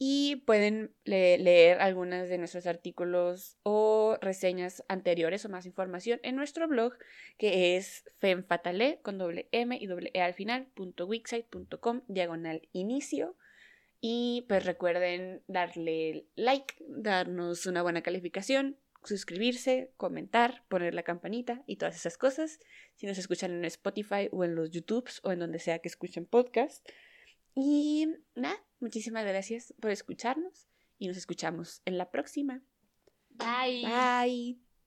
y 0.02 0.36
pueden 0.46 0.94
leer 1.04 1.78
algunas 1.82 2.30
de 2.30 2.38
nuestros 2.38 2.66
artículos 2.66 3.58
o 3.64 4.16
reseñas 4.22 4.82
anteriores 4.88 5.44
o 5.44 5.50
más 5.50 5.66
información 5.66 6.20
en 6.22 6.36
nuestro 6.36 6.66
blog 6.66 6.94
que 7.36 7.76
es 7.76 8.04
femfatale 8.18 9.00
con 9.02 9.18
doble 9.18 9.50
m 9.52 9.76
y 9.78 9.86
doble 9.86 10.10
e 10.14 10.22
al 10.22 10.32
final 10.32 10.68
punto 10.74 11.06
diagonal 12.08 12.62
inicio 12.72 13.36
y 14.00 14.46
pues 14.48 14.64
recuerden 14.64 15.42
darle 15.48 16.24
like, 16.34 16.76
darnos 16.88 17.66
una 17.66 17.82
buena 17.82 18.00
calificación, 18.00 18.78
suscribirse, 19.04 19.92
comentar, 19.98 20.64
poner 20.68 20.94
la 20.94 21.02
campanita 21.02 21.62
y 21.66 21.76
todas 21.76 21.96
esas 21.96 22.16
cosas. 22.16 22.58
Si 22.94 23.06
nos 23.06 23.18
escuchan 23.18 23.52
en 23.52 23.66
Spotify 23.66 24.30
o 24.32 24.44
en 24.44 24.54
los 24.54 24.70
YouTubes 24.70 25.20
o 25.24 25.32
en 25.32 25.40
donde 25.40 25.58
sea 25.58 25.80
que 25.80 25.88
escuchen 25.88 26.24
podcast. 26.24 26.88
Y 27.54 28.06
nada, 28.34 28.56
muchísimas 28.78 29.24
gracias 29.24 29.74
por 29.80 29.90
escucharnos 29.90 30.68
y 30.98 31.08
nos 31.08 31.16
escuchamos 31.16 31.82
en 31.84 31.98
la 31.98 32.10
próxima. 32.10 32.62
Bye. 33.30 33.84
Bye. 33.84 34.69